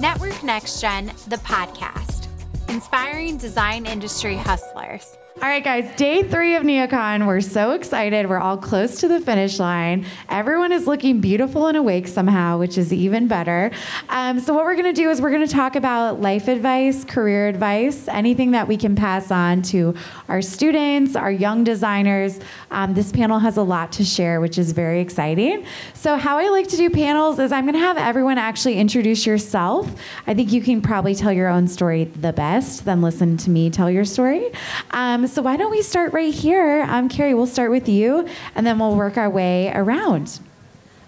Network 0.00 0.42
Next 0.42 0.80
Gen, 0.80 1.12
the 1.28 1.36
podcast, 1.36 2.26
inspiring 2.70 3.36
design 3.36 3.84
industry 3.84 4.34
hustlers. 4.34 5.18
All 5.42 5.48
right, 5.48 5.64
guys, 5.64 5.90
day 5.96 6.22
three 6.22 6.54
of 6.54 6.64
NeoCon. 6.64 7.26
We're 7.26 7.40
so 7.40 7.70
excited. 7.70 8.28
We're 8.28 8.38
all 8.38 8.58
close 8.58 9.00
to 9.00 9.08
the 9.08 9.20
finish 9.20 9.58
line. 9.58 10.04
Everyone 10.28 10.70
is 10.70 10.86
looking 10.86 11.22
beautiful 11.22 11.66
and 11.66 11.78
awake 11.78 12.08
somehow, 12.08 12.58
which 12.58 12.76
is 12.76 12.92
even 12.92 13.26
better. 13.26 13.70
Um, 14.10 14.38
so, 14.38 14.52
what 14.52 14.64
we're 14.66 14.74
going 14.74 14.92
to 14.94 15.02
do 15.02 15.08
is 15.08 15.22
we're 15.22 15.30
going 15.30 15.46
to 15.46 15.52
talk 15.52 15.76
about 15.76 16.20
life 16.20 16.46
advice, 16.46 17.06
career 17.06 17.48
advice, 17.48 18.06
anything 18.08 18.50
that 18.50 18.68
we 18.68 18.76
can 18.76 18.94
pass 18.94 19.30
on 19.30 19.62
to 19.62 19.94
our 20.28 20.42
students, 20.42 21.16
our 21.16 21.32
young 21.32 21.64
designers. 21.64 22.38
Um, 22.70 22.92
this 22.92 23.10
panel 23.10 23.38
has 23.38 23.56
a 23.56 23.62
lot 23.62 23.92
to 23.92 24.04
share, 24.04 24.42
which 24.42 24.58
is 24.58 24.72
very 24.72 25.00
exciting. 25.00 25.64
So, 25.94 26.18
how 26.18 26.36
I 26.36 26.50
like 26.50 26.68
to 26.68 26.76
do 26.76 26.90
panels 26.90 27.38
is 27.38 27.50
I'm 27.50 27.64
going 27.64 27.72
to 27.76 27.80
have 27.80 27.96
everyone 27.96 28.36
actually 28.36 28.76
introduce 28.76 29.24
yourself. 29.24 29.90
I 30.26 30.34
think 30.34 30.52
you 30.52 30.60
can 30.60 30.82
probably 30.82 31.14
tell 31.14 31.32
your 31.32 31.48
own 31.48 31.66
story 31.66 32.04
the 32.04 32.34
best, 32.34 32.84
then 32.84 33.00
listen 33.00 33.38
to 33.38 33.48
me 33.48 33.70
tell 33.70 33.90
your 33.90 34.04
story. 34.04 34.50
Um, 34.90 35.29
so 35.30 35.42
why 35.42 35.56
don't 35.56 35.70
we 35.70 35.80
start 35.80 36.12
right 36.12 36.34
here? 36.34 36.84
Um, 36.88 37.08
Carrie, 37.08 37.34
we'll 37.34 37.46
start 37.46 37.70
with 37.70 37.88
you, 37.88 38.26
and 38.54 38.66
then 38.66 38.78
we'll 38.78 38.96
work 38.96 39.16
our 39.16 39.30
way 39.30 39.72
around. 39.72 40.40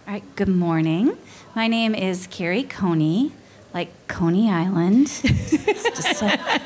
All 0.06 0.14
right, 0.14 0.36
good 0.36 0.48
morning. 0.48 1.18
My 1.56 1.66
name 1.66 1.94
is 1.94 2.28
Keri 2.28 2.62
Caune, 2.62 3.32
like 3.74 3.90
Coney 4.08 4.50
Island. 4.50 5.10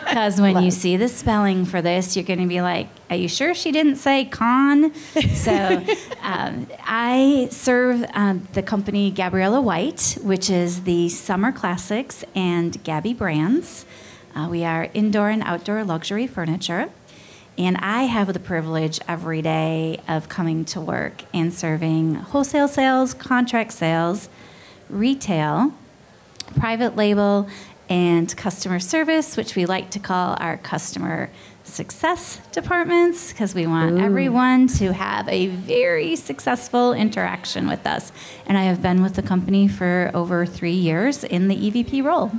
Because 0.06 0.41
when 0.41 0.62
you 0.62 0.70
see 0.70 0.96
the 0.96 1.09
spelling 1.09 1.66
for 1.66 1.82
this, 1.82 2.16
you're 2.16 2.24
going 2.24 2.41
to 2.41 2.46
be 2.46 2.62
like, 2.62 2.88
are 3.10 3.16
you 3.16 3.29
sure 3.29 3.55
she 3.55 3.70
didn't 3.70 3.96
say 3.96 4.24
con? 4.24 4.95
so 5.34 5.84
um, 6.23 6.66
I 6.87 7.48
serve 7.51 8.04
uh, 8.15 8.37
the 8.54 8.62
company 8.62 9.10
Gabriella 9.10 9.60
White, 9.60 10.16
which 10.23 10.48
is 10.48 10.84
the 10.84 11.10
Summer 11.10 11.52
Classics 11.52 12.24
and 12.34 12.82
Gabby 12.82 13.12
brands. 13.12 13.84
Uh, 14.34 14.48
we 14.48 14.65
are 14.65 14.88
indoor 14.95 15.29
and 15.29 15.43
outdoor 15.43 15.85
luxury 15.85 16.26
furniture. 16.26 16.91
And 17.59 17.79
I 17.79 18.02
have 18.02 18.32
the 18.32 18.38
privilege 18.38 19.01
every 19.09 19.40
day 19.40 20.01
of 20.09 20.29
coming 20.29 20.65
to 20.66 20.80
work 20.80 21.24
and 21.32 21.52
serving 21.52 22.16
wholesale 22.16 22.68
sales, 22.68 23.15
contract 23.15 23.73
sales, 23.73 24.29
retail, 24.90 25.73
private 26.59 26.96
label, 26.96 27.48
and 27.88 28.35
customer 28.37 28.79
service, 28.79 29.37
which 29.37 29.57
we 29.57 29.65
like 29.65 29.90
to 29.90 29.98
call 29.98 30.37
our 30.38 30.57
customer 30.59 31.30
success 31.65 32.40
departments 32.52 33.32
because 33.32 33.54
we 33.54 33.66
want 33.66 33.93
Ooh. 33.93 33.98
everyone 33.98 34.66
to 34.66 34.93
have 34.93 35.29
a 35.29 35.48
very 35.48 36.15
successful 36.16 36.93
interaction 36.93 37.68
with 37.68 37.87
us. 37.87 38.13
And 38.46 38.57
I 38.59 38.65
have 38.65 38.82
been 38.82 39.02
with 39.02 39.15
the 39.15 39.23
company 39.23 39.66
for 39.66 40.10
over 40.15 40.46
three 40.46 40.73
years 40.73 41.24
in 41.24 41.48
the 41.48 41.57
EVP 41.57 42.04
role. 42.04 42.32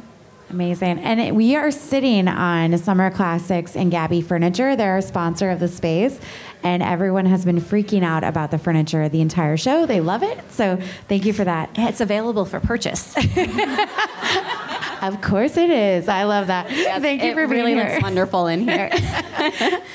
Amazing. 0.50 1.00
And 1.00 1.36
we 1.36 1.58
are 1.58 1.72
sitting 1.72 2.30
on 2.30 2.78
Summer 2.78 3.12
Classics 3.12 3.76
and 3.76 3.92
Gabby 3.92 4.22
Furniture. 4.22 4.78
They're 4.78 4.98
a 4.98 5.02
sponsor 5.02 5.50
of 5.50 5.60
the 5.60 5.68
space. 5.68 6.20
And 6.64 6.82
everyone 6.82 7.26
has 7.26 7.44
been 7.44 7.60
freaking 7.60 8.04
out 8.04 8.24
about 8.24 8.52
the 8.52 8.58
furniture 8.58 9.10
the 9.10 9.22
entire 9.22 9.58
show. 9.58 9.86
They 9.86 10.00
love 10.00 10.24
it. 10.24 10.40
So 10.52 10.80
thank 11.10 11.26
you 11.26 11.34
for 11.34 11.44
that. 11.44 11.70
It's 11.76 12.00
available 12.00 12.46
for 12.46 12.62
purchase. 12.62 13.14
of 15.02 15.22
course 15.22 15.58
it 15.58 15.70
is. 15.70 16.08
I 16.08 16.24
love 16.24 16.48
that. 16.48 16.70
Yes, 16.72 17.02
thank 17.02 17.24
you 17.24 17.34
for 17.34 17.48
being 17.48 17.66
really 17.66 17.74
here. 17.76 17.90
looks 17.90 18.04
wonderful 18.04 18.48
in 18.48 18.62
here. 18.68 18.90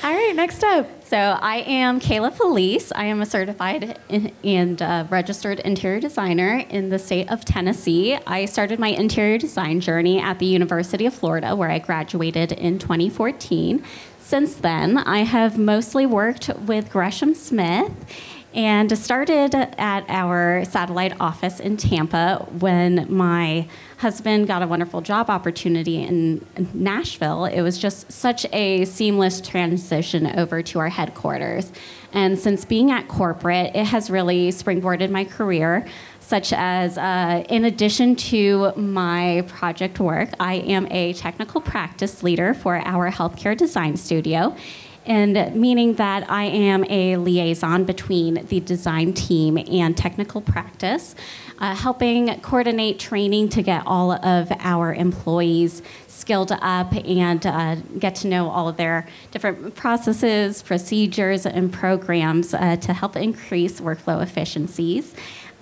All 0.03 0.13
right, 0.13 0.33
next 0.35 0.63
up. 0.63 0.87
So 1.03 1.17
I 1.17 1.57
am 1.67 1.99
Kayla 1.99 2.33
Felice. 2.33 2.91
I 2.95 3.05
am 3.05 3.21
a 3.21 3.25
certified 3.25 3.99
and 4.43 4.81
uh, 4.81 5.05
registered 5.09 5.59
interior 5.59 5.99
designer 5.99 6.65
in 6.69 6.89
the 6.89 6.99
state 6.99 7.29
of 7.31 7.45
Tennessee. 7.45 8.17
I 8.25 8.45
started 8.45 8.79
my 8.79 8.89
interior 8.89 9.37
design 9.37 9.79
journey 9.79 10.19
at 10.19 10.39
the 10.39 10.45
University 10.45 11.05
of 11.05 11.13
Florida, 11.13 11.55
where 11.55 11.69
I 11.69 11.79
graduated 11.79 12.51
in 12.51 12.79
2014. 12.79 13.83
Since 14.19 14.55
then, 14.55 14.97
I 14.97 15.19
have 15.19 15.57
mostly 15.57 16.05
worked 16.05 16.49
with 16.65 16.89
Gresham 16.89 17.35
Smith 17.35 17.91
and 18.53 18.95
started 18.97 19.55
at 19.55 20.05
our 20.09 20.63
satellite 20.65 21.13
office 21.19 21.59
in 21.59 21.77
Tampa 21.77 22.47
when 22.59 23.05
my 23.13 23.67
husband 24.03 24.47
got 24.47 24.61
a 24.61 24.67
wonderful 24.67 24.99
job 24.99 25.29
opportunity 25.29 26.03
in 26.03 26.45
Nashville. 26.73 27.45
It 27.45 27.61
was 27.61 27.77
just 27.77 28.11
such 28.11 28.45
a 28.51 28.83
seamless 28.83 29.39
transition 29.39 30.27
over 30.37 30.61
to 30.61 30.79
our 30.79 30.89
headquarters. 30.89 31.71
And 32.11 32.37
since 32.37 32.65
being 32.65 32.91
at 32.91 33.07
corporate, 33.07 33.73
it 33.73 33.85
has 33.85 34.09
really 34.09 34.49
springboarded 34.49 35.09
my 35.09 35.23
career. 35.23 35.87
Such 36.19 36.51
as, 36.51 36.97
uh, 36.97 37.45
in 37.47 37.63
addition 37.63 38.17
to 38.33 38.73
my 38.75 39.45
project 39.47 40.01
work, 40.01 40.31
I 40.37 40.55
am 40.55 40.85
a 40.91 41.13
technical 41.13 41.61
practice 41.61 42.23
leader 42.23 42.53
for 42.53 42.75
our 42.85 43.09
healthcare 43.09 43.55
design 43.55 43.95
studio 43.95 44.53
and 45.05 45.55
meaning 45.55 45.95
that 45.95 46.29
I 46.29 46.45
am 46.45 46.85
a 46.89 47.17
liaison 47.17 47.83
between 47.83 48.45
the 48.47 48.59
design 48.59 49.13
team 49.13 49.57
and 49.57 49.97
technical 49.97 50.41
practice, 50.41 51.15
uh, 51.59 51.75
helping 51.75 52.39
coordinate 52.41 52.99
training 52.99 53.49
to 53.49 53.61
get 53.61 53.83
all 53.85 54.11
of 54.11 54.51
our 54.59 54.93
employees 54.93 55.81
skilled 56.07 56.51
up 56.51 56.93
and 56.93 57.45
uh, 57.45 57.75
get 57.99 58.15
to 58.15 58.27
know 58.27 58.49
all 58.49 58.69
of 58.69 58.77
their 58.77 59.05
different 59.31 59.75
processes, 59.75 60.61
procedures, 60.61 61.45
and 61.45 61.73
programs 61.73 62.53
uh, 62.53 62.75
to 62.77 62.93
help 62.93 63.15
increase 63.15 63.81
workflow 63.81 64.21
efficiencies. 64.21 65.13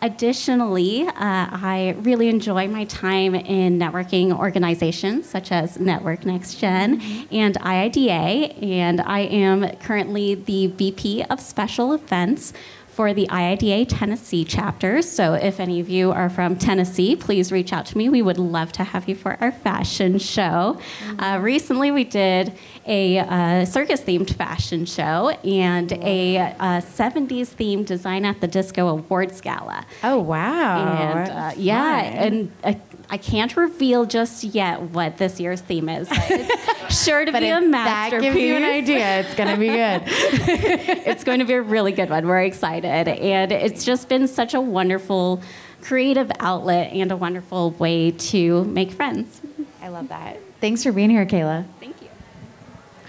Additionally, 0.04 1.08
uh, 1.08 1.14
I 1.16 1.96
really 2.00 2.28
enjoy 2.28 2.68
my 2.68 2.86
time 2.86 3.36
in 3.36 3.78
networking 3.78 4.36
organizations 4.36 5.30
such 5.30 5.52
as 5.52 5.80
Network 5.80 6.26
Next 6.26 6.56
Gen 6.56 7.00
mm-hmm. 7.00 7.36
and 7.36 7.56
IIDA, 7.60 8.64
and 8.64 9.00
I 9.02 9.20
am 9.20 9.70
currently 9.78 10.34
the 10.34 10.68
VP 10.68 11.24
of 11.26 11.40
Special 11.40 11.94
Events 11.94 12.52
for 13.02 13.16
the 13.16 13.26
IIDA 13.32 13.88
Tennessee 13.90 14.46
chapter. 14.46 15.02
So 15.02 15.34
if 15.34 15.60
any 15.60 15.80
of 15.80 15.90
you 15.90 16.12
are 16.12 16.30
from 16.30 16.56
Tennessee, 16.56 17.16
please 17.16 17.52
reach 17.52 17.74
out 17.74 17.88
to 17.88 17.98
me. 17.98 18.10
We 18.10 18.22
would 18.22 18.38
love 18.38 18.72
to 18.74 18.84
have 18.84 19.10
you 19.10 19.16
for 19.16 19.38
our 19.42 19.52
fashion 19.52 20.20
show. 20.20 20.80
Uh, 21.18 21.40
recently, 21.42 21.90
we 21.90 22.04
did 22.04 22.54
a 22.86 23.18
uh, 23.18 23.66
circus 23.66 24.02
themed 24.02 24.36
fashion 24.36 24.86
show 24.86 25.30
and 25.30 25.92
a 25.94 26.38
uh, 26.38 26.80
70s 26.80 27.56
themed 27.56 27.88
Design 27.88 28.24
at 28.24 28.40
the 28.40 28.48
Disco 28.48 28.88
Awards 28.90 29.42
Gala. 29.42 29.84
Oh, 30.04 30.20
wow. 30.20 30.94
And 30.94 31.32
uh, 31.32 31.52
yeah, 31.58 32.02
and 32.02 32.52
uh, 32.64 32.76
I 33.12 33.18
can't 33.18 33.58
reveal 33.58 34.06
just 34.06 34.46
yet 34.46 34.82
what 34.82 35.18
this 35.18 35.38
year's 35.38 35.60
theme 35.60 35.90
is, 35.90 36.08
but 36.08 36.32
it's 36.32 37.04
sure 37.04 37.26
to 37.26 37.32
be 37.34 37.50
a 37.50 37.60
masterpiece. 37.60 38.22
That 38.22 38.22
gives 38.22 38.38
you 38.38 38.56
an 38.56 38.64
idea. 38.64 39.20
It's 39.20 39.36
going 39.36 39.50
to 39.50 39.58
be 39.58 39.68
good. 39.68 40.04
it's 41.06 41.26
going 41.26 41.40
to 41.40 41.46
be 41.46 41.56
a 41.56 41.62
really 41.62 41.92
good 41.92 42.10
one. 42.10 42.26
We're 42.26 42.44
excited. 42.44 43.10
And 43.10 43.52
it's 43.52 43.84
just 43.84 44.08
been 44.08 44.30
such 44.30 44.54
a 44.54 44.62
wonderful 44.62 45.42
creative 45.82 46.32
outlet 46.40 46.94
and 46.94 47.12
a 47.12 47.18
wonderful 47.18 47.72
way 47.72 48.12
to 48.12 48.64
make 48.64 48.92
friends. 48.92 49.42
I 49.82 49.90
love 49.90 50.08
that. 50.08 50.38
Thanks 50.62 50.82
for 50.84 50.94
being 50.94 51.10
here, 51.10 51.26
Kayla. 51.26 51.66
Thank 51.82 52.02
you. 52.02 52.08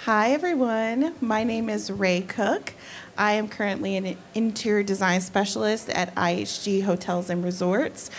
Hi, 0.04 0.32
everyone. 0.32 1.14
My 1.20 1.44
name 1.44 1.68
is 1.68 1.92
Rae 1.92 2.22
Cook. 2.22 2.72
I 3.16 3.32
am 3.34 3.46
currently 3.46 3.96
an 3.96 4.16
interior 4.34 4.82
design 4.82 5.20
specialist 5.20 5.90
at 5.90 6.14
IHG 6.14 6.82
Hotels 6.82 7.28
and 7.28 7.44
Resorts. 7.44 8.10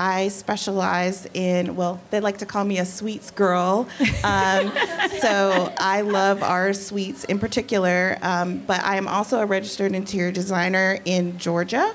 I 0.00 0.28
specialize 0.28 1.28
in, 1.34 1.76
well, 1.76 2.00
they 2.08 2.20
like 2.20 2.38
to 2.38 2.46
call 2.46 2.64
me 2.64 2.78
a 2.78 2.86
suites 2.86 3.30
girl. 3.30 3.86
Um, 4.24 4.72
so 5.20 5.74
I 5.78 6.00
love 6.00 6.42
our 6.42 6.72
suites 6.72 7.24
in 7.24 7.38
particular, 7.38 8.16
um, 8.22 8.60
but 8.66 8.82
I 8.82 8.96
am 8.96 9.06
also 9.06 9.40
a 9.40 9.46
registered 9.46 9.94
interior 9.94 10.32
designer 10.32 10.98
in 11.04 11.36
Georgia. 11.36 11.94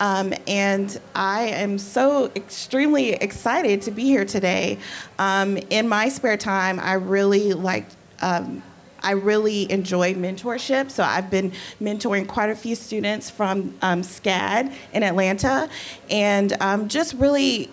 Um, 0.00 0.34
and 0.48 1.00
I 1.14 1.42
am 1.42 1.78
so 1.78 2.32
extremely 2.34 3.12
excited 3.12 3.82
to 3.82 3.92
be 3.92 4.02
here 4.02 4.24
today. 4.24 4.78
Um, 5.20 5.56
in 5.70 5.88
my 5.88 6.08
spare 6.08 6.36
time, 6.36 6.80
I 6.80 6.94
really 6.94 7.52
like 7.52 7.86
um, 8.20 8.64
I 9.04 9.12
really 9.12 9.70
enjoy 9.70 10.14
mentorship. 10.14 10.90
So 10.90 11.04
I've 11.04 11.30
been 11.30 11.52
mentoring 11.80 12.26
quite 12.26 12.50
a 12.50 12.56
few 12.56 12.74
students 12.74 13.30
from 13.30 13.74
um, 13.82 14.02
SCAD 14.02 14.72
in 14.92 15.02
Atlanta 15.02 15.68
and 16.10 16.56
um, 16.60 16.88
just 16.88 17.14
really 17.14 17.70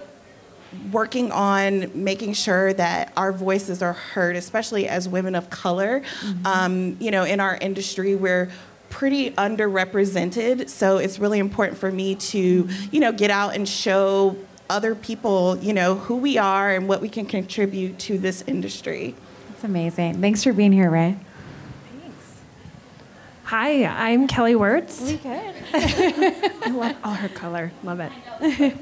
working 0.91 1.31
on 1.31 1.91
making 1.93 2.33
sure 2.33 2.73
that 2.73 3.11
our 3.17 3.31
voices 3.31 3.81
are 3.81 3.93
heard, 3.93 4.35
especially 4.35 4.87
as 4.87 5.07
women 5.07 5.35
of 5.35 5.49
color. 5.49 6.01
Mm-hmm. 6.01 6.45
Um, 6.45 6.97
you 6.99 7.11
know, 7.11 7.23
in 7.23 7.39
our 7.39 7.57
industry, 7.57 8.15
we're 8.15 8.49
pretty 8.89 9.31
underrepresented, 9.31 10.69
so 10.69 10.97
it's 10.97 11.17
really 11.17 11.39
important 11.39 11.77
for 11.77 11.91
me 11.91 12.13
to, 12.15 12.67
you 12.91 12.99
know, 12.99 13.11
get 13.13 13.31
out 13.31 13.55
and 13.55 13.67
show 13.67 14.35
other 14.69 14.95
people, 14.95 15.57
you 15.59 15.73
know, 15.73 15.95
who 15.95 16.17
we 16.17 16.37
are 16.37 16.71
and 16.71 16.87
what 16.87 17.01
we 17.01 17.09
can 17.09 17.25
contribute 17.25 17.97
to 17.99 18.17
this 18.17 18.43
industry. 18.47 19.15
That's 19.61 19.69
amazing. 19.69 20.21
Thanks 20.21 20.43
for 20.43 20.53
being 20.53 20.71
here, 20.71 20.89
Rae. 20.89 21.15
Thanks. 22.01 22.41
Hi, 23.43 23.85
I'm 23.85 24.27
Kelly 24.27 24.55
Weertz. 24.55 25.05
We 25.05 25.17
good. 25.17 25.53
I 26.63 26.69
love 26.71 26.95
all 27.03 27.13
her 27.13 27.29
color. 27.29 27.71
Love 27.83 27.99
it. 27.99 28.11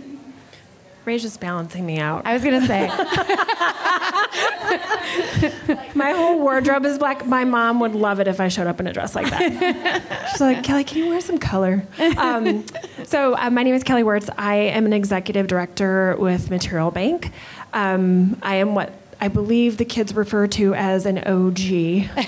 Rae's 1.04 1.22
just 1.22 1.42
balancing 1.42 1.86
me 1.86 2.00
out. 2.00 2.26
I 2.26 2.32
was 2.32 2.46
gonna 2.46 2.66
say. 2.66 2.88
My 5.96 6.14
whole 6.14 6.40
wardrobe 6.40 6.86
is 6.86 6.98
black. 6.98 7.26
My 7.26 7.44
mom 7.44 7.82
would 7.82 7.94
love 7.94 8.22
it 8.22 8.30
if 8.30 8.40
I 8.40 8.48
showed 8.48 8.68
up 8.68 8.80
in 8.80 8.88
a 8.88 8.94
dress 8.94 9.16
like 9.16 9.30
that. 9.32 10.30
She's 10.32 10.40
like, 10.40 10.64
Kelly, 10.64 10.86
can 10.86 11.00
you 11.00 11.10
wear 11.10 11.20
some 11.20 11.40
color? 11.40 11.86
Um, 12.16 12.66
so, 13.04 13.36
uh, 13.36 13.50
my 13.50 13.64
name 13.64 13.76
is 13.76 13.84
Kelly 13.84 14.04
Weertz. 14.04 14.30
I 14.38 14.56
am 14.56 14.86
an 14.86 14.94
executive 14.94 15.48
director 15.48 16.16
with 16.18 16.50
Material 16.50 16.90
Bank. 16.90 17.34
Um, 17.74 18.40
I 18.42 18.56
am 18.56 18.76
what 18.76 18.94
I 19.22 19.28
believe 19.28 19.78
the 19.78 19.86
kids 19.86 20.16
refer 20.16 20.48
to 20.48 20.74
as 20.74 21.06
an 21.06 21.18
OG. 21.18 21.60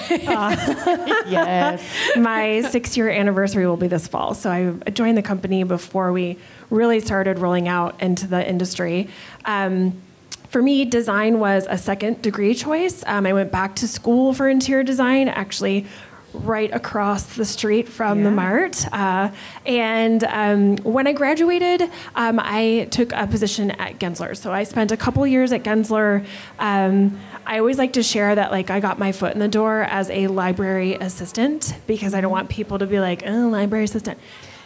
yes. 1.32 1.82
my 2.18 2.62
six 2.62 2.98
year 2.98 3.10
anniversary 3.10 3.66
will 3.66 3.78
be 3.78 3.88
this 3.88 4.08
fall. 4.08 4.34
So 4.34 4.52
I 4.52 4.90
joined 4.90 5.18
the 5.18 5.22
company 5.22 5.64
before 5.64 6.12
we 6.12 6.38
really 6.70 7.00
started 7.00 7.40
rolling 7.40 7.70
out 7.70 8.02
into 8.02 8.28
the 8.28 8.48
industry. 8.48 9.08
Um, 9.46 10.02
for 10.50 10.62
me, 10.62 10.84
design 10.84 11.40
was 11.40 11.66
a 11.70 11.78
second 11.78 12.22
degree 12.22 12.54
choice. 12.54 13.06
Um, 13.08 13.26
I 13.26 13.32
went 13.32 13.54
back 13.54 13.76
to 13.78 13.88
school 13.88 14.34
for 14.34 14.50
interior 14.50 14.84
design, 14.84 15.30
actually 15.30 15.86
right 16.34 16.72
across 16.74 17.24
the 17.36 17.46
street 17.46 17.88
from 17.90 18.20
Yeah. 18.20 18.24
the 18.26 18.32
Mart. 18.32 18.86
Uh, 18.94 19.30
and 19.66 20.24
um, 20.24 20.78
when 20.78 21.08
I 21.08 21.14
graduated, 21.14 21.84
um, 22.16 22.40
I 22.42 22.88
took 22.92 23.12
a 23.14 23.28
position 23.28 23.72
at 23.72 24.00
Gensler. 24.00 24.36
So 24.38 24.52
I 24.52 24.64
spent 24.64 24.92
a 24.92 24.98
couple 24.98 25.26
years 25.28 25.52
at 25.52 25.64
Gensler. 25.64 26.26
Um, 26.60 27.20
I 27.46 27.60
always 27.60 27.78
like 27.78 27.94
to 27.94 28.04
share 28.04 28.36
that 28.36 28.52
like 28.52 28.70
I 28.70 28.80
got 28.80 28.98
my 29.00 29.12
foot 29.12 29.34
in 29.34 29.40
the 29.40 29.48
door 29.48 29.84
as 29.84 30.10
a 30.10 30.28
library 30.28 30.96
assistant 30.96 31.76
because 31.88 32.14
I 32.14 32.22
don't 32.22 32.32
want 32.32 32.50
people 32.50 32.80
to 32.80 32.86
be 32.86 33.00
like, 33.00 33.24
oh, 33.26 33.50
library 33.50 33.86
assistant. 33.86 34.18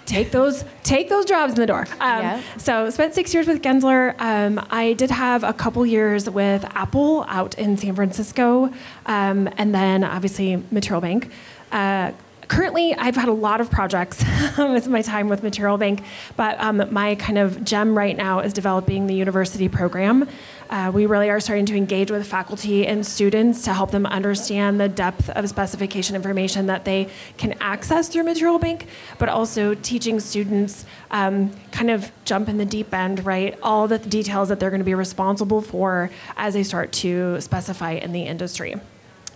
Take 0.06 0.30
those, 0.30 0.64
take 0.84 1.10
those 1.10 1.26
jobs 1.26 1.54
in 1.54 1.60
the 1.62 1.66
door. 1.66 1.88
Um, 2.00 2.22
Yeah. 2.22 2.42
So 2.58 2.92
spent 2.92 3.16
six 3.16 3.34
years 3.34 3.48
with 3.48 3.64
Gensler. 3.64 4.14
Um, 4.22 4.64
I 4.70 4.94
did 4.94 5.10
have 5.10 5.44
a 5.44 5.52
couple 5.52 5.84
years 5.84 6.30
with 6.30 6.64
Apple 6.76 7.26
out 7.28 7.56
in 7.58 7.76
San 7.76 7.96
Francisco, 7.96 8.66
um, 9.08 9.50
and 9.58 9.74
then 9.74 10.04
obviously 10.04 10.62
Material 10.70 11.02
Bank. 11.02 11.32
Uh, 11.72 12.12
currently, 12.48 12.94
I've 12.96 13.16
had 13.16 13.28
a 13.28 13.34
lot 13.34 13.62
of 13.62 13.70
projects 13.72 14.24
with 14.58 14.88
my 14.88 15.02
time 15.02 15.30
with 15.30 15.44
Material 15.44 15.78
Bank, 15.78 16.04
but 16.36 16.60
um, 16.60 16.94
my 16.94 17.16
kind 17.16 17.38
of 17.38 17.64
gem 17.64 17.98
right 17.98 18.16
now 18.16 18.40
is 18.40 18.54
developing 18.54 19.08
the 19.08 19.16
university 19.16 19.68
program. 19.68 20.28
Uh, 20.70 20.92
we 20.94 21.06
really 21.06 21.30
are 21.30 21.40
starting 21.40 21.66
to 21.68 21.76
engage 21.76 22.10
with 22.10 22.26
faculty 22.26 22.88
and 22.88 23.06
students 23.06 23.64
to 23.64 23.74
help 23.74 23.92
them 23.92 24.06
understand 24.06 24.80
the 24.80 24.90
depth 24.90 25.30
of 25.30 25.48
specification 25.48 26.16
information 26.16 26.66
that 26.66 26.86
they 26.86 27.08
can 27.38 27.54
access 27.62 28.08
through 28.08 28.24
Material 28.24 28.58
Bank, 28.58 28.88
but 29.20 29.30
also 29.30 29.76
teaching 29.76 30.20
students 30.20 30.86
um, 31.12 31.52
kind 31.72 31.92
of 31.92 32.12
jump 32.26 32.50
in 32.50 32.58
the 32.58 32.66
deep 32.66 32.94
end, 32.94 33.26
right? 33.26 33.58
All 33.62 33.88
the 33.88 34.00
details 34.00 34.50
that 34.50 34.60
they're 34.60 34.72
going 34.72 34.80
to 34.80 34.86
be 34.86 34.96
responsible 34.96 35.62
for 35.62 36.10
as 36.36 36.56
they 36.56 36.64
start 36.64 36.92
to 36.94 37.40
specify 37.42 37.92
in 37.92 38.12
the 38.12 38.24
industry. 38.24 38.76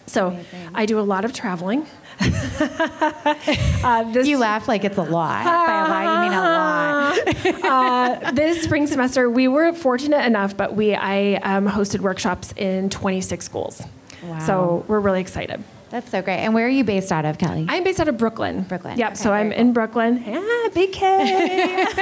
So 0.08 0.36
I 0.74 0.88
do 0.88 1.00
a 1.00 1.02
lot 1.02 1.24
of 1.24 1.34
traveling. 1.34 1.86
uh, 3.84 4.12
this, 4.12 4.28
You 4.28 4.38
laugh 4.38 4.68
like 4.68 4.84
it's 4.84 4.98
a 4.98 5.04
lot. 5.04 5.46
By 5.46 5.80
a 5.80 5.88
lot, 5.90 6.16
you 6.16 6.30
mean 6.30 6.34
a 6.38 7.62
lot. 7.64 8.24
uh, 8.26 8.32
this 8.32 8.64
spring 8.64 8.88
semester, 8.88 9.30
we 9.30 9.48
were 9.48 9.74
fortunate 9.74 10.26
enough, 10.26 10.56
but 10.58 10.76
we 10.76 10.96
I 10.96 11.36
um, 11.36 11.68
hosted 11.68 12.02
workshops 12.02 12.54
in 12.58 12.90
26 12.90 13.44
schools. 13.46 13.82
Wow. 14.24 14.40
So 14.40 14.86
we're 14.88 15.00
really 15.00 15.22
excited. 15.22 15.64
That's 15.90 16.12
so 16.12 16.22
great. 16.22 16.38
And 16.38 16.54
where 16.54 16.68
are 16.68 16.70
you 16.70 16.84
based 16.84 17.12
out 17.12 17.26
of, 17.26 17.40
Kelly? 17.40 17.66
I'm 17.68 17.84
based 17.84 18.00
out 18.00 18.08
of 18.08 18.18
Brooklyn. 18.18 18.62
Brooklyn. 18.64 18.98
Yep. 19.00 19.08
Okay, 19.08 19.16
so 19.16 19.34
I'm 19.34 19.50
very 19.50 19.62
in 19.62 19.74
Brooklyn. 19.74 20.24
Ah, 20.28 20.70
big 20.74 20.92
K. 20.92 21.86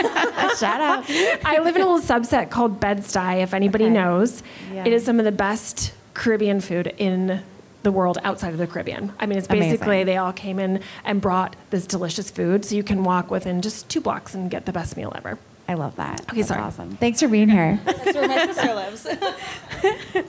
Shout 0.58 0.82
out. 0.82 1.06
I 1.46 1.60
live 1.64 1.76
in 1.78 1.82
a 1.82 1.90
little 1.90 2.02
subset 2.02 2.50
called 2.50 2.82
Bed-Stuy, 2.82 3.44
if 3.44 3.54
anybody 3.54 3.86
Okay. 3.86 3.94
knows. 3.94 4.44
Yeah. 4.74 4.84
It 4.86 4.92
is 4.92 5.06
some 5.06 5.20
of 5.20 5.26
the 5.26 5.32
best 5.32 5.94
Caribbean 6.16 6.60
food 6.60 6.94
in 6.98 7.42
the 7.88 7.92
world 7.94 8.18
outside 8.26 8.52
of 8.52 8.58
the 8.58 8.68
Caribbean. 8.68 9.14
I 9.18 9.26
mean, 9.26 9.38
it's 9.38 9.48
basically 9.48 10.02
Amazing. 10.02 10.06
they 10.08 10.18
all 10.18 10.34
came 10.34 10.60
in 10.60 10.82
and 11.06 11.22
brought 11.22 11.56
this 11.70 11.88
delicious 11.88 12.30
food, 12.30 12.66
so 12.66 12.76
you 12.76 12.84
can 12.84 13.06
walk 13.06 13.32
within 13.32 13.62
just 13.62 13.88
two 13.88 14.02
blocks 14.02 14.36
and 14.36 14.52
get 14.52 14.66
the 14.66 14.74
best 14.74 14.98
meal 14.98 15.14
ever. 15.16 15.40
I 15.70 15.76
love 15.76 15.96
that. 15.96 16.20
Okay, 16.24 16.38
That's 16.42 16.50
sorry. 16.50 16.62
awesome. 16.62 16.98
Thanks 16.98 17.22
for 17.22 17.30
being 17.30 17.48
here. 17.48 17.80
That's 17.86 18.14
where 18.14 18.28
my 18.28 18.46
sister 18.46 18.74
lives. 18.74 19.08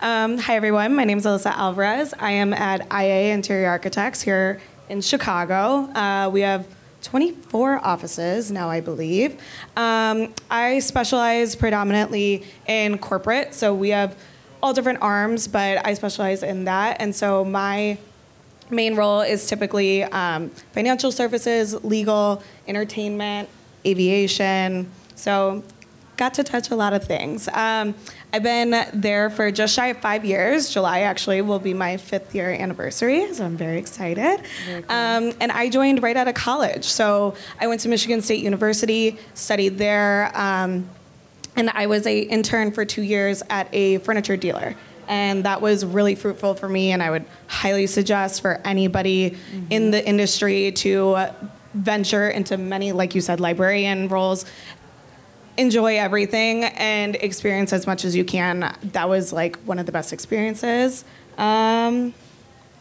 um, 0.00 0.38
hi, 0.38 0.54
everyone. 0.54 0.94
My 0.94 1.02
name 1.02 1.18
is 1.18 1.24
Alyssa 1.24 1.50
Alvarez. 1.50 2.14
I 2.16 2.30
am 2.30 2.54
at 2.54 2.86
IA 2.92 3.34
Interior 3.34 3.68
Architects 3.68 4.22
here 4.22 4.60
in 4.88 5.00
Chicago. 5.00 5.90
Uh, 5.98 6.30
we 6.32 6.42
have 6.42 6.68
24 7.02 7.84
offices 7.84 8.52
now, 8.52 8.70
I 8.70 8.80
believe. 8.80 9.40
Um, 9.76 10.32
I 10.48 10.78
specialize 10.78 11.56
predominantly 11.56 12.44
in 12.68 12.98
corporate, 12.98 13.52
so 13.52 13.74
we 13.74 13.88
have 13.88 14.16
all 14.66 14.72
different 14.72 15.00
arms, 15.00 15.46
but 15.46 15.86
I 15.86 15.94
specialize 15.94 16.42
in 16.42 16.64
that. 16.64 16.96
And 17.00 17.14
so 17.14 17.44
my 17.44 17.98
main 18.68 18.96
role 18.96 19.20
is 19.20 19.46
typically 19.46 20.02
um, 20.02 20.50
financial 20.72 21.12
services, 21.12 21.72
legal, 21.84 22.42
entertainment, 22.66 23.48
aviation. 23.86 24.90
So, 25.14 25.62
got 26.16 26.34
to 26.34 26.42
touch 26.42 26.70
a 26.70 26.74
lot 26.74 26.94
of 26.94 27.04
things. 27.04 27.46
Um, 27.52 27.94
I've 28.32 28.42
been 28.42 28.74
there 28.92 29.30
for 29.30 29.52
just 29.52 29.74
shy 29.74 29.88
of 29.88 29.98
five 29.98 30.24
years. 30.24 30.70
July 30.70 31.00
actually 31.00 31.42
will 31.42 31.58
be 31.58 31.74
my 31.74 31.96
fifth 31.98 32.34
year 32.34 32.50
anniversary, 32.50 33.32
so 33.34 33.44
I'm 33.44 33.56
very 33.56 33.78
excited. 33.78 34.40
Um, 34.88 35.32
and 35.40 35.52
I 35.52 35.68
joined 35.68 36.02
right 36.02 36.16
out 36.16 36.26
of 36.26 36.34
college. 36.34 36.86
So, 36.86 37.36
I 37.60 37.68
went 37.68 37.82
to 37.82 37.88
Michigan 37.88 38.20
State 38.20 38.42
University, 38.42 39.16
studied 39.34 39.78
there. 39.78 40.32
Um, 40.34 40.88
and 41.56 41.70
I 41.70 41.86
was 41.86 42.06
a 42.06 42.20
intern 42.20 42.70
for 42.70 42.84
two 42.84 43.02
years 43.02 43.42
at 43.50 43.68
a 43.72 43.98
furniture 43.98 44.36
dealer. 44.36 44.76
And 45.08 45.44
that 45.44 45.60
was 45.62 45.84
really 45.84 46.16
fruitful 46.16 46.54
for 46.54 46.68
me, 46.68 46.90
and 46.90 47.02
I 47.02 47.10
would 47.10 47.24
highly 47.46 47.86
suggest 47.86 48.42
for 48.42 48.60
anybody 48.64 49.36
in 49.70 49.92
the 49.92 50.04
industry 50.04 50.72
to 50.72 51.28
venture 51.74 52.28
into 52.28 52.56
many, 52.56 52.90
like 52.92 53.14
you 53.14 53.20
said, 53.20 53.38
librarian 53.38 54.08
roles. 54.08 54.46
Enjoy 55.56 55.96
everything 55.96 56.64
and 56.64 57.14
experience 57.16 57.72
as 57.72 57.86
much 57.86 58.04
as 58.04 58.16
you 58.16 58.24
can. 58.24 58.76
That 58.82 59.08
was 59.08 59.32
like 59.32 59.56
one 59.58 59.78
of 59.78 59.86
the 59.86 59.92
best 59.92 60.12
experiences. 60.12 61.04
Um, 61.38 62.12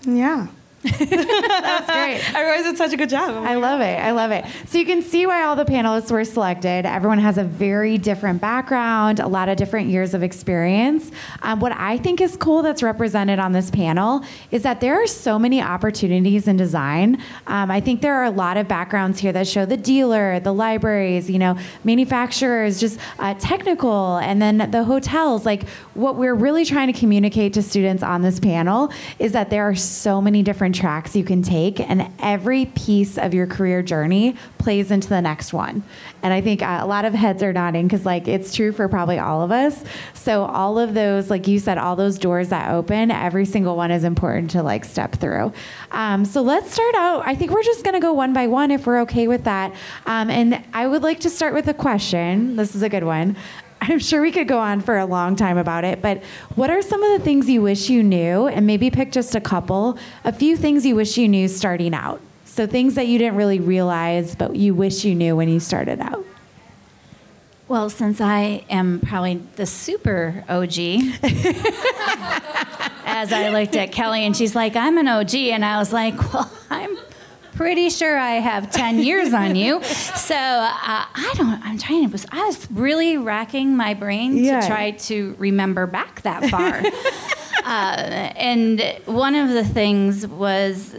yeah. 0.01 0.47
That's 0.85 1.91
great. 1.91 2.21
Everyone 2.35 2.63
did 2.63 2.77
such 2.77 2.93
a 2.93 2.97
good 2.97 3.09
job. 3.09 3.43
I 3.45 3.55
love 3.55 3.81
it. 3.81 3.99
I 3.99 4.11
love 4.11 4.31
it. 4.31 4.45
So 4.67 4.77
you 4.77 4.85
can 4.85 5.01
see 5.01 5.25
why 5.25 5.43
all 5.43 5.55
the 5.55 5.65
panelists 5.65 6.11
were 6.11 6.23
selected. 6.23 6.85
Everyone 6.85 7.19
has 7.19 7.37
a 7.37 7.43
very 7.43 7.97
different 7.97 8.41
background, 8.41 9.19
a 9.19 9.27
lot 9.27 9.49
of 9.49 9.57
different 9.57 9.89
years 9.89 10.13
of 10.13 10.23
experience. 10.23 11.11
Um, 11.41 11.59
what 11.59 11.71
I 11.73 11.97
think 11.97 12.21
is 12.21 12.37
cool 12.37 12.61
that's 12.61 12.83
represented 12.83 13.39
on 13.39 13.51
this 13.51 13.69
panel 13.71 14.23
is 14.51 14.63
that 14.63 14.81
there 14.81 15.01
are 15.01 15.07
so 15.07 15.39
many 15.39 15.61
opportunities 15.61 16.47
in 16.47 16.57
design. 16.57 17.21
Um, 17.47 17.71
I 17.71 17.79
think 17.79 18.01
there 18.01 18.15
are 18.15 18.25
a 18.25 18.31
lot 18.31 18.57
of 18.57 18.67
backgrounds 18.67 19.19
here 19.19 19.33
that 19.33 19.47
show 19.47 19.65
the 19.65 19.77
dealer, 19.77 20.39
the 20.39 20.53
libraries, 20.53 21.29
you 21.29 21.39
know, 21.39 21.57
manufacturers, 21.83 22.79
just 22.79 22.99
uh, 23.19 23.33
technical, 23.35 24.17
and 24.17 24.41
then 24.41 24.69
the 24.71 24.83
hotels. 24.83 25.45
Like 25.45 25.63
what 25.95 26.15
we're 26.17 26.35
really 26.35 26.65
trying 26.65 26.91
to 26.91 26.99
communicate 26.99 27.53
to 27.53 27.61
students 27.61 28.03
on 28.03 28.21
this 28.21 28.39
panel 28.39 28.91
is 29.17 29.31
that 29.31 29.49
there 29.49 29.63
are 29.63 29.75
so 29.75 30.21
many 30.21 30.43
different 30.43 30.75
tracks 30.75 31.15
you 31.15 31.23
can 31.23 31.41
take, 31.41 31.79
and 31.79 32.11
every 32.19 32.67
piece 32.67 33.17
of 33.17 33.33
your 33.33 33.47
career 33.47 33.81
journey 33.81 34.35
plays 34.57 34.91
into 34.91 35.07
the 35.07 35.21
next 35.21 35.53
one. 35.53 35.83
And 36.21 36.33
I 36.33 36.41
think 36.41 36.61
uh, 36.61 36.79
a 36.81 36.85
lot 36.85 37.05
of 37.05 37.13
heads 37.13 37.41
are 37.43 37.53
nodding 37.53 37.87
because, 37.87 38.05
like, 38.05 38.27
it's 38.27 38.53
true 38.53 38.71
for 38.71 38.89
probably 38.89 39.19
all 39.19 39.41
of 39.41 39.51
us. 39.51 39.83
So, 40.13 40.43
all 40.43 40.77
of 40.77 40.93
those, 40.93 41.29
like 41.29 41.47
you 41.47 41.59
said, 41.59 41.77
all 41.77 41.95
those 41.95 42.19
doors 42.19 42.49
that 42.49 42.71
open, 42.71 43.09
every 43.09 43.45
single 43.45 43.77
one 43.77 43.91
is 43.91 44.03
important 44.03 44.51
to 44.51 44.63
like 44.63 44.83
step 44.83 45.15
through. 45.15 45.53
Um, 45.91 46.25
so, 46.25 46.41
let's 46.41 46.71
start 46.71 46.95
out. 46.95 47.25
I 47.25 47.35
think 47.35 47.51
we're 47.51 47.63
just 47.63 47.83
going 47.83 47.93
to 47.93 48.01
go 48.01 48.11
one 48.11 48.33
by 48.33 48.47
one 48.47 48.71
if 48.71 48.85
we're 48.85 49.01
okay 49.01 49.27
with 49.27 49.45
that. 49.45 49.73
Um, 50.05 50.29
and 50.29 50.61
I 50.73 50.87
would 50.87 51.03
like 51.03 51.21
to 51.21 51.29
start 51.29 51.53
with 51.53 51.67
a 51.67 51.73
question. 51.73 52.57
This 52.57 52.75
is 52.75 52.81
a 52.81 52.89
good 52.89 53.03
one. 53.03 53.37
I'm 53.81 53.99
sure 53.99 54.21
we 54.21 54.31
could 54.31 54.47
go 54.47 54.59
on 54.59 54.81
for 54.81 54.97
a 54.97 55.05
long 55.05 55.35
time 55.35 55.57
about 55.57 55.83
it, 55.83 56.01
but 56.01 56.23
what 56.55 56.69
are 56.69 56.81
some 56.81 57.03
of 57.03 57.19
the 57.19 57.23
things 57.23 57.49
you 57.49 57.61
wish 57.61 57.89
you 57.89 58.01
knew? 58.01 58.47
And 58.47 58.65
maybe 58.65 58.89
pick 58.89 59.11
just 59.11 59.35
a 59.35 59.41
couple, 59.41 59.97
a 60.23 60.31
few 60.31 60.57
things 60.57 60.85
you 60.85 60.95
wish 60.95 61.17
you 61.17 61.27
knew 61.27 61.47
starting 61.47 61.93
out. 61.93 62.19
So 62.45 62.65
things 62.65 62.95
that 62.95 63.07
you 63.07 63.17
didn't 63.17 63.35
really 63.35 63.59
realize, 63.59 64.33
but 64.33 64.55
you 64.55 64.73
wish 64.73 65.03
you 65.03 65.13
knew 65.13 65.35
when 65.35 65.49
you 65.49 65.59
started 65.59 65.99
out. 65.99 66.25
Well, 67.67 67.89
since 67.89 68.21
I 68.21 68.63
am 68.69 69.01
probably 69.01 69.41
the 69.55 69.65
super 69.65 70.43
OG, 70.47 70.77
as 73.05 73.33
I 73.33 73.49
looked 73.49 73.75
at 73.75 73.91
Kelly 73.91 74.25
and 74.25 74.37
she's 74.37 74.55
like, 74.55 74.75
I'm 74.75 74.97
an 74.97 75.07
OG. 75.07 75.33
And 75.35 75.65
I 75.65 75.79
was 75.79 75.91
like, 75.91 76.15
well, 76.33 76.51
I'm 76.69 76.95
pretty 77.55 77.89
sure 77.89 78.17
I 78.17 78.33
have 78.33 78.71
10 78.71 78.99
years 78.99 79.33
on 79.33 79.55
you. 79.55 79.81
So 79.83 80.35
uh, 80.35 80.67
I 81.15 81.33
don't, 81.35 81.61
I'm 81.63 81.77
trying 81.77 82.09
to, 82.09 82.27
I 82.31 82.45
was 82.45 82.69
really 82.71 83.17
racking 83.17 83.75
my 83.75 83.93
brain 83.93 84.37
Yeah. 84.37 84.61
to 84.61 84.67
try 84.67 84.91
to 84.91 85.35
remember 85.37 85.87
back 85.87 86.21
that 86.23 86.49
far. 86.49 86.81
uh, 87.65 87.97
and 88.37 88.81
one 89.05 89.35
of 89.35 89.49
the 89.49 89.63
things 89.63 90.27
was 90.27 90.95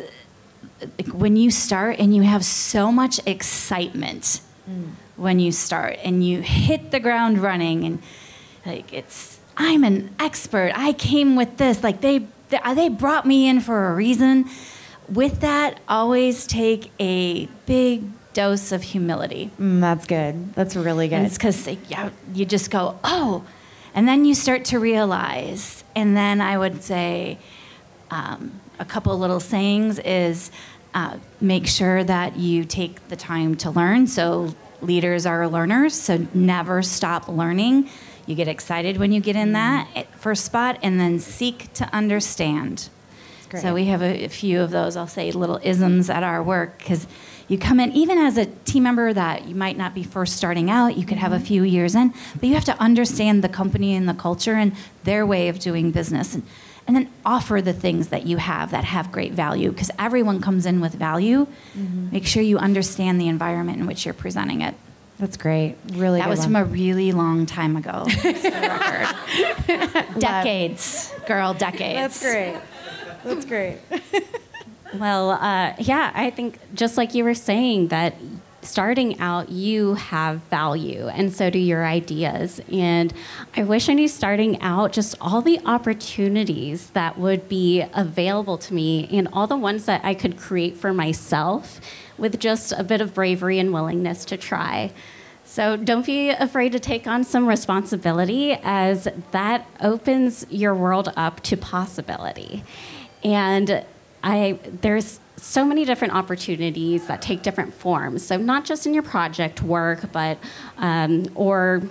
like, 0.80 1.08
when 1.08 1.36
you 1.36 1.50
start 1.50 1.98
and 1.98 2.14
you 2.14 2.22
have 2.22 2.44
so 2.44 2.90
much 2.92 3.20
excitement 3.26 4.40
when 5.16 5.38
you 5.38 5.52
start 5.52 5.96
and 6.02 6.26
you 6.26 6.40
hit 6.42 6.90
the 6.90 6.98
ground 6.98 7.38
running 7.38 7.84
and 7.84 8.02
like 8.66 8.92
it's 8.92 9.38
I'm 9.56 9.84
an 9.84 10.14
expert. 10.18 10.72
I 10.75 10.92
came 10.92 11.36
with 11.36 11.56
this. 11.56 11.82
Like 11.82 12.00
they 12.00 12.26
they 12.50 12.88
brought 12.88 13.25
me 13.26 13.48
in 13.48 13.60
for 13.60 13.88
a 13.88 13.94
reason. 13.94 14.46
With 15.12 15.40
that, 15.40 15.80
always 15.88 16.46
take 16.46 16.90
a 16.98 17.46
big 17.66 18.04
dose 18.32 18.72
of 18.72 18.82
humility. 18.82 19.50
Mm, 19.58 19.80
that's 19.80 20.06
good. 20.06 20.54
That's 20.54 20.76
really 20.76 21.08
good. 21.08 21.16
And 21.16 21.26
it's 21.26 21.38
because 21.38 21.66
yeah, 21.88 22.10
you 22.34 22.44
just 22.44 22.70
go, 22.70 22.98
oh, 23.02 23.44
and 23.94 24.06
then 24.06 24.25
you 24.25 24.34
start 24.34 24.66
to 24.66 24.78
realize. 24.78 25.84
And 25.94 26.16
then 26.16 26.40
I 26.40 26.58
would 26.58 26.82
say 26.82 27.38
um, 28.10 28.60
a 28.78 28.84
couple 28.84 29.18
little 29.18 29.40
sayings 29.40 29.98
is 30.00 30.50
uh, 30.92 31.18
make 31.40 31.66
sure 31.66 32.04
that 32.04 32.36
you 32.36 32.64
take 32.64 33.08
the 33.08 33.16
time 33.16 33.54
to 33.56 33.70
learn. 33.70 34.06
So 34.06 34.54
leaders 34.82 35.25
are 35.25 35.48
learners, 35.48 35.94
so 35.94 36.26
never 36.34 36.82
stop 36.82 37.28
learning. 37.28 37.88
You 38.26 38.34
get 38.34 38.48
excited 38.48 38.98
when 38.98 39.12
you 39.12 39.20
get 39.20 39.36
in 39.36 39.52
that 39.52 40.06
first 40.18 40.44
spot, 40.44 40.78
and 40.82 40.98
then 40.98 41.18
seek 41.18 41.72
to 41.75 41.84
understand. 41.94 42.90
So 43.60 43.75
we 43.75 43.86
have 43.86 44.02
a, 44.02 44.25
a, 44.25 44.28
few 44.28 44.60
of 44.60 44.70
those, 44.70 44.96
I'll 44.96 45.06
say, 45.06 45.30
little 45.32 45.60
isms 45.62 46.10
at 46.10 46.22
our 46.22 46.42
work 46.42 46.78
because 46.78 47.06
you 47.48 47.58
come 47.58 47.78
in, 47.78 47.92
even 47.92 48.18
as 48.18 48.36
a 48.38 48.46
team 48.46 48.82
member 48.84 49.12
that 49.12 49.46
you 49.46 49.54
might 49.54 49.76
not 49.76 49.94
be 49.94 50.02
first 50.02 50.36
starting 50.36 50.70
out, 50.70 50.96
you 50.96 51.06
could 51.06 51.18
have 51.18 51.32
a 51.32 51.38
few 51.38 51.62
years 51.62 51.94
in, 51.94 52.12
but 52.34 52.44
you 52.44 52.54
have 52.54 52.64
to 52.64 52.76
understand 52.80 53.44
the 53.44 53.48
company 53.48 53.94
and 53.94 54.08
the 54.08 54.14
culture 54.14 54.54
and 54.54 54.72
their 55.04 55.25
way 55.25 55.48
of 55.48 55.58
doing 55.58 55.90
business. 55.92 56.34
And, 56.34 56.42
and 56.86 56.96
then 56.96 57.10
offer 57.25 57.60
the 57.62 57.72
things 57.72 58.08
that 58.08 58.26
you 58.26 58.36
have 58.36 58.70
that 58.70 58.84
have 58.84 59.10
great 59.12 59.32
value 59.32 59.70
because 59.70 59.90
everyone 59.98 60.40
comes 60.40 60.66
in 60.66 60.80
with 60.80 60.94
value. 60.94 61.46
Mm-hmm. 61.76 62.10
Make 62.12 62.26
sure 62.26 62.42
you 62.42 62.58
understand 62.58 63.20
the 63.20 63.28
environment 63.28 63.78
in 63.80 63.86
which 63.86 64.04
you're 64.04 64.14
presenting 64.14 64.60
it. 64.62 64.75
That's 65.18 65.36
great. 65.36 65.76
Really, 65.92 66.20
that 66.20 66.28
was 66.28 66.40
one. 66.40 66.48
from 66.48 66.56
a 66.56 66.64
really 66.64 67.12
long 67.12 67.46
time 67.46 67.76
ago. 67.76 68.06
decades, 70.18 71.12
girl, 71.26 71.54
decades. 71.54 72.20
That's 72.20 72.22
great. 72.22 72.56
That's 73.26 73.45
great. 73.45 73.78
well, 74.95 75.30
uh, 75.30 75.75
yeah, 75.78 76.12
I 76.14 76.30
think 76.30 76.59
just 76.75 76.97
like 76.97 77.14
you 77.14 77.25
were 77.25 77.35
saying 77.35 77.88
that 77.88 78.14
starting 78.62 79.18
out, 79.21 79.49
you 79.49 79.95
have 79.95 80.40
value, 80.45 81.09
and 81.09 81.33
so 81.33 81.50
do 81.50 81.59
your 81.59 81.87
ideas. 81.87 82.61
And 82.73 83.12
I 83.56 83.62
wish 83.62 83.88
I 83.88 83.95
knew 83.95 84.09
starting 84.09 84.61
out 84.61 84.92
just 84.92 85.14
all 85.21 85.40
the 85.40 85.61
opportunities 85.64 86.90
that 86.90 87.18
would 87.18 87.49
be 87.49 87.85
available 87.95 88.59
to 88.59 88.75
me 88.75 89.09
and 89.11 89.28
all 89.33 89.47
the 89.47 89.56
ones 89.56 89.87
that 89.87 90.04
I 90.04 90.14
could 90.14 90.37
create 90.37 90.76
for 90.76 90.92
myself 90.92 91.80
with 92.18 92.38
just 92.38 92.73
a 92.73 92.83
bit 92.83 93.00
of 93.00 93.14
bravery 93.14 93.59
and 93.59 93.73
willingness 93.73 94.25
to 94.26 94.37
try. 94.37 94.92
So 95.45 95.76
don't 95.76 96.04
be 96.04 96.30
afraid 96.30 96.73
to 96.73 96.80
take 96.80 97.06
on 97.06 97.23
some 97.23 97.47
responsibility, 97.47 98.59
as 98.62 99.06
that 99.30 99.66
opens 99.80 100.45
your 100.50 100.75
world 100.75 101.12
up 101.16 101.40
to 101.45 101.56
possibility. 101.56 102.64
And 103.26 103.85
I 104.23 104.59
there's 104.83 105.18
so 105.37 105.64
many 105.64 105.85
different 105.85 106.14
opportunities 106.14 107.09
that 107.09 107.21
take 107.21 107.42
different 107.42 107.75
forms. 107.75 108.25
So 108.25 108.37
not 108.37 108.64
just 108.64 108.87
in 108.87 108.95
your 108.95 109.02
project 109.02 109.62
work, 109.62 110.12
but 110.12 110.38
um, 110.78 111.26
or 111.35 111.83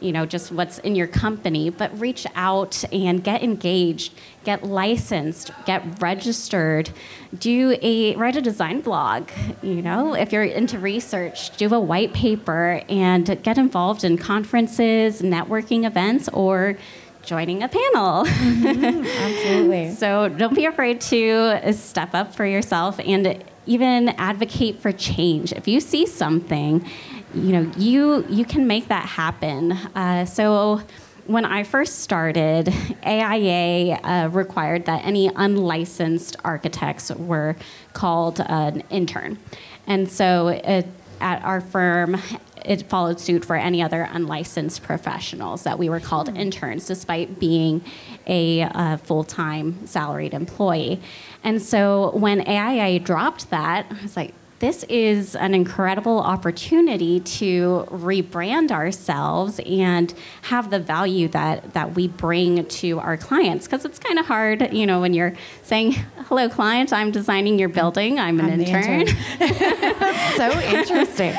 you 0.00 0.12
know 0.12 0.26
just 0.26 0.50
what's 0.50 0.78
in 0.78 0.94
your 0.94 1.06
company 1.06 1.68
but 1.68 1.96
reach 2.00 2.26
out 2.34 2.82
and 2.90 3.22
get 3.22 3.42
engaged 3.42 4.14
get 4.44 4.64
licensed 4.64 5.50
get 5.66 5.82
registered 6.00 6.90
do 7.38 7.76
a 7.82 8.16
write 8.16 8.34
a 8.34 8.40
design 8.40 8.80
blog 8.80 9.28
you 9.62 9.82
know 9.82 10.14
if 10.14 10.32
you're 10.32 10.42
into 10.42 10.78
research 10.78 11.54
do 11.58 11.72
a 11.74 11.78
white 11.78 12.14
paper 12.14 12.82
and 12.88 13.42
get 13.42 13.58
involved 13.58 14.02
in 14.02 14.16
conferences 14.16 15.20
networking 15.20 15.86
events 15.86 16.28
or 16.32 16.78
joining 17.22 17.62
a 17.62 17.68
panel. 17.68 18.24
Mm-hmm, 18.24 19.04
absolutely. 19.06 19.94
so 19.94 20.28
don't 20.28 20.54
be 20.54 20.66
afraid 20.66 21.00
to 21.02 21.72
step 21.72 22.14
up 22.14 22.34
for 22.34 22.46
yourself 22.46 22.98
and 23.00 23.42
even 23.66 24.08
advocate 24.10 24.80
for 24.80 24.92
change. 24.92 25.52
If 25.52 25.68
you 25.68 25.80
see 25.80 26.06
something, 26.06 26.86
you 27.34 27.52
know, 27.52 27.72
you 27.76 28.26
you 28.28 28.44
can 28.44 28.66
make 28.66 28.88
that 28.88 29.06
happen. 29.06 29.72
Uh, 29.72 30.24
so 30.24 30.82
when 31.26 31.44
I 31.44 31.62
first 31.62 32.00
started, 32.00 32.74
AIA 33.06 33.94
uh, 33.94 34.28
required 34.32 34.86
that 34.86 35.04
any 35.04 35.28
unlicensed 35.28 36.36
architects 36.44 37.12
were 37.12 37.54
called 37.92 38.40
an 38.40 38.82
intern. 38.90 39.38
And 39.86 40.10
so 40.10 40.48
it, 40.48 40.86
at 41.20 41.42
our 41.44 41.60
firm, 41.60 42.16
it 42.64 42.88
followed 42.88 43.20
suit 43.20 43.44
for 43.44 43.56
any 43.56 43.82
other 43.82 44.08
unlicensed 44.12 44.82
professionals 44.82 45.62
that 45.64 45.78
we 45.78 45.88
were 45.88 46.00
called 46.00 46.28
hmm. 46.28 46.36
interns, 46.36 46.86
despite 46.86 47.38
being 47.38 47.82
a 48.26 48.62
uh, 48.62 48.96
full 48.98 49.24
time 49.24 49.86
salaried 49.86 50.34
employee. 50.34 51.00
And 51.42 51.60
so 51.60 52.10
when 52.14 52.46
AIA 52.46 53.00
dropped 53.00 53.50
that, 53.50 53.86
I 53.90 54.02
was 54.02 54.16
like, 54.16 54.34
this 54.60 54.84
is 54.84 55.34
an 55.34 55.54
incredible 55.54 56.20
opportunity 56.20 57.18
to 57.20 57.86
rebrand 57.90 58.70
ourselves 58.70 59.58
and 59.66 60.12
have 60.42 60.70
the 60.70 60.78
value 60.78 61.28
that 61.28 61.72
that 61.72 61.94
we 61.94 62.08
bring 62.08 62.64
to 62.66 63.00
our 63.00 63.16
clients. 63.16 63.66
Because 63.66 63.84
it's 63.86 63.98
kind 63.98 64.18
of 64.18 64.26
hard 64.26 64.72
you 64.72 64.86
know 64.86 65.00
when 65.00 65.14
you're 65.14 65.34
saying 65.62 65.92
hello 66.28 66.48
client 66.48 66.92
i'm 66.92 67.10
designing 67.10 67.58
your 67.58 67.68
building. 67.70 68.18
I'm 68.18 68.38
an 68.38 68.50
I'm 68.50 68.60
intern, 68.60 69.08
intern. 69.08 69.16
so 70.36 70.50
interesting. 70.60 71.32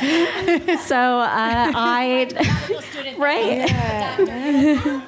So 0.80 0.96
uh, 0.96 1.72
i 1.76 2.28
right. 3.18 3.70
Yeah. 3.70 5.02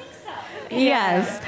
yes 0.70 1.42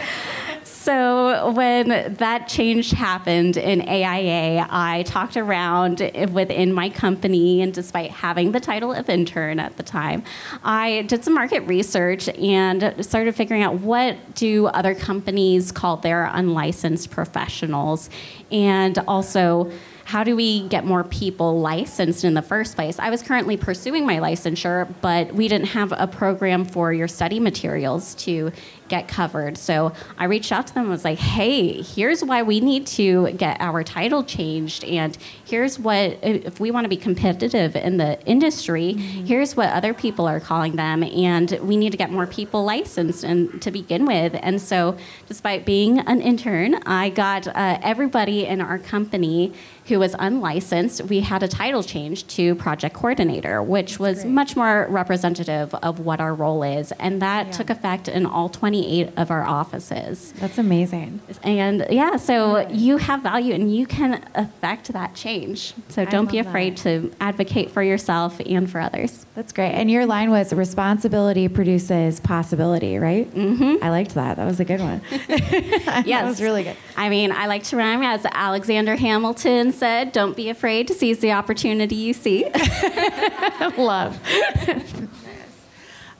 so 0.85 1.51
when 1.53 2.13
that 2.13 2.47
change 2.47 2.91
happened 2.91 3.57
in 3.57 3.81
AIA, 3.81 4.67
I 4.69 5.01
talked 5.01 5.35
around 5.35 6.11
within 6.31 6.71
my 6.71 6.89
company, 6.89 7.63
and 7.63 7.73
despite 7.73 8.11
having 8.11 8.51
the 8.51 8.59
title 8.59 8.93
of 8.93 9.09
intern 9.09 9.59
at 9.59 9.77
the 9.77 9.83
time, 9.83 10.21
I 10.63 11.01
did 11.07 11.23
some 11.23 11.33
market 11.33 11.61
research 11.61 12.29
and 12.29 13.03
started 13.03 13.33
figuring 13.33 13.63
out 13.63 13.79
what 13.79 14.35
do 14.35 14.67
other 14.67 14.93
companies 14.93 15.71
call 15.71 15.97
their 15.97 16.25
unlicensed 16.25 17.09
professionals, 17.09 18.11
and 18.51 18.99
also 19.07 19.71
how 20.03 20.23
do 20.23 20.35
we 20.35 20.67
get 20.67 20.85
more 20.85 21.03
people 21.03 21.59
licensed 21.61 22.23
in 22.23 22.35
the 22.35 22.41
first 22.43 22.75
place? 22.75 22.99
I 22.99 23.09
was 23.09 23.23
currently 23.23 23.57
pursuing 23.57 24.05
my 24.05 24.17
licensure, 24.17 24.93
but 25.01 25.33
we 25.33 25.47
didn't 25.47 25.69
have 25.69 25.91
a 25.97 26.05
program 26.05 26.63
for 26.63 26.93
your 26.93 27.07
study 27.07 27.39
materials 27.39 28.13
to 28.15 28.51
get 28.87 29.07
covered. 29.07 29.57
So 29.57 29.93
I 30.17 30.25
reached 30.25 30.51
out 30.51 30.67
to 30.67 30.73
them 30.73 30.83
and 30.83 30.91
was 30.91 31.03
like, 31.03 31.19
hey, 31.19 31.81
here's 31.81 32.23
why 32.23 32.43
we 32.43 32.59
need 32.59 32.85
to 32.87 33.31
get 33.31 33.59
our 33.59 33.83
title 33.83 34.23
changed. 34.23 34.83
And 34.83 35.17
here's 35.43 35.79
what, 35.79 36.17
if 36.21 36.59
we 36.59 36.71
want 36.71 36.85
to 36.85 36.89
be 36.89 36.97
competitive 36.97 37.75
in 37.75 37.97
the 37.97 38.21
industry, 38.25 38.95
mm-hmm. 38.95 39.25
here's 39.25 39.55
what 39.55 39.69
other 39.69 39.93
people 39.93 40.27
are 40.27 40.39
calling 40.39 40.75
them. 40.75 41.03
And 41.03 41.57
we 41.61 41.77
need 41.77 41.91
to 41.91 41.97
get 41.97 42.11
more 42.11 42.27
people 42.27 42.63
licensed 42.63 43.23
and 43.23 43.61
to 43.61 43.71
begin 43.71 44.05
with. 44.05 44.35
And 44.41 44.61
so, 44.61 44.97
despite 45.27 45.65
being 45.65 45.99
an 45.99 46.21
intern, 46.21 46.75
I 46.85 47.09
got 47.09 47.47
uh, 47.47 47.79
everybody 47.81 48.45
in 48.45 48.61
our 48.61 48.77
company 48.77 49.53
who 49.87 49.99
was 49.99 50.15
unlicensed, 50.17 51.03
we 51.03 51.19
had 51.19 51.43
a 51.43 51.47
title 51.47 51.83
change 51.83 52.25
to 52.27 52.55
project 52.55 52.95
coordinator, 52.95 53.61
which 53.61 53.91
That's 53.91 53.99
was 53.99 54.21
great. 54.21 54.33
much 54.33 54.55
more 54.55 54.87
representative 54.89 55.75
of 55.75 55.99
what 55.99 56.19
our 56.19 56.33
role 56.33 56.63
is. 56.63 56.91
And 56.93 57.21
that 57.21 57.47
yeah. 57.47 57.51
took 57.51 57.69
effect 57.69 58.07
in 58.07 58.25
all 58.25 58.49
28 58.75 59.13
of 59.17 59.31
our 59.31 59.43
offices. 59.43 60.33
That's 60.39 60.57
amazing. 60.57 61.21
And 61.43 61.85
yeah, 61.89 62.17
so 62.17 62.59
yeah. 62.59 62.69
you 62.69 62.97
have 62.97 63.21
value 63.21 63.53
and 63.53 63.73
you 63.73 63.85
can 63.85 64.23
affect 64.35 64.91
that 64.93 65.15
change. 65.15 65.73
So 65.89 66.05
don't 66.05 66.29
be 66.29 66.39
afraid 66.39 66.77
that. 66.77 66.83
to 66.83 67.15
advocate 67.21 67.71
for 67.71 67.81
yourself 67.81 68.39
and 68.45 68.69
for 68.69 68.81
others. 68.81 69.25
That's 69.35 69.53
great. 69.53 69.71
And 69.71 69.89
your 69.89 70.05
line 70.05 70.29
was 70.29 70.53
responsibility 70.53 71.47
produces 71.47 72.19
possibility, 72.19 72.97
right? 72.97 73.31
Mm-hmm. 73.33 73.83
I 73.83 73.89
liked 73.89 74.15
that. 74.15 74.37
That 74.37 74.45
was 74.45 74.59
a 74.59 74.65
good 74.65 74.81
one. 74.81 75.01
yes. 75.11 76.05
That 76.05 76.25
was 76.25 76.41
really 76.41 76.63
good. 76.63 76.77
I 76.97 77.09
mean, 77.09 77.31
I 77.31 77.47
like 77.47 77.63
to 77.65 77.77
rhyme 77.77 78.03
as 78.03 78.25
Alexander 78.25 78.95
Hamilton 78.95 79.71
said, 79.71 80.11
don't 80.11 80.35
be 80.35 80.49
afraid 80.49 80.87
to 80.89 80.93
seize 80.93 81.19
the 81.19 81.31
opportunity 81.31 81.95
you 81.95 82.13
see. 82.13 82.45
Love. 83.77 84.19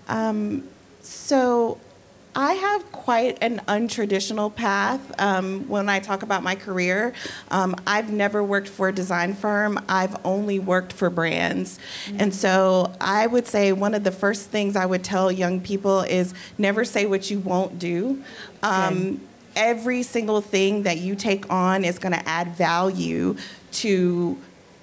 um, 0.08 0.64
so 1.02 1.80
I 2.36 2.54
have 2.54 2.92
quite 2.92 3.38
an 3.42 3.62
untraditional 3.68 4.54
path 4.54 5.00
um, 5.20 5.68
when 5.70 5.88
I 5.88 6.00
talk 6.00 6.22
about 6.22 6.44
my 6.44 6.56
career. 6.56 7.14
Um, 7.50 7.76
I've 7.88 8.12
never 8.12 8.44
worked 8.44 8.68
for 8.68 8.90
a 8.90 8.94
design 8.94 9.34
firm, 9.34 9.80
I've 9.88 10.18
only 10.26 10.60
worked 10.60 10.92
for 10.92 11.10
brands. 11.10 11.80
Mm-hmm. 12.06 12.22
And 12.22 12.36
so 12.36 12.94
I 13.00 13.28
would 13.28 13.48
say 13.48 13.72
one 13.72 13.94
of 13.94 14.04
the 14.04 14.12
first 14.12 14.50
things 14.50 14.76
I 14.76 14.86
would 14.86 15.04
tell 15.04 15.32
young 15.32 15.62
people 15.62 16.02
is 16.02 16.34
never 16.58 16.84
say 16.84 17.06
what 17.06 17.32
you 17.32 17.40
won't 17.40 17.80
do. 17.80 18.22
Um, 18.64 19.22
every 19.56 20.04
single 20.04 20.42
thing 20.42 20.84
that 20.84 20.98
you 20.98 21.16
take 21.16 21.50
on 21.50 21.86
is 21.86 22.00
going 22.00 22.14
to 22.14 22.28
add 22.28 22.56
value 22.56 23.38
to 23.72 24.38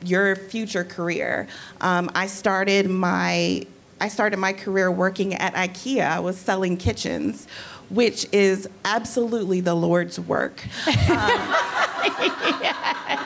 your 0.05 0.37
future 0.37 0.85
career. 0.85 1.47
Um, 1.81 2.11
I 2.15 2.27
started 2.27 2.89
my 2.89 3.67
I 4.03 4.09
started 4.09 4.39
my 4.39 4.53
career 4.53 4.91
working 4.91 5.35
at 5.35 5.55
IKEA. 5.55 6.05
I 6.05 6.19
was 6.19 6.37
selling 6.37 6.77
kitchens, 6.77 7.47
which 7.89 8.27
is 8.33 8.69
absolutely 8.85 9.61
the 9.61 9.75
Lord's 9.75 10.19
work. 10.19 10.65
Um, 10.89 10.93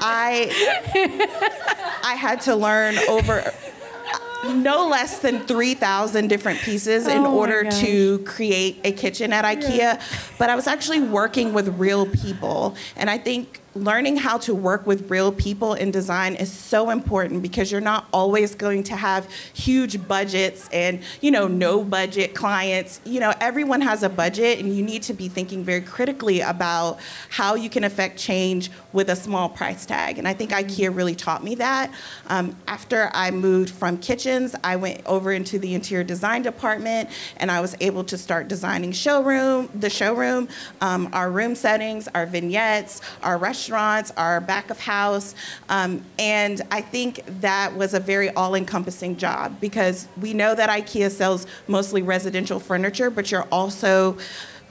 I 0.03 0.53
I 2.05 2.15
had 2.17 2.43
to 2.43 2.55
learn 2.55 2.99
over 3.09 3.51
no 4.49 4.87
less 4.87 5.21
than 5.21 5.47
3,000 5.47 6.29
different 6.29 6.61
pieces 6.61 7.07
in 7.07 7.25
Oh 7.25 7.35
order 7.35 7.65
to 7.71 8.19
create 8.21 8.79
a 8.85 8.93
kitchen 8.93 9.33
at 9.33 9.47
IKEA. 9.47 9.99
But 10.39 10.51
I 10.51 10.57
was 10.57 10.67
actually 10.67 11.01
working 11.01 11.55
with 11.55 11.69
real 11.79 12.05
people. 12.05 12.77
And 12.97 13.09
I 13.09 13.17
think 13.17 13.63
learning 13.77 14.17
how 14.17 14.39
to 14.39 14.55
work 14.55 14.87
with 14.87 15.11
real 15.11 15.31
people 15.31 15.75
in 15.75 15.91
design 15.91 16.35
is 16.35 16.51
so 16.51 16.91
important 16.91 17.43
because 17.43 17.71
you're 17.71 17.81
not 17.81 18.09
always 18.13 18.55
going 18.55 18.83
to 18.85 18.97
have 18.97 19.31
huge 19.53 20.07
budgets 20.09 20.69
and, 20.73 21.03
you 21.21 21.31
know, 21.31 21.47
no 21.47 21.85
budget 21.85 22.35
clients. 22.35 23.01
You 23.05 23.21
know, 23.21 23.33
everyone 23.41 23.81
has 23.83 24.03
a 24.03 24.09
budget 24.09 24.59
and 24.59 24.75
you 24.75 24.83
need 24.83 25.03
to 25.05 25.15
be 25.15 25.29
thinking 25.29 25.63
very 25.63 25.83
critically 25.83 26.41
about 26.41 26.99
how 27.29 27.55
you 27.55 27.69
can 27.69 27.85
affect 27.85 28.19
change 28.19 28.71
with 28.93 29.11
a 29.11 29.17
small 29.17 29.49
price 29.49 29.85
tag. 29.85 30.19
And 30.19 30.27
I 30.27 30.33
think 30.33 30.51
IKEA 30.51 30.95
really 30.95 31.15
taught 31.15 31.45
me 31.45 31.55
that. 31.57 31.93
Um, 32.29 32.57
after 32.67 33.11
I 33.13 33.31
moved 33.31 33.71
from 33.71 33.99
kitchens, 33.99 34.55
I 34.65 34.77
went 34.77 35.03
over 35.07 35.33
into 35.33 35.59
the 35.59 35.75
interior 35.75 36.05
design 36.05 36.43
department 36.43 37.11
and 37.37 37.51
I 37.51 37.61
was 37.61 37.77
able 37.81 38.05
to 38.05 38.17
start 38.17 38.49
designing 38.49 38.93
showroom, 38.93 39.69
the 39.75 39.91
showroom, 39.91 40.49
um, 40.81 41.11
our 41.13 41.31
room 41.31 41.55
settings, 41.55 42.09
our 42.15 42.27
vignettes, 42.27 43.03
our 43.23 43.39
restaurants, 43.67 44.13
our 44.17 44.41
back 44.41 44.71
of 44.71 44.79
house. 44.79 45.35
Um, 45.69 46.05
and 46.19 46.63
I 46.71 46.81
think 46.81 47.23
that 47.41 47.75
was 47.75 47.95
a 47.95 48.01
very 48.01 48.31
all 48.31 48.55
encompassing 48.55 49.17
job 49.17 49.61
because 49.61 50.07
we 50.21 50.35
know 50.35 50.55
that 50.55 50.71
IKEA 50.71 51.11
sells 51.11 51.47
mostly 51.67 52.03
residential 52.03 52.61
furniture, 52.61 53.11
but 53.11 53.31
you're 53.31 53.47
also 53.51 54.17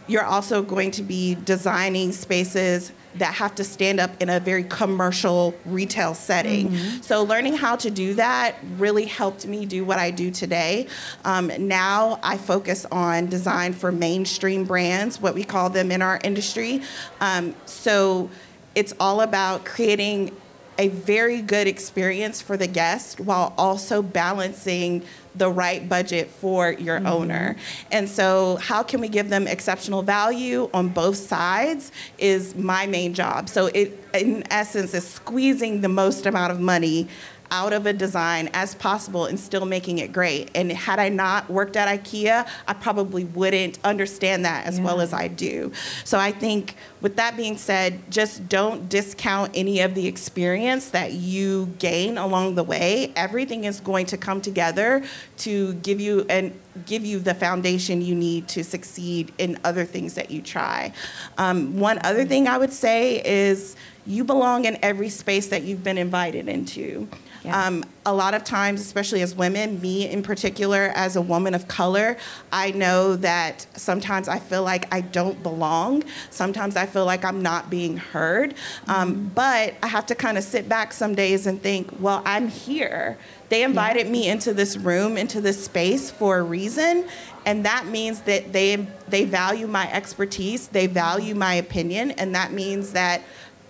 you're 0.07 0.23
also 0.23 0.61
going 0.61 0.91
to 0.91 1.01
be 1.01 1.33
designing 1.33 2.11
spaces 2.11 2.91
that 3.15 3.33
have 3.33 3.55
to 3.55 3.63
stand 3.63 3.99
up 3.99 4.21
in 4.21 4.29
a 4.29 4.39
very 4.39 4.63
commercial 4.65 5.55
retail 5.65 6.13
setting. 6.13 6.69
So, 7.01 7.23
learning 7.23 7.55
how 7.55 7.75
to 7.77 7.89
do 7.89 8.13
that 8.15 8.55
really 8.77 9.05
helped 9.05 9.47
me 9.47 9.65
do 9.65 9.85
what 9.85 9.97
I 9.97 10.11
do 10.11 10.31
today. 10.31 10.87
Um, 11.23 11.49
now, 11.57 12.19
I 12.21 12.37
focus 12.37 12.85
on 12.91 13.27
design 13.27 13.73
for 13.73 13.91
mainstream 13.91 14.65
brands, 14.65 15.21
what 15.21 15.33
we 15.33 15.43
call 15.43 15.69
them 15.69 15.91
in 15.91 16.01
our 16.01 16.19
industry. 16.23 16.81
Um, 17.21 17.55
so, 17.65 18.29
it's 18.75 18.93
all 18.99 19.21
about 19.21 19.65
creating 19.65 20.35
a 20.77 20.89
very 20.89 21.41
good 21.41 21.67
experience 21.67 22.41
for 22.41 22.57
the 22.57 22.67
guest 22.67 23.19
while 23.19 23.53
also 23.57 24.01
balancing 24.01 25.03
the 25.33 25.49
right 25.49 25.87
budget 25.87 26.29
for 26.29 26.71
your 26.71 26.97
mm-hmm. 26.97 27.07
owner. 27.07 27.55
And 27.91 28.09
so, 28.09 28.57
how 28.57 28.83
can 28.83 29.01
we 29.01 29.07
give 29.07 29.29
them 29.29 29.47
exceptional 29.47 30.01
value 30.01 30.69
on 30.73 30.89
both 30.89 31.17
sides 31.17 31.91
is 32.17 32.55
my 32.55 32.87
main 32.87 33.13
job. 33.13 33.49
So, 33.49 33.67
it, 33.67 34.03
in 34.13 34.43
essence, 34.51 34.93
is 34.93 35.07
squeezing 35.07 35.81
the 35.81 35.89
most 35.89 36.25
amount 36.25 36.51
of 36.51 36.59
money 36.59 37.07
out 37.51 37.73
of 37.73 37.85
a 37.85 37.93
design 37.93 38.49
as 38.53 38.75
possible 38.75 39.25
and 39.25 39.39
still 39.39 39.65
making 39.65 39.99
it 39.99 40.11
great. 40.11 40.51
And 40.55 40.71
had 40.71 40.99
I 40.99 41.09
not 41.09 41.49
worked 41.49 41.75
at 41.75 41.87
IKEA, 41.87 42.47
I 42.67 42.73
probably 42.73 43.25
wouldn't 43.25 43.79
understand 43.83 44.45
that 44.45 44.65
as 44.65 44.79
well 44.79 45.01
as 45.01 45.13
I 45.13 45.27
do. 45.27 45.71
So 46.03 46.17
I 46.19 46.31
think 46.31 46.75
with 47.01 47.15
that 47.17 47.37
being 47.37 47.57
said, 47.57 48.11
just 48.11 48.47
don't 48.49 48.89
discount 48.89 49.51
any 49.53 49.81
of 49.81 49.95
the 49.95 50.07
experience 50.07 50.89
that 50.89 51.13
you 51.13 51.67
gain 51.79 52.17
along 52.17 52.55
the 52.55 52.63
way. 52.63 53.13
Everything 53.15 53.65
is 53.65 53.79
going 53.79 54.05
to 54.07 54.17
come 54.17 54.41
together 54.41 55.03
to 55.37 55.73
give 55.75 55.99
you 56.01 56.25
and 56.29 56.59
give 56.85 57.05
you 57.05 57.19
the 57.19 57.33
foundation 57.33 58.01
you 58.01 58.15
need 58.15 58.47
to 58.49 58.63
succeed 58.63 59.31
in 59.37 59.57
other 59.63 59.85
things 59.85 60.15
that 60.15 60.29
you 60.29 60.41
try. 60.41 60.91
Um, 61.37 61.79
one 61.79 61.99
other 62.03 62.25
thing 62.25 62.47
I 62.47 62.57
would 62.57 62.73
say 62.73 63.21
is 63.23 63.75
you 64.05 64.23
belong 64.23 64.65
in 64.65 64.77
every 64.81 65.09
space 65.09 65.47
that 65.47 65.63
you've 65.63 65.83
been 65.83 65.97
invited 65.97 66.47
into. 66.47 67.07
Yeah. 67.45 67.65
Um, 67.65 67.83
a 68.05 68.13
lot 68.13 68.33
of 68.33 68.43
times, 68.43 68.81
especially 68.81 69.21
as 69.21 69.33
women, 69.33 69.81
me 69.81 70.09
in 70.09 70.21
particular, 70.21 70.91
as 70.95 71.15
a 71.15 71.21
woman 71.21 71.55
of 71.55 71.67
color, 71.67 72.17
I 72.51 72.71
know 72.71 73.15
that 73.17 73.65
sometimes 73.75 74.27
I 74.27 74.39
feel 74.39 74.63
like 74.63 74.93
I 74.93 75.01
don't 75.01 75.41
belong. 75.41 76.03
Sometimes 76.29 76.75
I 76.75 76.85
feel 76.85 77.05
like 77.05 77.25
I'm 77.25 77.41
not 77.41 77.69
being 77.69 77.97
heard. 77.97 78.53
Um, 78.87 79.31
but 79.33 79.73
I 79.81 79.87
have 79.87 80.05
to 80.07 80.15
kind 80.15 80.37
of 80.37 80.43
sit 80.43 80.69
back 80.69 80.93
some 80.93 81.15
days 81.15 81.47
and 81.47 81.61
think, 81.61 81.89
well, 81.99 82.21
I'm 82.25 82.47
here. 82.47 83.17
They 83.49 83.63
invited 83.63 84.09
me 84.09 84.27
into 84.27 84.53
this 84.53 84.75
room, 84.77 85.17
into 85.17 85.41
this 85.41 85.63
space 85.63 86.09
for 86.11 86.39
a 86.39 86.43
reason. 86.43 87.07
And 87.45 87.65
that 87.65 87.85
means 87.85 88.21
that 88.21 88.53
they, 88.53 88.75
they 89.07 89.25
value 89.25 89.67
my 89.67 89.91
expertise, 89.91 90.67
they 90.67 90.87
value 90.87 91.35
my 91.35 91.53
opinion, 91.53 92.11
and 92.11 92.33
that 92.33 92.51
means 92.51 92.91
that, 92.93 93.21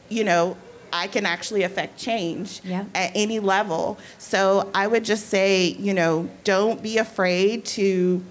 you 0.08 0.24
know, 0.24 0.56
I 0.96 1.08
can 1.08 1.26
actually 1.26 1.64
affect 1.64 2.00
change 2.00 2.62
Yeah. 2.64 2.86
at 2.96 3.12
any 3.14 3.40
level. 3.40 3.98
So 4.18 4.70
I 4.74 4.88
would 4.88 5.04
just 5.04 5.28
say, 5.28 5.76
you 5.78 5.94
know, 5.94 6.30
don't 6.46 6.82
be 6.82 6.98
afraid 6.98 7.66
to 7.78 8.24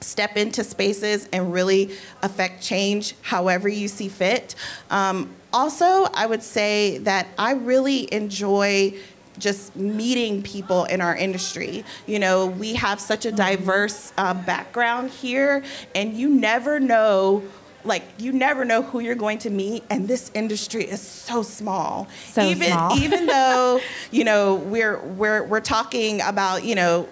step 0.00 0.36
into 0.36 0.64
spaces 0.64 1.28
and 1.32 1.52
really 1.52 1.92
affect 2.22 2.60
change 2.60 3.14
however 3.22 3.68
you 3.68 3.86
see 3.86 4.08
fit. 4.08 4.56
Um, 4.90 5.30
also, 5.52 6.08
I 6.12 6.26
would 6.26 6.42
say 6.42 6.98
that 6.98 7.28
I 7.38 7.52
really 7.52 8.12
enjoy 8.12 8.94
just 9.38 9.76
meeting 9.76 10.42
people 10.42 10.84
in 10.84 11.00
our 11.00 11.16
industry. 11.16 11.84
You 12.06 12.18
know, 12.18 12.46
we 12.46 12.74
have 12.74 13.00
such 13.00 13.24
a 13.26 13.32
diverse 13.32 14.12
uh, 14.18 14.34
background 14.34 15.10
here, 15.10 15.62
and 15.94 16.14
you 16.14 16.28
never 16.28 16.80
know. 16.80 17.42
Like 17.84 18.04
you 18.18 18.32
never 18.32 18.64
know 18.64 18.82
who 18.82 19.00
you're 19.00 19.14
going 19.14 19.38
to 19.38 19.50
meet, 19.50 19.84
and 19.90 20.06
this 20.06 20.30
industry 20.34 20.84
is 20.84 21.00
so 21.00 21.42
small. 21.42 22.08
So 22.26 22.42
even, 22.42 22.70
small. 22.70 22.98
even 22.98 23.26
though 23.26 23.80
you 24.10 24.24
know 24.24 24.56
we're 24.56 24.98
we're 25.00 25.44
we're 25.44 25.60
talking 25.60 26.20
about 26.20 26.64
you 26.64 26.74
know 26.74 27.08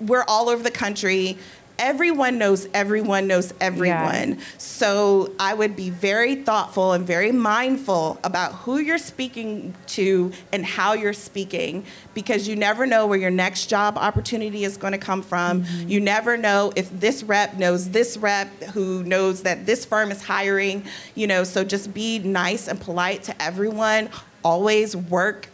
we're 0.00 0.24
all 0.26 0.48
over 0.48 0.62
the 0.62 0.70
country 0.70 1.38
everyone 1.78 2.38
knows 2.38 2.68
everyone 2.74 3.26
knows 3.26 3.52
everyone. 3.60 4.38
So 4.58 5.32
i 5.38 5.54
would 5.54 5.76
be 5.76 5.90
very 5.90 6.36
thoughtful 6.36 6.92
and 6.92 7.06
very 7.06 7.32
mindful 7.32 8.18
about 8.24 8.52
who 8.52 8.78
you're 8.78 8.98
speaking 8.98 9.74
to 9.86 10.32
and 10.52 10.64
how 10.64 10.92
you're 10.92 11.12
speaking 11.12 11.84
because 12.14 12.46
you 12.48 12.56
never 12.56 12.86
know 12.86 13.06
where 13.06 13.18
your 13.18 13.30
next 13.30 13.66
job 13.66 13.96
opportunity 13.98 14.64
is 14.64 14.76
going 14.76 14.92
to 14.92 14.98
come 14.98 15.22
from. 15.22 15.62
Mm-hmm. 15.62 15.88
You 15.88 16.00
never 16.00 16.36
know 16.36 16.72
if 16.76 16.88
this 16.98 17.22
rep 17.22 17.54
knows 17.54 17.90
this 17.90 18.16
rep 18.16 18.48
who 18.74 19.02
knows 19.04 19.42
that 19.42 19.66
this 19.66 19.84
firm 19.84 20.10
is 20.10 20.22
hiring 20.22 20.84
you 21.14 21.26
know 21.26 21.44
so 21.44 21.64
just 21.64 21.92
be 21.94 22.18
nice 22.18 22.68
and 22.68 22.80
polite 22.80 23.22
to 23.24 23.42
everyone. 23.42 24.08
Always 24.44 24.94
work 24.94 25.48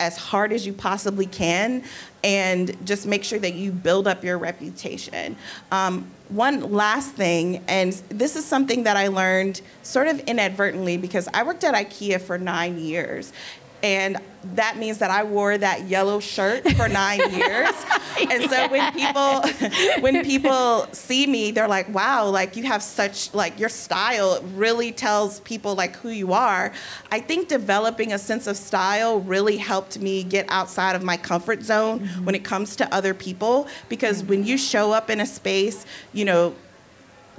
as 0.00 0.16
hard 0.16 0.52
as 0.52 0.66
you 0.66 0.72
possibly 0.72 1.26
can 1.26 1.82
and 2.24 2.76
just 2.86 3.06
make 3.06 3.24
sure 3.24 3.38
that 3.38 3.54
you 3.54 3.70
build 3.72 4.06
up 4.06 4.24
your 4.24 4.38
reputation. 4.38 5.36
Um, 5.70 6.06
one 6.28 6.72
last 6.72 7.12
thing, 7.12 7.64
and 7.68 7.92
this 8.08 8.36
is 8.36 8.44
something 8.44 8.82
that 8.82 8.96
I 8.96 9.08
learned 9.08 9.60
sort 9.82 10.08
of 10.08 10.20
inadvertently 10.20 10.96
because 10.96 11.28
I 11.32 11.42
worked 11.42 11.64
at 11.64 11.74
IKEA 11.74 12.20
for 12.20 12.36
nine 12.38 12.78
years. 12.78 13.32
And 13.82 14.18
that 14.54 14.76
means 14.76 14.98
that 14.98 15.10
I 15.10 15.24
wore 15.24 15.58
that 15.58 15.88
yellow 15.88 16.20
shirt 16.20 16.68
for 16.72 16.88
nine 16.88 17.18
years. 17.32 17.70
And 18.30 18.50
so 18.50 18.68
when 18.68 18.92
people 18.92 19.42
when 20.00 20.24
people 20.24 20.86
see 20.92 21.26
me, 21.26 21.50
they're 21.50 21.68
like, 21.68 21.92
wow, 21.92 22.28
like 22.28 22.56
you 22.56 22.64
have 22.64 22.82
such 22.82 23.32
like 23.34 23.58
your 23.58 23.68
style 23.68 24.42
really 24.54 24.92
tells 24.92 25.40
people 25.40 25.74
like 25.74 25.96
who 25.96 26.08
you 26.08 26.32
are. 26.32 26.72
I 27.10 27.20
think 27.20 27.48
developing 27.48 28.12
a 28.12 28.18
sense 28.18 28.46
of 28.46 28.56
style 28.56 29.20
really 29.20 29.56
helped 29.56 29.98
me 29.98 30.22
get 30.22 30.46
outside 30.48 30.96
of 30.96 31.02
my 31.02 31.16
comfort 31.16 31.62
zone 31.62 32.00
mm-hmm. 32.00 32.24
when 32.24 32.34
it 32.34 32.44
comes 32.44 32.76
to 32.76 32.94
other 32.94 33.14
people. 33.14 33.66
Because 33.88 34.22
when 34.22 34.44
you 34.44 34.56
show 34.56 34.92
up 34.92 35.10
in 35.10 35.20
a 35.20 35.26
space, 35.26 35.84
you 36.12 36.24
know, 36.24 36.54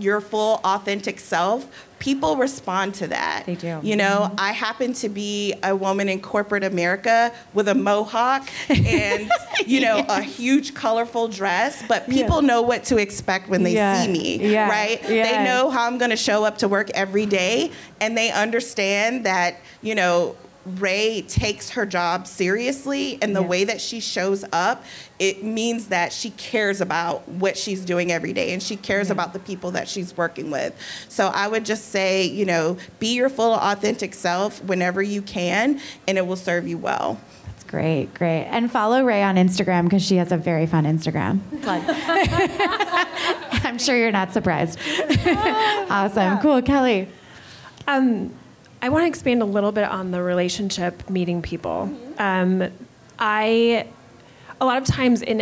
your 0.01 0.21
full 0.21 0.61
authentic 0.63 1.19
self, 1.19 1.67
people 1.99 2.37
respond 2.37 2.93
to 2.95 3.07
that. 3.07 3.43
They 3.45 3.55
do. 3.55 3.79
You 3.83 3.95
know, 3.97 4.33
I 4.37 4.53
happen 4.53 4.93
to 4.93 5.09
be 5.09 5.53
a 5.63 5.75
woman 5.75 6.07
in 6.07 6.21
corporate 6.21 6.63
America 6.63 7.33
with 7.53 7.67
a 7.67 7.75
mohawk 7.75 8.47
and, 8.69 9.29
you 9.65 9.81
know, 9.81 10.05
a 10.07 10.21
huge 10.21 10.73
colorful 10.73 11.27
dress, 11.27 11.83
but 11.87 12.07
people 12.09 12.41
know 12.41 12.61
what 12.61 12.85
to 12.85 12.97
expect 12.97 13.49
when 13.49 13.63
they 13.63 13.73
Yeah. 13.73 14.01
see 14.03 14.11
me, 14.11 14.51
Yeah. 14.51 14.69
right? 14.69 15.01
They 15.03 15.43
know 15.43 15.69
how 15.69 15.85
I'm 15.87 15.97
going 15.97 16.11
to 16.11 16.17
show 16.17 16.45
up 16.45 16.57
to 16.59 16.67
work 16.69 16.89
every 16.91 17.25
day 17.25 17.71
and 17.99 18.17
they 18.17 18.31
understand 18.31 19.25
that, 19.25 19.57
you 19.81 19.95
know, 19.95 20.35
Rae 20.65 21.23
takes 21.27 21.71
her 21.71 21.85
job 21.85 22.27
seriously 22.27 23.17
and 23.21 23.35
the 23.35 23.41
Yeah. 23.41 23.47
way 23.47 23.63
that 23.63 23.81
she 23.81 23.99
shows 23.99 24.45
up, 24.51 24.83
it 25.17 25.43
means 25.43 25.87
that 25.87 26.13
she 26.13 26.29
cares 26.31 26.81
about 26.81 27.27
what 27.27 27.57
she's 27.57 27.83
doing 27.83 28.11
every 28.11 28.33
day 28.33 28.53
and 28.53 28.61
she 28.61 28.75
cares 28.75 29.09
about 29.09 29.33
the 29.33 29.39
people 29.39 29.71
that 29.71 29.87
she's 29.87 30.15
working 30.15 30.51
with. 30.51 30.73
So 31.07 31.27
I 31.27 31.47
would 31.47 31.65
just 31.65 31.89
say, 31.91 32.25
you 32.25 32.45
know, 32.45 32.77
be 32.99 33.15
your 33.15 33.29
full 33.29 33.53
authentic 33.53 34.13
self 34.13 34.63
whenever 34.63 35.01
you 35.01 35.21
can 35.21 35.79
and 36.07 36.17
it 36.17 36.27
will 36.27 36.35
serve 36.35 36.67
you 36.67 36.77
well. 36.77 37.19
That's 37.47 37.63
Great, 37.63 38.13
great. 38.13 38.43
And 38.45 38.71
follow 38.71 39.03
Rae 39.03 39.23
on 39.23 39.35
Instagram 39.37 39.85
because 39.85 40.03
she 40.05 40.17
has 40.17 40.31
a 40.31 40.37
very 40.37 40.67
fun 40.67 40.85
Instagram. 40.85 41.39
I'm 43.63 43.77
sure 43.77 43.97
you're 43.97 44.11
not 44.11 44.33
surprised. 44.33 44.79
awesome. 45.89 46.39
Cool. 46.39 46.61
Kelly. 46.61 47.07
Um, 47.87 48.33
I 48.81 48.89
want 48.89 49.03
to 49.03 49.07
expand 49.07 49.41
a 49.41 49.45
little 49.45 49.73
bit 49.73 49.83
on 49.85 50.11
the 50.11 50.21
relationship 50.21 51.09
meeting 51.09 51.41
people. 51.41 51.93
Um, 52.17 52.69
I 53.17 53.87
a 54.61 54.65
lot 54.65 54.77
of 54.77 54.85
times 54.85 55.21
in 55.21 55.41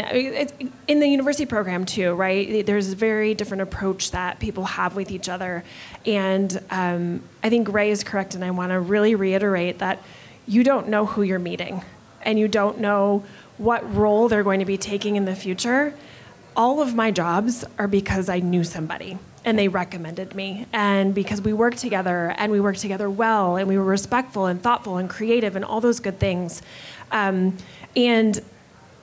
in 0.88 1.00
the 1.00 1.08
university 1.08 1.46
program 1.46 1.86
too, 1.86 2.14
right? 2.14 2.66
There's 2.66 2.92
a 2.92 2.96
very 2.96 3.34
different 3.36 3.62
approach 3.62 4.12
that 4.12 4.40
people 4.40 4.66
have 4.66 4.96
with 4.96 5.12
each 5.12 5.30
other, 5.30 5.64
and 6.06 6.60
um, 6.72 7.22
I 7.44 7.50
think 7.50 7.72
Rae 7.72 7.92
is 7.92 8.04
correct, 8.04 8.34
and 8.34 8.44
I 8.44 8.52
want 8.52 8.72
to 8.72 8.80
really 8.80 9.14
reiterate 9.14 9.80
that 9.80 10.02
you 10.48 10.64
don't 10.64 10.88
know 10.88 11.06
who 11.06 11.22
you're 11.22 11.40
meeting, 11.40 11.84
and 12.24 12.40
you 12.40 12.48
don't 12.48 12.80
know 12.80 13.24
what 13.58 13.96
role 13.96 14.30
they're 14.30 14.44
going 14.44 14.60
to 14.60 14.66
be 14.66 14.78
taking 14.78 15.16
in 15.16 15.26
the 15.26 15.36
future. 15.36 15.94
All 16.56 16.82
of 16.82 16.96
my 16.96 17.12
jobs 17.12 17.64
are 17.78 17.88
because 17.88 18.30
I 18.30 18.40
knew 18.40 18.64
somebody 18.64 19.20
and 19.48 19.58
they 19.58 19.70
recommended 19.70 20.36
me. 20.36 20.66
And 20.74 21.16
because 21.16 21.42
we 21.42 21.54
worked 21.54 21.78
together 21.78 22.36
and 22.38 22.52
we 22.52 22.60
worked 22.60 22.82
together 22.82 23.10
well 23.10 23.56
and 23.56 23.66
we 23.66 23.78
were 23.78 23.84
respectful 23.86 24.46
and 24.46 24.62
thoughtful 24.62 24.98
and 24.98 25.10
creative 25.10 25.56
and 25.56 25.64
all 25.64 25.80
those 25.80 26.02
good 26.02 26.20
things. 26.20 26.62
Um, 27.14 27.56
and 27.96 28.42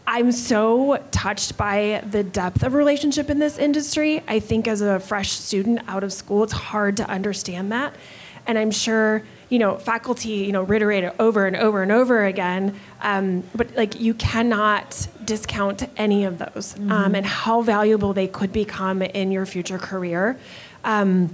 I'm 0.06 0.32
so 0.32 1.02
touched 1.10 1.56
by 1.56 2.04
the 2.10 2.22
depth 2.22 2.62
of 2.62 2.74
relationship 2.74 3.30
in 3.30 3.38
this 3.38 3.56
industry. 3.56 4.22
I 4.28 4.38
think 4.38 4.68
as 4.68 4.82
a 4.82 5.00
fresh 5.00 5.30
student 5.30 5.80
out 5.88 6.04
of 6.04 6.12
school, 6.12 6.44
it's 6.44 6.52
hard 6.52 6.98
to 6.98 7.08
understand 7.08 7.72
that. 7.72 7.94
And 8.46 8.58
I'm 8.58 8.70
sure, 8.70 9.22
you 9.54 9.60
know, 9.60 9.78
faculty, 9.78 10.30
you 10.30 10.50
know, 10.50 10.64
reiterate 10.64 11.04
it 11.04 11.14
over 11.20 11.46
and 11.46 11.54
over 11.54 11.80
and 11.80 11.92
over 11.92 12.24
again. 12.24 12.74
Um, 13.02 13.44
but 13.54 13.76
like, 13.76 14.00
you 14.00 14.12
cannot 14.14 15.06
discount 15.24 15.88
any 15.96 16.24
of 16.24 16.38
those 16.38 16.74
um, 16.74 16.80
mm-hmm. 16.80 16.90
um, 16.90 17.14
and 17.14 17.24
how 17.24 17.62
valuable 17.62 18.12
they 18.12 18.26
could 18.26 18.52
become 18.52 19.00
in 19.00 19.30
your 19.30 19.46
future 19.46 19.78
career. 19.78 20.36
Um, 20.82 21.32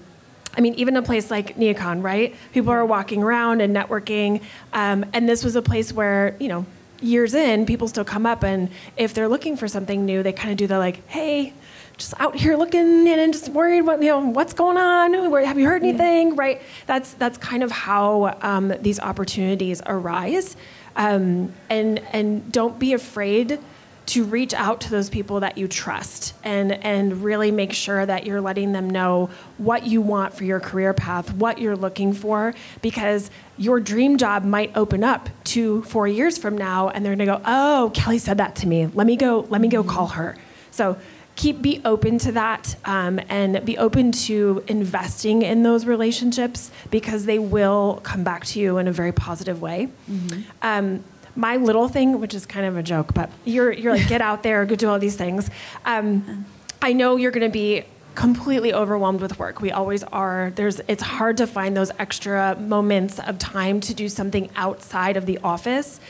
I 0.54 0.60
mean, 0.60 0.74
even 0.74 0.98
a 0.98 1.02
place 1.02 1.30
like 1.30 1.56
Neocon, 1.56 2.02
right? 2.02 2.36
People 2.52 2.72
are 2.72 2.84
walking 2.84 3.22
around 3.22 3.62
and 3.62 3.74
networking. 3.74 4.42
Um, 4.74 5.06
and 5.14 5.26
this 5.26 5.42
was 5.42 5.56
a 5.56 5.62
place 5.62 5.90
where, 5.90 6.36
you 6.38 6.48
know, 6.48 6.66
years 7.00 7.32
in, 7.32 7.64
people 7.64 7.88
still 7.88 8.04
come 8.04 8.26
up 8.26 8.42
and 8.42 8.68
if 8.98 9.14
they're 9.14 9.28
looking 9.28 9.56
for 9.56 9.66
something 9.66 10.04
new, 10.04 10.22
they 10.22 10.34
kind 10.34 10.50
of 10.50 10.58
do 10.58 10.66
the 10.66 10.78
like, 10.78 11.08
hey, 11.08 11.54
just 12.00 12.14
out 12.18 12.34
here 12.34 12.56
looking 12.56 13.06
and 13.06 13.32
just 13.32 13.50
worried 13.50 13.82
what 13.82 14.02
you 14.02 14.08
know 14.08 14.20
what's 14.20 14.54
going 14.54 14.78
on? 14.78 15.12
Have 15.44 15.58
you 15.58 15.66
heard 15.66 15.82
anything? 15.82 16.34
Right? 16.34 16.62
That's 16.86 17.12
that's 17.14 17.38
kind 17.38 17.62
of 17.62 17.70
how 17.70 18.36
um, 18.40 18.72
these 18.80 18.98
opportunities 18.98 19.82
arise. 19.86 20.56
Um, 20.96 21.52
and 21.68 22.00
and 22.12 22.50
don't 22.50 22.78
be 22.78 22.94
afraid 22.94 23.60
to 24.06 24.24
reach 24.24 24.54
out 24.54 24.80
to 24.80 24.90
those 24.90 25.08
people 25.08 25.40
that 25.40 25.56
you 25.56 25.68
trust 25.68 26.34
and 26.42 26.72
and 26.84 27.22
really 27.22 27.52
make 27.52 27.72
sure 27.72 28.04
that 28.04 28.26
you're 28.26 28.40
letting 28.40 28.72
them 28.72 28.90
know 28.90 29.30
what 29.58 29.86
you 29.86 30.00
want 30.00 30.34
for 30.34 30.44
your 30.44 30.58
career 30.58 30.92
path, 30.92 31.32
what 31.34 31.58
you're 31.58 31.76
looking 31.76 32.12
for 32.12 32.54
because 32.82 33.30
your 33.56 33.78
dream 33.78 34.16
job 34.16 34.42
might 34.42 34.74
open 34.74 35.04
up 35.04 35.28
2 35.44 35.82
4 35.82 36.08
years 36.08 36.38
from 36.38 36.56
now 36.56 36.88
and 36.88 37.04
they're 37.04 37.14
going 37.14 37.28
to 37.28 37.36
go, 37.36 37.42
"Oh, 37.44 37.92
Kelly 37.94 38.18
said 38.18 38.38
that 38.38 38.56
to 38.56 38.66
me. 38.66 38.86
Let 38.86 39.06
me 39.06 39.16
go 39.16 39.46
let 39.50 39.60
me 39.60 39.68
go 39.68 39.84
call 39.84 40.08
her." 40.08 40.36
So 40.70 40.96
keep 41.40 41.62
be 41.62 41.80
open 41.86 42.18
to 42.18 42.32
that 42.32 42.76
um, 42.84 43.18
and 43.30 43.64
be 43.64 43.78
open 43.78 44.12
to 44.12 44.62
investing 44.68 45.40
in 45.40 45.62
those 45.62 45.86
relationships 45.86 46.70
because 46.90 47.24
they 47.24 47.38
will 47.38 47.98
come 48.02 48.22
back 48.22 48.44
to 48.44 48.60
you 48.60 48.76
in 48.76 48.86
a 48.86 48.92
very 48.92 49.12
positive 49.12 49.62
way. 49.62 49.88
Mm-hmm. 50.10 50.40
Um, 50.60 51.02
my 51.36 51.56
little 51.56 51.88
thing, 51.88 52.20
which 52.20 52.34
is 52.34 52.44
kind 52.44 52.66
of 52.66 52.76
a 52.76 52.82
joke, 52.82 53.14
but 53.14 53.30
you're 53.46 53.72
you're 53.72 53.96
like 53.96 54.06
get 54.06 54.20
out 54.20 54.42
there, 54.42 54.66
go 54.66 54.74
do 54.74 54.90
all 54.90 54.98
these 54.98 55.16
things. 55.16 55.50
Um, 55.86 56.44
I 56.82 56.92
know 56.92 57.16
you're 57.16 57.30
going 57.30 57.46
to 57.46 57.52
be 57.52 57.84
completely 58.14 58.74
overwhelmed 58.74 59.22
with 59.22 59.38
work. 59.38 59.62
We 59.62 59.70
always 59.72 60.02
are. 60.02 60.52
There's 60.56 60.80
it's 60.88 61.02
hard 61.02 61.38
to 61.38 61.46
find 61.46 61.74
those 61.74 61.90
extra 61.98 62.54
moments 62.56 63.18
of 63.18 63.38
time 63.38 63.80
to 63.80 63.94
do 63.94 64.10
something 64.10 64.50
outside 64.56 65.16
of 65.16 65.24
the 65.24 65.38
office, 65.38 66.00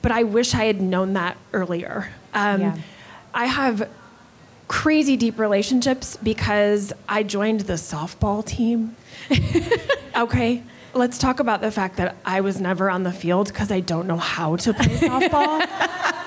but 0.00 0.12
I 0.12 0.22
wish 0.22 0.54
I 0.54 0.64
had 0.64 0.80
known 0.80 1.12
that 1.12 1.36
earlier. 1.52 2.08
Um, 2.32 2.60
yeah. 2.62 2.76
I 3.34 3.44
have 3.44 3.86
crazy 4.68 5.16
deep 5.16 5.38
relationships 5.38 6.16
because 6.22 6.92
I 7.08 7.22
joined 7.22 7.60
the 7.60 7.74
softball 7.74 8.44
team. 8.44 8.96
okay 10.16 10.62
let's 10.94 11.18
talk 11.18 11.40
about 11.40 11.60
the 11.60 11.70
fact 11.70 11.96
that 11.96 12.16
I 12.24 12.40
was 12.40 12.60
never 12.60 12.90
on 12.90 13.02
the 13.02 13.12
field 13.12 13.48
because 13.48 13.70
I 13.70 13.80
don't 13.80 14.06
know 14.06 14.16
how 14.16 14.56
to 14.56 14.74
play 14.74 14.96
softball. 14.96 16.14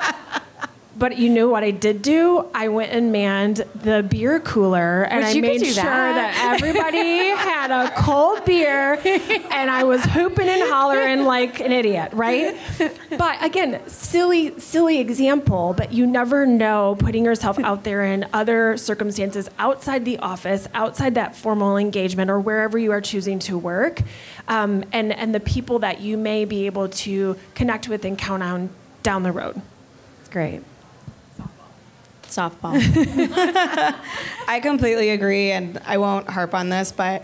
But 1.02 1.18
you 1.18 1.30
know 1.30 1.48
what 1.48 1.64
I 1.64 1.72
did 1.72 2.04
do? 2.04 2.46
I 2.54 2.68
went 2.68 2.92
and 2.92 3.12
manned 3.12 3.64
the 3.74 4.06
beer 4.08 4.40
cooler 4.40 5.02
and 5.02 5.26
I 5.26 5.34
made 5.42 5.66
sure 5.66 5.74
that. 5.74 6.36
that 6.36 6.54
everybody 6.54 7.30
had 7.30 7.72
a 7.72 7.90
cold 8.04 8.46
beer 8.46 9.02
and 9.04 9.72
I 9.72 9.84
was 9.84 10.04
hooping 10.06 10.48
and 10.48 10.62
hollering 10.70 11.24
like 11.24 11.60
an 11.60 11.72
idiot, 11.72 12.12
right? 12.14 12.56
But 13.18 13.44
again, 13.44 13.82
silly, 13.90 14.60
silly 14.60 15.00
example, 15.00 15.74
but 15.76 15.92
you 15.92 16.06
never 16.06 16.46
know 16.46 16.96
putting 17.00 17.26
yourself 17.26 17.58
out 17.58 17.84
there 17.84 18.04
in 18.04 18.28
other 18.32 18.78
circumstances 18.78 19.50
outside 19.58 20.06
the 20.06 20.20
office, 20.20 20.68
outside 20.76 21.16
that 21.16 21.36
formal 21.36 21.78
engagement 21.78 22.30
or 22.30 22.40
wherever 22.40 22.78
you 22.78 22.92
are 22.92 23.02
choosing 23.02 23.40
to 23.40 23.58
work, 23.58 24.04
um, 24.48 24.86
and, 24.92 25.12
and 25.12 25.34
the 25.34 25.40
people 25.40 25.80
that 25.80 26.00
you 26.00 26.16
may 26.16 26.46
be 26.46 26.68
able 26.68 26.90
to 26.90 27.36
connect 27.56 27.90
with 27.90 28.06
and 28.06 28.20
count 28.20 28.44
on 28.44 28.70
down 29.02 29.24
the 29.24 29.32
road. 29.32 29.60
It's 30.20 30.30
great 30.30 30.62
softball. 32.32 32.74
I 34.48 34.60
completely 34.62 35.12
agree, 35.12 35.52
and 35.52 35.80
I 35.86 35.98
won't 35.98 36.30
harp 36.30 36.54
on 36.54 36.70
this, 36.70 36.92
but 36.92 37.24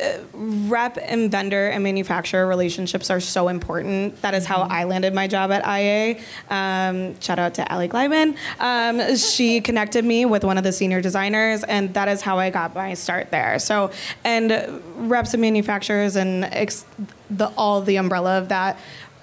uh, 0.00 0.18
rep 0.32 0.96
and 1.02 1.30
vendor 1.30 1.68
and 1.68 1.84
manufacturer 1.84 2.46
relationships 2.46 3.10
are 3.10 3.20
so 3.20 3.48
important. 3.48 4.20
That 4.22 4.32
is 4.32 4.46
how 4.46 4.62
mm-hmm. 4.62 4.72
I 4.72 4.84
landed 4.84 5.12
my 5.12 5.26
job 5.26 5.50
at 5.50 5.66
IA. 5.66 6.18
Um, 6.48 7.20
shout 7.20 7.38
out 7.38 7.54
to 7.54 7.70
Allie 7.70 7.88
Glyman. 7.88 8.36
Um, 8.58 9.16
she 9.16 9.60
connected 9.60 10.04
me 10.04 10.24
with 10.24 10.44
one 10.44 10.56
of 10.56 10.64
the 10.64 10.72
senior 10.72 11.02
designers, 11.02 11.62
and 11.64 11.92
that 11.92 12.08
is 12.08 12.22
how 12.22 12.38
I 12.38 12.48
got 12.48 12.74
my 12.74 12.94
start 12.94 13.30
there. 13.30 13.58
So, 13.58 13.90
and 14.24 14.82
reps 14.96 15.34
and 15.34 15.42
manufacturers 15.42 16.16
and 16.16 16.44
ex- 16.44 16.86
the, 17.28 17.48
all 17.48 17.82
the 17.82 17.96
umbrella 17.96 18.38
of 18.38 18.48
that, 18.48 18.78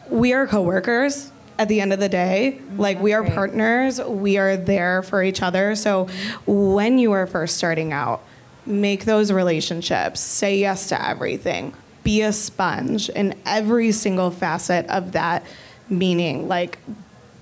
we 0.09 0.33
are 0.33 0.45
coworkers 0.45 1.31
at 1.59 1.67
the 1.67 1.81
end 1.81 1.93
of 1.93 1.99
the 1.99 2.09
day. 2.09 2.57
Mm-hmm. 2.57 2.79
Like 2.79 2.99
we 2.99 3.13
are 3.13 3.21
Great. 3.21 3.33
partners, 3.35 4.01
we 4.01 4.37
are 4.37 4.57
there 4.57 5.03
for 5.03 5.21
each 5.21 5.43
other. 5.43 5.75
So 5.75 6.07
when 6.47 6.97
you 6.97 7.11
are 7.11 7.27
first 7.27 7.57
starting 7.57 7.93
out, 7.93 8.23
make 8.65 9.05
those 9.05 9.31
relationships, 9.31 10.21
say 10.21 10.57
yes 10.57 10.89
to 10.89 11.07
everything, 11.07 11.73
be 12.03 12.21
a 12.21 12.31
sponge 12.33 13.09
in 13.09 13.35
every 13.45 13.91
single 13.91 14.31
facet 14.31 14.87
of 14.87 15.11
that 15.11 15.45
meaning. 15.89 16.47
Like 16.47 16.79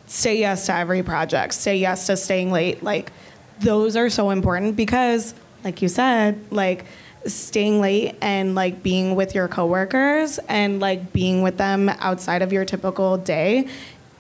say 0.07 0.39
yes 0.39 0.65
to 0.65 0.73
every 0.73 1.03
project, 1.03 1.53
say 1.53 1.77
yes 1.77 2.07
to 2.07 2.17
staying 2.17 2.51
late. 2.51 2.81
Like 2.81 3.11
those 3.59 3.95
are 3.95 4.09
so 4.09 4.31
important 4.31 4.75
because 4.75 5.35
like 5.63 5.81
you 5.81 5.89
said, 5.89 6.39
like 6.51 6.85
staying 7.25 7.81
late 7.81 8.15
and 8.21 8.55
like 8.55 8.81
being 8.81 9.15
with 9.15 9.35
your 9.35 9.47
coworkers 9.47 10.39
and 10.47 10.79
like 10.79 11.11
being 11.13 11.41
with 11.41 11.57
them 11.57 11.89
outside 11.89 12.41
of 12.41 12.53
your 12.53 12.65
typical 12.65 13.17
day 13.17 13.67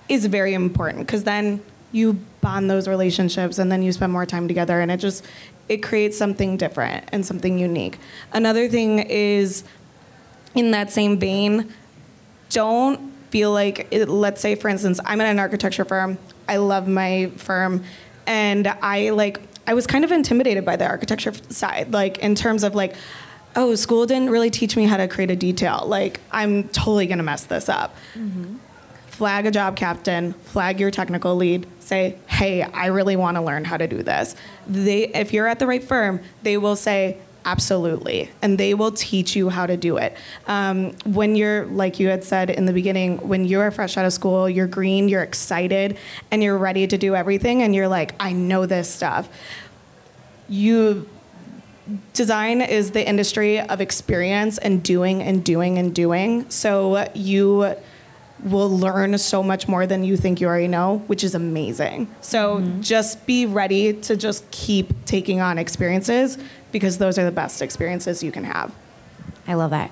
is 0.09 0.25
very 0.25 0.53
important 0.53 0.99
because 0.99 1.23
then 1.23 1.61
you 1.91 2.13
bond 2.41 2.69
those 2.69 2.87
relationships 2.87 3.57
and 3.59 3.71
then 3.71 3.81
you 3.81 3.91
spend 3.91 4.11
more 4.11 4.25
time 4.25 4.47
together 4.47 4.79
and 4.79 4.91
it 4.91 4.97
just 4.97 5.25
it 5.69 5.77
creates 5.77 6.17
something 6.17 6.55
different 6.55 7.03
and 7.11 7.25
something 7.25 7.59
unique. 7.59 7.97
Another 8.31 8.69
thing 8.69 8.99
is 8.99 9.63
in 10.55 10.71
that 10.71 10.91
same 10.91 11.19
vein 11.19 11.73
don't 12.49 13.13
feel 13.29 13.51
like 13.51 13.87
it, 13.91 14.07
let's 14.07 14.39
say 14.39 14.55
for 14.55 14.69
instance 14.69 14.99
i'm 15.05 15.19
in 15.19 15.27
an 15.27 15.37
architecture 15.37 15.83
firm 15.83 16.17
i 16.47 16.55
love 16.55 16.87
my 16.87 17.29
firm 17.35 17.83
and 18.25 18.67
i 18.81 19.09
like 19.09 19.41
i 19.67 19.73
was 19.73 19.85
kind 19.85 20.05
of 20.05 20.11
intimidated 20.13 20.63
by 20.63 20.77
the 20.77 20.87
architecture 20.87 21.33
side 21.49 21.91
like 21.91 22.19
in 22.19 22.35
terms 22.35 22.63
of 22.63 22.73
like 22.73 22.95
oh 23.57 23.75
school 23.75 24.05
didn't 24.05 24.29
really 24.29 24.49
teach 24.49 24.77
me 24.77 24.85
how 24.85 24.97
to 24.97 25.07
create 25.07 25.31
a 25.31 25.35
detail. 25.35 25.83
Like 25.85 26.19
i'm 26.31 26.69
totally 26.69 27.07
going 27.07 27.17
to 27.17 27.23
mess 27.23 27.45
this 27.45 27.69
up. 27.69 27.95
Mm-hmm 28.13 28.57
flag 29.17 29.47
a 29.47 29.51
job 29.51 29.75
captain, 29.75 30.31
flag 30.33 30.79
your 30.79 30.91
technical 30.91 31.35
lead, 31.35 31.65
say, 31.79 32.15
hey, 32.27 32.61
I 32.61 32.85
really 32.87 33.15
want 33.15 33.35
to 33.35 33.41
learn 33.41 33.65
how 33.65 33.75
to 33.75 33.87
do 33.87 34.03
this. 34.03 34.35
They, 34.67 35.07
if 35.07 35.33
you're 35.33 35.47
at 35.47 35.57
the 35.57 35.65
right 35.65 35.83
firm, 35.83 36.21
they 36.43 36.55
will 36.57 36.75
say, 36.75 37.17
absolutely, 37.43 38.29
and 38.43 38.59
they 38.59 38.75
will 38.75 38.91
teach 38.91 39.35
you 39.35 39.49
how 39.49 39.65
to 39.65 39.75
do 39.75 39.97
it. 39.97 40.15
Um, 40.45 40.91
when 41.03 41.35
you're, 41.35 41.65
like 41.65 41.99
you 41.99 42.09
had 42.09 42.23
said 42.23 42.51
in 42.51 42.67
the 42.67 42.73
beginning, 42.73 43.17
when 43.27 43.43
you're 43.43 43.71
fresh 43.71 43.97
out 43.97 44.05
of 44.05 44.13
school, 44.13 44.47
you're 44.47 44.67
green, 44.67 45.09
you're 45.09 45.23
excited, 45.23 45.97
and 46.29 46.43
you're 46.43 46.57
ready 46.57 46.85
to 46.85 46.95
do 46.95 47.15
everything, 47.15 47.63
and 47.63 47.73
you're 47.73 47.87
like, 47.87 48.13
I 48.19 48.33
know 48.33 48.67
this 48.67 48.87
stuff. 48.87 49.29
You 50.47 51.09
design 52.13 52.61
is 52.61 52.91
the 52.91 53.07
industry 53.07 53.61
of 53.61 53.81
experience 53.81 54.59
and 54.59 54.83
doing 54.83 55.23
and 55.23 55.43
doing 55.43 55.79
and 55.79 55.95
doing. 55.95 56.47
So 56.51 57.09
you 57.15 57.75
will 58.43 58.69
learn 58.69 59.17
so 59.17 59.41
much 59.41 59.67
more 59.67 59.87
than 59.87 60.03
you 60.03 60.17
think 60.17 60.39
you 60.39 60.47
already 60.47 60.67
know, 60.67 60.99
which 61.07 61.23
is 61.23 61.35
amazing. 61.35 62.13
So 62.21 62.57
mm-hmm. 62.57 62.81
just 62.81 63.25
be 63.25 63.45
ready 63.45 63.93
to 63.93 64.15
just 64.15 64.49
keep 64.51 64.93
taking 65.05 65.39
on 65.41 65.57
experiences 65.57 66.37
because 66.71 66.97
those 66.97 67.17
are 67.17 67.25
the 67.25 67.31
best 67.31 67.61
experiences 67.61 68.21
you 68.21 68.31
can 68.31 68.43
have. 68.43 68.73
I 69.47 69.55
love 69.55 69.71
that. 69.71 69.91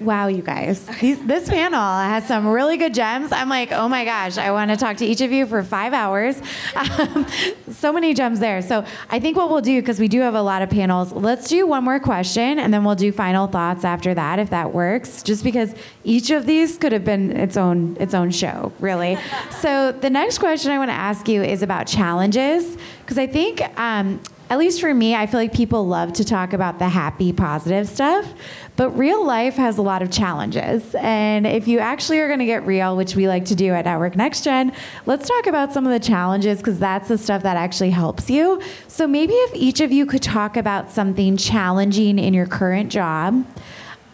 Wow, 0.00 0.28
you 0.28 0.42
guys. 0.42 0.84
These, 1.00 1.24
this 1.24 1.48
panel 1.48 1.80
has 1.80 2.26
some 2.26 2.46
really 2.46 2.76
good 2.76 2.94
gems. 2.94 3.32
I'm 3.32 3.48
like, 3.48 3.72
oh 3.72 3.88
my 3.88 4.04
gosh, 4.04 4.38
I 4.38 4.50
want 4.50 4.70
to 4.70 4.76
talk 4.76 4.96
to 4.98 5.06
each 5.06 5.20
of 5.20 5.32
you 5.32 5.46
for 5.46 5.62
five 5.62 5.92
hours. 5.92 6.40
Um, 6.82 7.26
so 7.70 7.92
many 7.92 8.12
gems 8.12 8.40
there. 8.40 8.60
So 8.60 8.84
I 9.08 9.18
think 9.18 9.36
what 9.36 9.48
we'll 9.48 9.60
do, 9.60 9.80
because 9.80 9.98
we 10.00 10.08
do 10.08 10.20
have 10.20 10.34
a 10.34 10.42
lot 10.42 10.62
of 10.62 10.70
panels, 10.70 11.12
let's 11.12 11.48
do 11.48 11.66
one 11.66 11.84
more 11.84 12.00
question 12.00 12.58
and 12.58 12.72
then 12.74 12.84
we'll 12.84 12.96
do 12.96 13.12
final 13.12 13.46
thoughts 13.46 13.84
after 13.84 14.12
that, 14.14 14.38
if 14.38 14.50
that 14.50 14.72
works. 14.72 15.22
Just 15.22 15.44
because 15.44 15.74
each 16.04 16.30
of 16.30 16.44
these 16.44 16.76
could 16.76 16.92
have 16.92 17.04
been 17.04 17.30
its 17.36 17.56
own 17.56 17.96
its 18.00 18.14
own 18.14 18.30
show, 18.30 18.72
really. 18.80 19.16
so 19.50 19.92
the 19.92 20.10
next 20.10 20.38
question 20.38 20.72
I 20.72 20.78
want 20.78 20.90
to 20.90 20.94
ask 20.94 21.28
you 21.28 21.42
is 21.42 21.62
about 21.62 21.86
challenges, 21.86 22.76
because 23.00 23.18
I 23.18 23.26
think. 23.26 23.62
Um, 23.78 24.20
at 24.52 24.58
least 24.58 24.82
for 24.82 24.92
me, 24.92 25.14
I 25.14 25.26
feel 25.26 25.40
like 25.40 25.54
people 25.54 25.86
love 25.86 26.12
to 26.12 26.26
talk 26.26 26.52
about 26.52 26.78
the 26.78 26.86
happy, 26.86 27.32
positive 27.32 27.88
stuff, 27.88 28.34
but 28.76 28.90
real 28.90 29.24
life 29.24 29.54
has 29.54 29.78
a 29.78 29.82
lot 29.82 30.02
of 30.02 30.10
challenges. 30.10 30.94
And 30.96 31.46
if 31.46 31.66
you 31.66 31.78
actually 31.78 32.18
are 32.18 32.26
going 32.26 32.40
to 32.40 32.44
get 32.44 32.66
real, 32.66 32.94
which 32.94 33.16
we 33.16 33.26
like 33.26 33.46
to 33.46 33.54
do 33.54 33.72
at 33.72 33.86
Network 33.86 34.14
Next 34.14 34.44
Gen, 34.44 34.74
let's 35.06 35.26
talk 35.26 35.46
about 35.46 35.72
some 35.72 35.86
of 35.86 35.92
the 35.92 36.06
challenges 36.06 36.58
because 36.58 36.78
that's 36.78 37.08
the 37.08 37.16
stuff 37.16 37.42
that 37.44 37.56
actually 37.56 37.92
helps 37.92 38.28
you. 38.28 38.60
So 38.88 39.06
maybe 39.06 39.32
if 39.32 39.54
each 39.54 39.80
of 39.80 39.90
you 39.90 40.04
could 40.04 40.22
talk 40.22 40.58
about 40.58 40.90
something 40.90 41.38
challenging 41.38 42.18
in 42.18 42.34
your 42.34 42.46
current 42.46 42.92
job. 42.92 43.46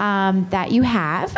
Um, 0.01 0.47
that 0.51 0.71
you 0.71 0.83
have. 0.83 1.37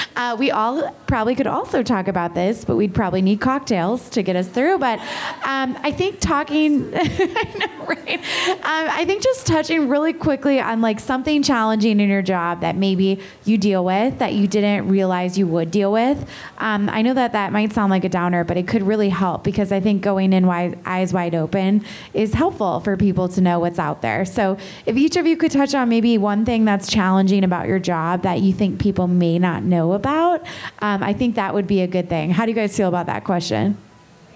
uh, 0.16 0.36
we 0.38 0.50
all 0.50 0.94
probably 1.06 1.34
could 1.34 1.46
also 1.46 1.82
talk 1.82 2.08
about 2.08 2.34
this, 2.34 2.64
but 2.64 2.76
we'd 2.76 2.94
probably 2.94 3.20
need 3.20 3.40
cocktails 3.40 4.08
to 4.10 4.22
get 4.22 4.36
us 4.36 4.48
through. 4.48 4.78
But 4.78 4.98
um, 5.44 5.76
I 5.82 5.92
think 5.92 6.20
talking, 6.20 6.90
I 6.96 7.54
know, 7.58 7.86
right? 7.86 8.18
Um, 8.18 8.88
I 8.90 9.04
think 9.04 9.22
just 9.22 9.46
touching 9.46 9.88
really 9.88 10.12
quickly 10.12 10.60
on 10.60 10.80
like 10.80 11.00
something 11.00 11.42
challenging 11.42 12.00
in 12.00 12.08
your 12.08 12.22
job 12.22 12.60
that 12.60 12.76
maybe 12.76 13.20
you 13.44 13.58
deal 13.58 13.84
with 13.84 14.18
that 14.18 14.32
you 14.32 14.46
didn't 14.46 14.88
realize 14.88 15.36
you 15.36 15.46
would 15.48 15.70
deal 15.70 15.92
with. 15.92 16.28
Um, 16.58 16.88
I 16.88 17.02
know 17.02 17.12
that 17.14 17.32
that 17.32 17.52
might 17.52 17.72
sound 17.72 17.90
like 17.90 18.04
a 18.04 18.08
downer, 18.08 18.44
but 18.44 18.56
it 18.56 18.66
could 18.66 18.82
really 18.82 19.10
help 19.10 19.44
because 19.44 19.72
I 19.72 19.80
think 19.80 20.02
going 20.02 20.32
in 20.32 20.46
wide, 20.46 20.78
eyes 20.86 21.12
wide 21.12 21.34
open 21.34 21.84
is 22.14 22.34
helpful 22.34 22.80
for 22.80 22.96
people 22.96 23.28
to 23.28 23.40
know 23.40 23.58
what's 23.58 23.78
out 23.78 24.00
there. 24.00 24.24
So 24.24 24.56
if 24.86 24.96
each 24.96 25.16
of 25.16 25.26
you 25.26 25.36
could 25.36 25.50
touch 25.50 25.74
on 25.74 25.88
maybe 25.88 26.16
one 26.18 26.44
thing 26.44 26.64
that's 26.64 26.88
challenging 26.90 27.44
about 27.44 27.66
your 27.68 27.78
job 27.78 27.89
that 28.22 28.40
you 28.40 28.52
think 28.52 28.80
people 28.80 29.06
may 29.06 29.38
not 29.38 29.62
know 29.62 29.92
about, 29.92 30.42
um, 30.80 31.02
I 31.02 31.12
think 31.12 31.34
that 31.36 31.54
would 31.54 31.66
be 31.66 31.80
a 31.80 31.86
good 31.86 32.08
thing. 32.08 32.30
How 32.30 32.44
do 32.44 32.50
you 32.50 32.56
guys 32.56 32.76
feel 32.76 32.88
about 32.88 33.06
that 33.06 33.24
question? 33.24 33.76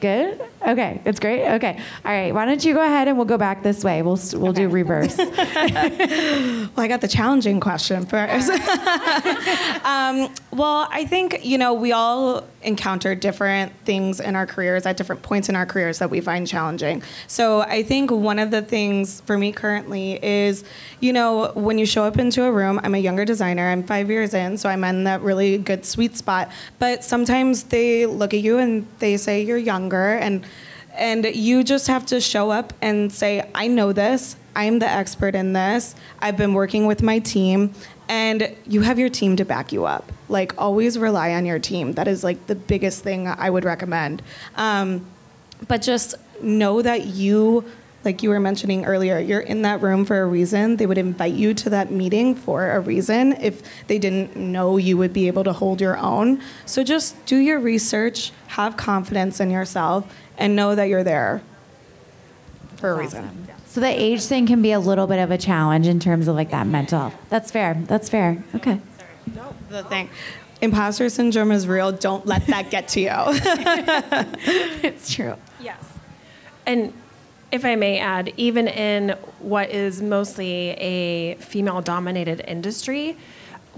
Good. 0.01 0.41
Okay, 0.67 1.01
that's 1.05 1.21
great. 1.21 1.47
Okay, 1.57 1.79
all 2.05 2.13
right. 2.13 2.33
Why 2.33 2.47
don't 2.47 2.65
you 2.65 2.73
go 2.73 2.83
ahead 2.83 3.07
and 3.07 3.19
we'll 3.19 3.27
go 3.27 3.37
back 3.37 3.63
this 3.63 3.85
way. 3.85 4.01
We'll 4.03 4.19
we'll 4.35 4.53
do 4.53 4.69
reverse. 4.75 5.19
Well, 5.19 6.85
I 6.85 6.89
got 6.89 7.01
the 7.01 7.09
challenging 7.09 7.61
question 7.61 8.07
first. 8.07 8.51
um, 9.85 10.33
well, 10.51 10.89
I 10.91 11.05
think, 11.09 11.45
you 11.45 11.59
know, 11.59 11.75
we 11.75 11.93
all 11.93 12.45
encounter 12.63 13.15
different 13.15 13.73
things 13.85 14.21
in 14.21 14.35
our 14.35 14.47
careers 14.47 14.87
at 14.87 14.97
different 14.97 15.23
points 15.23 15.49
in 15.49 15.57
our 15.57 15.67
careers 15.67 15.99
that 15.99 16.11
we 16.11 16.21
find 16.21 16.47
challenging. 16.47 17.03
So 17.27 17.61
I 17.61 17.83
think 17.83 18.11
one 18.11 18.39
of 18.39 18.51
the 18.51 18.63
things 18.63 19.21
for 19.23 19.37
me 19.37 19.53
currently 19.53 20.25
is, 20.25 20.65
you 21.01 21.13
know, 21.13 21.53
when 21.55 21.79
you 21.79 21.87
show 21.87 22.05
up 22.05 22.19
into 22.19 22.45
a 22.45 22.53
room, 22.53 22.81
I'm 22.83 22.95
a 22.95 22.99
younger 22.99 23.25
designer, 23.25 23.69
I'm 23.69 23.83
five 23.83 24.09
years 24.09 24.33
in, 24.33 24.57
so 24.57 24.69
I'm 24.69 24.83
in 24.85 25.05
that 25.05 25.21
really 25.21 25.59
good 25.59 25.85
sweet 25.85 26.17
spot. 26.17 26.51
But 26.79 27.05
sometimes 27.05 27.65
they 27.65 28.07
look 28.07 28.33
at 28.33 28.41
you 28.41 28.59
and 28.59 28.87
they 28.99 29.17
say 29.17 29.43
you're 29.43 29.59
younger 29.59 30.15
and 30.15 30.47
and 30.95 31.25
you 31.25 31.65
just 31.65 31.89
have 31.89 32.07
to 32.07 32.21
show 32.21 32.51
up 32.51 32.73
and 32.81 33.13
say, 33.13 33.49
I 33.55 33.67
know 33.67 33.93
this. 33.93 34.37
I'm 34.57 34.79
the 34.79 34.89
expert 34.89 35.35
in 35.35 35.53
this. 35.53 35.95
I've 36.21 36.37
been 36.37 36.55
working 36.55 36.87
with 36.87 37.03
my 37.03 37.19
team. 37.19 37.75
And 38.09 38.55
you 38.67 38.83
have 38.83 38.99
your 38.99 39.09
team 39.09 39.37
to 39.37 39.45
back 39.45 39.73
you 39.73 39.87
up. 39.87 40.13
Like, 40.29 40.61
always 40.61 40.99
rely 40.99 41.33
on 41.33 41.47
your 41.47 41.59
team. 41.59 41.93
That 41.93 42.07
is 42.07 42.23
like 42.23 42.47
the 42.47 42.55
biggest 42.55 43.03
thing 43.03 43.27
I 43.27 43.51
would 43.51 43.65
recommend. 43.65 44.23
Um, 44.57 45.07
but 45.67 45.83
just 45.83 46.15
know 46.43 46.83
that 46.83 47.07
you, 47.07 47.65
like 48.05 48.23
you 48.23 48.29
were 48.29 48.41
mentioning 48.41 48.85
earlier, 48.85 49.19
you're 49.19 49.41
in 49.41 49.63
that 49.63 49.81
room 49.81 50.05
for 50.05 50.21
a 50.21 50.27
reason. 50.27 50.77
They 50.77 50.87
would 50.87 50.99
invite 50.99 51.33
you 51.33 51.55
to 51.55 51.71
that 51.71 51.91
meeting 51.91 52.35
for 52.35 52.71
a 52.73 52.81
reason 52.81 53.33
if 53.41 53.63
they 53.87 53.99
didn't 53.99 54.37
know 54.37 54.77
you 54.77 54.99
would 54.99 55.13
be 55.13 55.27
able 55.27 55.45
to 55.45 55.53
hold 55.53 55.81
your 55.81 55.97
own. 55.97 56.43
So 56.67 56.85
just 56.85 57.25
do 57.25 57.37
your 57.37 57.59
research, 57.59 58.33
have 58.49 58.77
confidence 58.77 59.41
in 59.41 59.51
yourself, 59.51 60.13
and 60.39 60.57
know 60.57 60.75
that 60.75 60.85
you're 60.85 61.05
there 61.05 61.43
for 62.77 62.93
a 62.93 62.97
reason. 62.97 63.49
So 63.67 63.81
the 63.81 63.89
age 63.89 64.23
thing 64.25 64.47
can 64.47 64.63
be 64.63 64.73
a 64.73 64.79
little 64.79 65.07
bit 65.07 65.19
of 65.19 65.31
a 65.31 65.39
challenge 65.39 65.87
in 65.87 65.99
terms 65.99 66.29
of 66.29 66.37
like 66.37 66.51
that 66.51 66.67
mental. 66.67 67.13
That's 67.29 67.51
fair. 67.51 67.75
That's 67.87 68.09
fair. 68.09 68.43
Okay. 68.55 68.81
The 69.69 69.83
thing. 69.85 70.11
Imposter 70.61 71.09
syndrome 71.09 71.51
is 71.51 71.67
real. 71.67 71.91
Don't 71.93 72.25
let 72.27 72.47
that 72.47 72.71
get 72.71 72.89
to 72.89 73.01
you. 73.01 73.11
It's 74.85 75.13
true. 75.13 75.37
Yes. 75.61 75.83
And 76.67 76.93
if 77.51 77.65
I 77.65 77.75
may 77.75 77.99
add, 77.99 78.33
even 78.37 78.69
in 78.69 79.11
what 79.39 79.71
is 79.71 80.03
mostly 80.03 80.71
a 80.71 81.35
female 81.37 81.81
dominated 81.81 82.45
industry, 82.47 83.17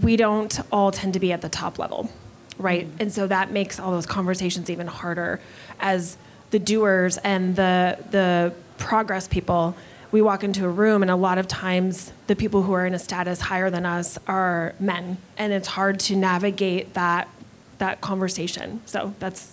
we 0.02 0.16
don't 0.16 0.60
all 0.72 0.90
tend 0.90 1.14
to 1.14 1.20
be 1.20 1.32
at 1.32 1.40
the 1.40 1.48
top 1.48 1.78
level, 1.78 2.10
right? 2.58 2.86
Mm. 2.86 3.00
And 3.00 3.12
so 3.12 3.26
that 3.26 3.50
makes 3.50 3.78
all 3.78 3.92
those 3.92 4.06
conversations 4.06 4.68
even 4.68 4.86
harder 4.86 5.40
as 5.80 6.16
the 6.50 6.58
doers 6.58 7.18
and 7.18 7.56
the 7.56 7.98
the 8.10 8.52
progress 8.78 9.26
people. 9.28 9.76
We 10.12 10.22
walk 10.22 10.44
into 10.44 10.64
a 10.64 10.68
room 10.68 11.02
and 11.02 11.10
a 11.10 11.16
lot 11.16 11.36
of 11.38 11.48
times 11.48 12.12
the 12.26 12.36
people 12.36 12.62
who 12.62 12.72
are 12.72 12.86
in 12.86 12.94
a 12.94 12.98
status 12.98 13.40
higher 13.40 13.70
than 13.70 13.84
us 13.84 14.18
are 14.26 14.74
men 14.78 15.18
and 15.36 15.52
it's 15.52 15.68
hard 15.68 15.98
to 16.00 16.16
navigate 16.16 16.94
that 16.94 17.28
that 17.78 18.00
conversation. 18.00 18.80
So 18.86 19.14
that's 19.18 19.52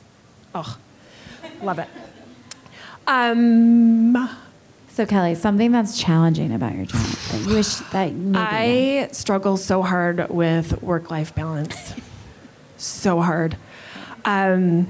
oh, 0.55 0.77
love 1.61 1.79
it. 1.79 1.87
Um, 3.07 4.29
So 4.89 5.05
Kelly, 5.07 5.33
something 5.35 5.71
that's 5.71 5.99
challenging 5.99 6.53
about 6.53 6.75
your 6.75 6.85
job 6.85 7.01
that 7.01 7.41
you 7.41 7.55
wish 7.55 7.75
that 7.77 8.13
I 8.35 9.09
struggle 9.11 9.57
so 9.57 9.81
hard 9.81 10.29
with 10.29 10.81
work 10.83 11.09
life 11.09 11.33
balance. 11.33 11.95
so 12.77 13.19
hard. 13.19 13.57
Um, 14.23 14.87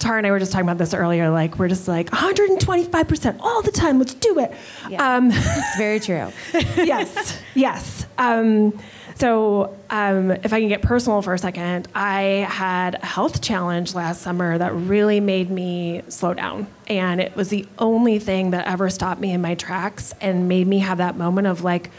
Tara 0.00 0.18
and 0.18 0.26
I 0.26 0.30
were 0.30 0.38
just 0.38 0.50
talking 0.50 0.66
about 0.66 0.78
this 0.78 0.94
earlier. 0.94 1.30
Like, 1.30 1.58
we're 1.58 1.68
just 1.68 1.86
like 1.86 2.10
125% 2.10 3.36
all 3.40 3.62
the 3.62 3.70
time. 3.70 3.98
Let's 3.98 4.14
do 4.14 4.38
it. 4.40 4.52
Yeah. 4.88 5.16
Um, 5.16 5.30
it's 5.32 5.76
very 5.76 6.00
true. 6.08 6.28
yes, 6.52 7.38
yes. 7.54 8.06
Um, 8.18 8.78
so, 9.16 9.76
um, 9.90 10.30
if 10.30 10.52
I 10.54 10.60
can 10.60 10.68
get 10.70 10.80
personal 10.80 11.20
for 11.20 11.34
a 11.34 11.38
second, 11.38 11.88
I 11.94 12.46
had 12.50 12.94
a 12.94 13.04
health 13.06 13.42
challenge 13.42 13.94
last 13.94 14.22
summer 14.22 14.56
that 14.56 14.74
really 14.74 15.20
made 15.20 15.50
me 15.50 16.00
slow 16.08 16.32
down. 16.32 16.66
And 16.86 17.20
it 17.20 17.36
was 17.36 17.50
the 17.50 17.68
only 17.78 18.18
thing 18.18 18.52
that 18.52 18.66
ever 18.66 18.88
stopped 18.88 19.20
me 19.20 19.32
in 19.32 19.42
my 19.42 19.54
tracks 19.54 20.14
and 20.22 20.48
made 20.48 20.66
me 20.66 20.78
have 20.78 20.98
that 20.98 21.16
moment 21.16 21.46
of 21.46 21.62
like, 21.62 21.90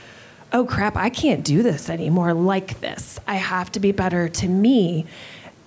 oh 0.52 0.66
crap, 0.66 0.98
I 0.98 1.10
can't 1.10 1.46
do 1.46 1.62
this 1.62 1.90
anymore 1.90 2.34
like 2.34 2.82
this. 2.82 3.20
I 3.28 3.36
have 3.36 3.72
to 3.74 3.80
be 3.80 3.92
better 3.92 4.28
to 4.28 4.48
me. 4.48 5.06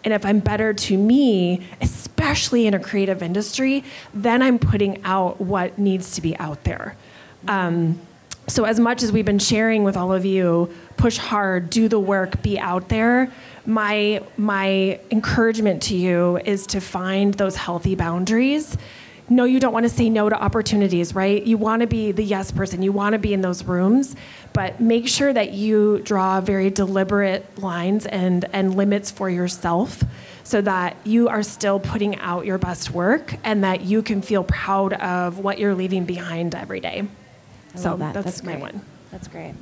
And 0.05 0.13
if 0.13 0.25
I'm 0.25 0.39
better 0.39 0.75
to 0.75 0.99
me, 0.99 1.67
especially 1.81 2.67
in 2.67 2.75
a 2.75 2.79
creative 2.79 3.23
industry, 3.23 3.85
then 4.13 4.43
I'm 4.43 4.59
putting 4.59 5.03
out 5.05 5.41
what 5.41 5.79
needs 5.79 6.15
to 6.17 6.21
be 6.21 6.37
out 6.39 6.65
there. 6.65 6.97
Um, 7.49 8.01
so, 8.47 8.65
as 8.65 8.79
much 8.79 9.03
as 9.03 9.11
we've 9.11 9.25
been 9.25 9.39
sharing 9.39 9.85
with 9.85 9.97
all 9.97 10.13
of 10.13 10.27
you, 10.27 10.73
push 10.99 11.17
hard, 11.17 11.71
do 11.71 11.89
the 11.89 11.99
work, 11.99 12.43
be 12.43 12.59
out 12.59 12.91
there. 12.91 13.33
My 13.65 14.23
my 14.37 15.01
encouragement 15.11 15.83
to 15.85 15.97
you 15.97 16.37
is 16.45 16.67
to 16.69 16.81
find 16.81 17.33
those 17.35 17.57
healthy 17.57 17.95
boundaries. 17.95 18.77
No, 19.31 19.45
you 19.45 19.59
don't 19.59 19.73
want 19.73 19.85
to 19.85 19.91
say 19.91 20.11
no 20.11 20.29
to 20.29 20.37
opportunities, 20.37 21.15
right? 21.15 21.43
You 21.43 21.57
want 21.57 21.81
to 21.81 21.87
be 21.87 22.13
the 22.13 22.23
yes 22.23 22.53
person. 22.53 22.83
You 22.83 22.93
want 22.93 23.15
to 23.15 23.19
be 23.19 23.33
in 23.33 23.41
those 23.41 23.65
rooms, 23.65 24.15
but 24.55 24.81
make 24.81 25.07
sure 25.09 25.31
that 25.33 25.53
you 25.53 25.99
draw 26.05 26.41
very 26.41 26.71
deliberate 26.71 27.45
lines 27.59 28.07
and 28.07 28.47
and 28.55 28.75
limits 28.75 29.11
for 29.11 29.29
yourself 29.29 30.03
so 30.45 30.61
that 30.63 30.97
you 31.05 31.29
are 31.29 31.43
still 31.43 31.79
putting 31.81 32.17
out 32.21 32.47
your 32.47 32.57
best 32.59 32.91
work 32.91 33.35
and 33.45 33.63
that 33.65 33.83
you 33.83 34.01
can 34.03 34.23
feel 34.23 34.45
proud 34.45 34.93
of 34.95 35.39
what 35.39 35.59
you're 35.59 35.75
leaving 35.75 36.05
behind 36.07 36.55
every 36.55 36.81
day. 36.81 37.03
I 37.75 37.79
so 37.79 37.97
that. 37.97 38.15
that's, 38.15 38.25
That's 38.27 38.43
my 38.45 38.57
one. 38.57 38.81
That's 39.11 39.27
great. 39.29 39.55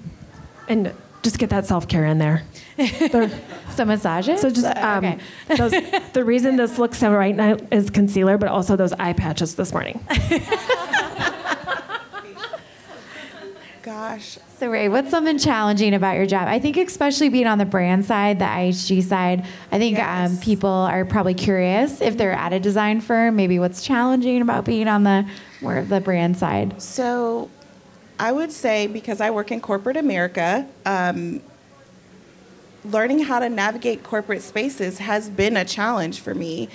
And 0.69 0.93
just 1.23 1.39
get 1.39 1.51
that 1.51 1.67
self 1.67 1.87
care 1.89 2.05
in 2.05 2.19
there. 2.19 2.43
The- 2.77 3.31
So 3.77 3.85
massages. 3.85 4.41
so 4.41 4.51
just 4.51 4.67
Uh, 4.67 4.75
um, 4.77 5.05
okay. 5.05 5.19
those, 5.57 5.73
the 6.13 6.25
reason 6.25 6.57
this 6.57 6.79
looks 6.79 6.99
so 6.99 7.13
right 7.13 7.35
now 7.35 7.57
is 7.71 7.89
concealer, 7.91 8.37
but 8.37 8.49
also 8.49 8.77
those 8.77 8.93
eye 8.95 9.13
patches 9.15 9.55
this 9.55 9.73
morning. 9.73 10.05
Gosh. 13.83 14.39
So, 14.59 14.71
Rae, 14.71 14.89
what's 14.89 15.11
something 15.11 15.39
challenging 15.39 15.93
about 15.93 16.17
your 16.17 16.27
job? 16.27 16.47
I 16.47 16.61
think, 16.61 16.77
especially 16.77 17.29
being 17.31 17.49
on 17.49 17.59
the 17.59 17.65
brand 17.65 18.05
side, 18.05 18.39
the 18.39 18.45
IHG 18.45 19.03
side, 19.03 19.45
I 19.73 19.79
think 19.79 19.99
um, 19.99 20.37
people 20.39 20.71
are 20.71 21.05
probably 21.05 21.35
curious 21.35 22.01
if 22.01 22.17
they're 22.17 22.33
at 22.33 22.53
a 22.53 22.61
design 22.61 23.01
firm, 23.01 23.35
maybe 23.35 23.59
what's 23.59 23.83
challenging 23.83 24.41
about 24.41 24.65
being 24.65 24.87
on 24.87 25.03
the 25.03 25.29
more 25.61 25.83
the 25.83 26.01
brand 26.01 26.37
side. 26.37 26.81
So, 26.81 27.51
I 28.21 28.31
would 28.31 28.53
say 28.53 28.87
because 28.87 29.21
I 29.21 29.31
work 29.31 29.51
in 29.51 29.61
corporate 29.61 29.97
America, 29.97 30.65
um, 30.87 31.43
learning 32.85 33.25
how 33.25 33.41
to 33.41 33.49
navigate 33.49 34.05
corporate 34.05 34.43
spaces 34.43 34.99
has 34.99 35.29
been 35.29 35.57
a 35.57 35.65
challenge 35.65 36.21
for 36.21 36.37
me. 36.37 36.69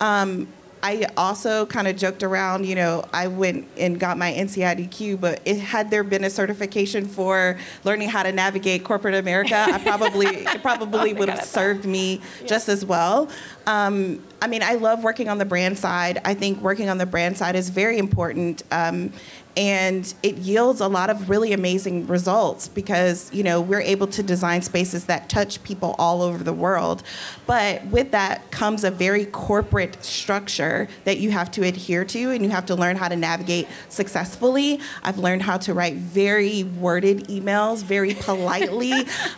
Um, 0.00 0.48
I 0.84 1.06
also 1.16 1.64
kind 1.64 1.88
of 1.88 1.96
joked 1.96 2.22
around, 2.22 2.66
you 2.66 2.74
know, 2.74 3.06
I 3.10 3.28
went 3.28 3.66
and 3.78 3.98
got 3.98 4.18
my 4.18 4.30
NCIDQ, 4.34 5.18
but 5.18 5.40
it, 5.46 5.56
had 5.56 5.90
there 5.90 6.04
been 6.04 6.24
a 6.24 6.28
certification 6.30 7.06
for 7.06 7.58
learning 7.84 8.10
how 8.10 8.22
to 8.22 8.30
navigate 8.30 8.84
corporate 8.84 9.14
America, 9.14 9.56
I 9.56 9.78
probably 9.78 10.26
it 10.26 10.60
probably 10.62 11.14
would 11.14 11.30
have 11.30 11.42
served 11.42 11.86
me 11.86 12.20
just 12.44 12.68
as 12.68 12.84
well. 12.84 13.30
Um, 13.66 14.22
I 14.42 14.46
mean, 14.46 14.62
I 14.62 14.74
love 14.74 15.02
working 15.02 15.30
on 15.30 15.38
the 15.38 15.46
brand 15.46 15.78
side. 15.78 16.20
I 16.22 16.34
think 16.34 16.60
working 16.60 16.90
on 16.90 16.98
the 16.98 17.06
brand 17.06 17.38
side 17.38 17.56
is 17.56 17.70
very 17.70 17.96
important. 17.96 18.62
Um, 18.70 19.10
and 19.56 20.12
it 20.22 20.36
yields 20.36 20.80
a 20.80 20.88
lot 20.88 21.10
of 21.10 21.30
really 21.30 21.52
amazing 21.52 22.06
results 22.06 22.68
because 22.68 23.32
you 23.32 23.42
know 23.42 23.60
we're 23.60 23.80
able 23.80 24.06
to 24.08 24.22
design 24.22 24.62
spaces 24.62 25.06
that 25.06 25.28
touch 25.28 25.62
people 25.62 25.94
all 25.98 26.22
over 26.22 26.42
the 26.42 26.52
world. 26.52 27.02
But 27.46 27.84
with 27.86 28.10
that 28.12 28.50
comes 28.50 28.84
a 28.84 28.90
very 28.90 29.26
corporate 29.26 30.02
structure 30.04 30.88
that 31.04 31.18
you 31.18 31.30
have 31.30 31.50
to 31.52 31.62
adhere 31.62 32.04
to 32.06 32.30
and 32.30 32.42
you 32.42 32.50
have 32.50 32.66
to 32.66 32.74
learn 32.74 32.96
how 32.96 33.08
to 33.08 33.16
navigate 33.16 33.68
successfully. 33.88 34.80
I've 35.02 35.18
learned 35.18 35.42
how 35.42 35.58
to 35.58 35.74
write 35.74 35.94
very 35.94 36.64
worded 36.64 37.28
emails 37.28 37.82
very 37.82 38.14
politely 38.20 38.92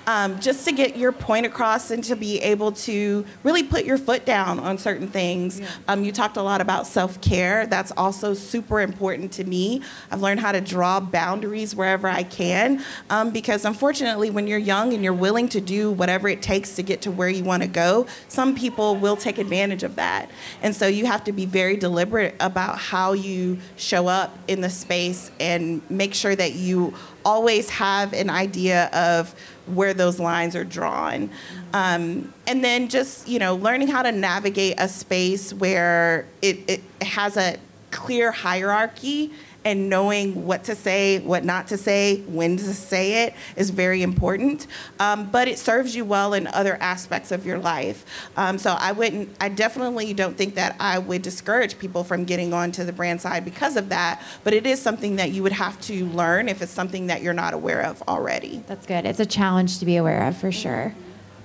um, 0.07 0.41
just 0.41 0.65
to 0.67 0.73
get 0.73 0.97
your 0.97 1.13
point 1.13 1.47
across 1.47 1.91
and 1.91 2.03
to 2.05 2.17
be 2.17 2.41
able 2.41 2.73
to 2.73 3.25
really 3.43 3.63
put 3.63 3.85
your 3.85 3.99
foot 3.99 4.25
down 4.25 4.59
on 4.61 4.79
certain 4.79 5.09
things. 5.09 5.61
Um, 5.89 6.05
you 6.05 6.13
talked 6.13 6.37
a 6.37 6.43
lot 6.43 6.61
about 6.61 6.87
self-care. 6.87 7.67
That's 7.67 7.93
also 7.97 8.35
super 8.35 8.81
important 8.81 9.33
to 9.33 9.45
me 9.45 9.83
I've 10.11 10.23
learned 10.23 10.40
how 10.40 10.53
to 10.53 10.61
draw 10.61 11.01
boundaries 11.01 11.75
wherever 11.75 12.09
I 12.09 12.23
can 12.23 12.83
um, 13.11 13.31
because 13.31 13.64
unfortunately, 13.64 14.31
when 14.31 14.47
you're 14.47 14.59
young 14.59 14.92
and 14.92 15.03
you're 15.03 15.12
willing 15.12 15.49
to 15.51 15.61
do 15.61 15.90
whatever 15.90 16.29
it 16.29 16.42
takes 16.42 16.75
to 16.77 16.83
get 16.83 17.03
to 17.03 17.11
where 17.11 17.29
you 17.29 17.45
want 17.45 17.62
to 17.62 17.69
go, 17.69 18.07
some 18.29 18.55
people 18.55 18.97
will 18.97 19.16
take 19.16 19.38
advantage 19.38 19.83
of 19.83 19.97
that. 19.97 20.31
And 20.62 20.75
so 20.75 20.87
you 20.87 21.07
have 21.07 21.25
to 21.25 21.33
be 21.33 21.47
very 21.47 21.77
deliberate 21.77 22.35
about 22.40 22.79
how 22.79 23.12
you 23.12 23.59
show 23.77 24.07
up 24.09 24.37
in 24.49 24.61
the 24.61 24.71
space 24.71 25.31
and 25.40 25.83
make 25.90 26.14
sure 26.14 26.37
that 26.37 26.55
you 26.55 26.95
always 27.25 27.69
have 27.71 28.12
an 28.12 28.31
idea 28.31 28.87
of 28.92 29.35
where 29.66 29.92
those 29.92 30.21
lines 30.21 30.55
are 30.55 30.64
drawn. 30.64 31.29
Um, 31.73 32.33
and 32.47 32.62
then 32.62 32.88
just, 32.88 33.27
you 33.27 33.38
know, 33.38 33.57
learning 33.57 33.88
how 33.88 34.03
to 34.03 34.12
navigate 34.12 34.77
a 34.79 34.88
space 34.88 35.53
where 35.53 36.27
it, 36.40 36.59
it 36.71 36.83
has 37.03 37.37
a 37.37 37.59
clear 37.90 38.31
hierarchy 38.31 39.33
and 39.67 39.91
knowing 39.91 40.47
what 40.47 40.63
to 40.63 40.77
say, 40.77 41.19
what 41.19 41.45
not 41.45 41.67
to 41.67 41.77
say, 41.77 42.21
when 42.29 42.57
to 42.57 42.73
say 42.73 43.25
it 43.25 43.35
is 43.57 43.71
very 43.71 44.01
important. 44.01 44.69
Um, 45.01 45.29
but 45.29 45.49
it 45.49 45.59
serves 45.59 45.97
you 45.97 46.05
well 46.05 46.35
in 46.35 46.47
other 46.47 46.77
aspects 46.81 47.33
of 47.33 47.45
your 47.45 47.59
life. 47.59 48.05
Um, 48.37 48.59
so 48.59 48.77
I 48.79 48.93
wouldn't, 48.93 49.37
I 49.41 49.49
definitely 49.49 50.15
don't 50.15 50.39
think 50.39 50.55
that 50.55 50.77
I 50.79 51.01
would 51.01 51.23
discourage 51.23 51.81
people 51.81 52.05
from 52.05 52.25
getting 52.25 52.55
onto 52.55 52.85
the 52.85 52.93
brand 52.93 53.21
side 53.21 53.45
because 53.45 53.77
of 53.77 53.89
that. 53.89 54.23
But 54.45 54.55
it 54.55 54.69
is 54.69 54.81
something 54.81 55.17
that 55.17 55.33
you 55.33 55.43
would 55.43 55.51
have 55.51 55.81
to 55.83 56.07
learn 56.07 56.49
if 56.49 56.63
it's 56.63 56.71
something 56.71 57.09
that 57.09 57.21
you're 57.21 57.35
not 57.35 57.53
aware 57.53 57.83
of 57.83 58.01
already. 58.07 58.63
That's 58.69 58.87
good. 58.87 59.05
It's 59.05 59.19
a 59.19 59.27
challenge 59.27 59.81
to 59.81 59.85
be 59.85 59.97
aware 59.97 60.29
of 60.29 60.37
for 60.37 60.53
sure. 60.53 60.95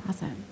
Awesome. 0.08 0.46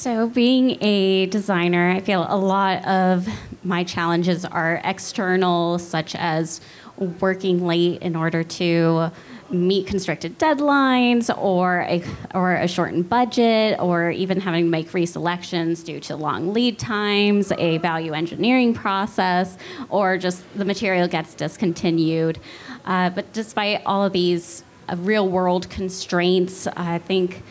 So, 0.00 0.30
being 0.30 0.82
a 0.82 1.26
designer, 1.26 1.90
I 1.90 2.00
feel 2.00 2.24
a 2.26 2.38
lot 2.38 2.86
of 2.86 3.28
my 3.62 3.84
challenges 3.84 4.46
are 4.46 4.80
external, 4.82 5.78
such 5.78 6.14
as 6.14 6.62
working 6.96 7.66
late 7.66 8.00
in 8.00 8.16
order 8.16 8.42
to 8.42 9.10
meet 9.50 9.86
constricted 9.86 10.38
deadlines 10.38 11.28
or 11.36 11.80
a, 11.82 12.02
or 12.34 12.54
a 12.54 12.66
shortened 12.66 13.10
budget 13.10 13.78
or 13.78 14.10
even 14.10 14.40
having 14.40 14.64
to 14.64 14.70
make 14.70 14.88
reselections 14.92 15.84
due 15.84 16.00
to 16.00 16.16
long 16.16 16.54
lead 16.54 16.78
times, 16.78 17.52
a 17.58 17.76
value 17.76 18.14
engineering 18.14 18.72
process, 18.72 19.58
or 19.90 20.16
just 20.16 20.42
the 20.56 20.64
material 20.64 21.08
gets 21.08 21.34
discontinued. 21.34 22.38
Uh, 22.86 23.10
but 23.10 23.30
despite 23.34 23.82
all 23.84 24.02
of 24.02 24.14
these 24.14 24.64
uh, 24.88 24.96
real 25.00 25.28
world 25.28 25.68
constraints, 25.68 26.66
I 26.68 26.96
think 26.96 27.42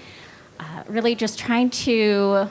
really 0.90 1.16
just 1.16 1.38
trying 1.38 1.70
to 1.70 2.50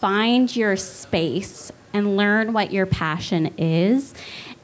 find 0.00 0.54
your 0.54 0.76
space 0.76 1.72
and 1.92 2.16
learn 2.16 2.52
what 2.52 2.72
your 2.72 2.86
passion 2.86 3.52
is. 3.58 4.14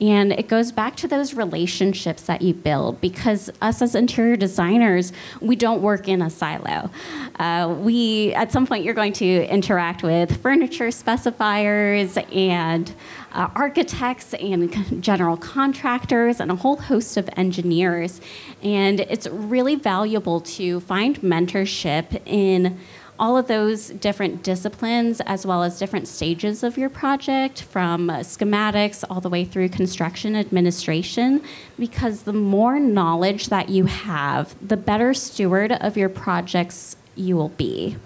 And 0.00 0.32
it 0.32 0.48
goes 0.48 0.72
back 0.72 0.96
to 0.96 1.08
those 1.08 1.34
relationships 1.34 2.22
that 2.22 2.42
you 2.42 2.54
build 2.54 3.00
because 3.00 3.50
us 3.60 3.80
as 3.82 3.94
interior 3.94 4.36
designers, 4.36 5.12
we 5.40 5.54
don't 5.54 5.80
work 5.80 6.08
in 6.08 6.22
a 6.22 6.30
silo. 6.30 6.90
Uh, 7.38 7.76
we, 7.78 8.34
at 8.34 8.50
some 8.50 8.66
point, 8.66 8.84
you're 8.84 8.94
going 8.94 9.12
to 9.14 9.46
interact 9.48 10.02
with 10.02 10.42
furniture 10.42 10.88
specifiers 10.88 12.16
and 12.34 12.94
uh, 13.32 13.48
architects 13.54 14.34
and 14.34 15.02
general 15.02 15.36
contractors 15.36 16.40
and 16.40 16.50
a 16.50 16.56
whole 16.56 16.76
host 16.76 17.16
of 17.16 17.28
engineers. 17.36 18.20
And 18.62 19.00
it's 19.00 19.26
really 19.28 19.76
valuable 19.76 20.40
to 20.40 20.80
find 20.80 21.20
mentorship 21.20 22.20
in 22.26 22.78
all 23.22 23.38
of 23.38 23.46
those 23.46 23.90
different 23.90 24.42
disciplines 24.42 25.20
as 25.26 25.46
well 25.46 25.62
as 25.62 25.78
different 25.78 26.08
stages 26.08 26.64
of 26.64 26.76
your 26.76 26.90
project 26.90 27.62
from 27.62 28.10
uh, 28.10 28.18
schematics 28.18 29.04
all 29.08 29.20
the 29.20 29.28
way 29.28 29.44
through 29.44 29.68
construction 29.68 30.34
administration 30.34 31.40
because 31.78 32.22
the 32.22 32.32
more 32.32 32.80
knowledge 32.80 33.46
that 33.46 33.68
you 33.68 33.86
have 33.86 34.56
the 34.66 34.76
better 34.76 35.14
steward 35.14 35.70
of 35.70 35.96
your 35.96 36.08
projects 36.08 36.96
you 37.14 37.36
will 37.36 37.50
be. 37.50 37.96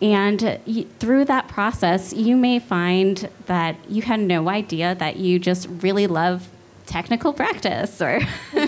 And 0.00 0.60
through 1.00 1.24
that 1.24 1.48
process 1.48 2.12
you 2.12 2.36
may 2.36 2.60
find 2.60 3.28
that 3.46 3.74
you 3.88 4.02
had 4.02 4.20
no 4.20 4.48
idea 4.48 4.94
that 4.94 5.16
you 5.16 5.40
just 5.40 5.66
really 5.82 6.06
love 6.06 6.48
technical 6.86 7.32
practice 7.32 8.00
or 8.00 8.20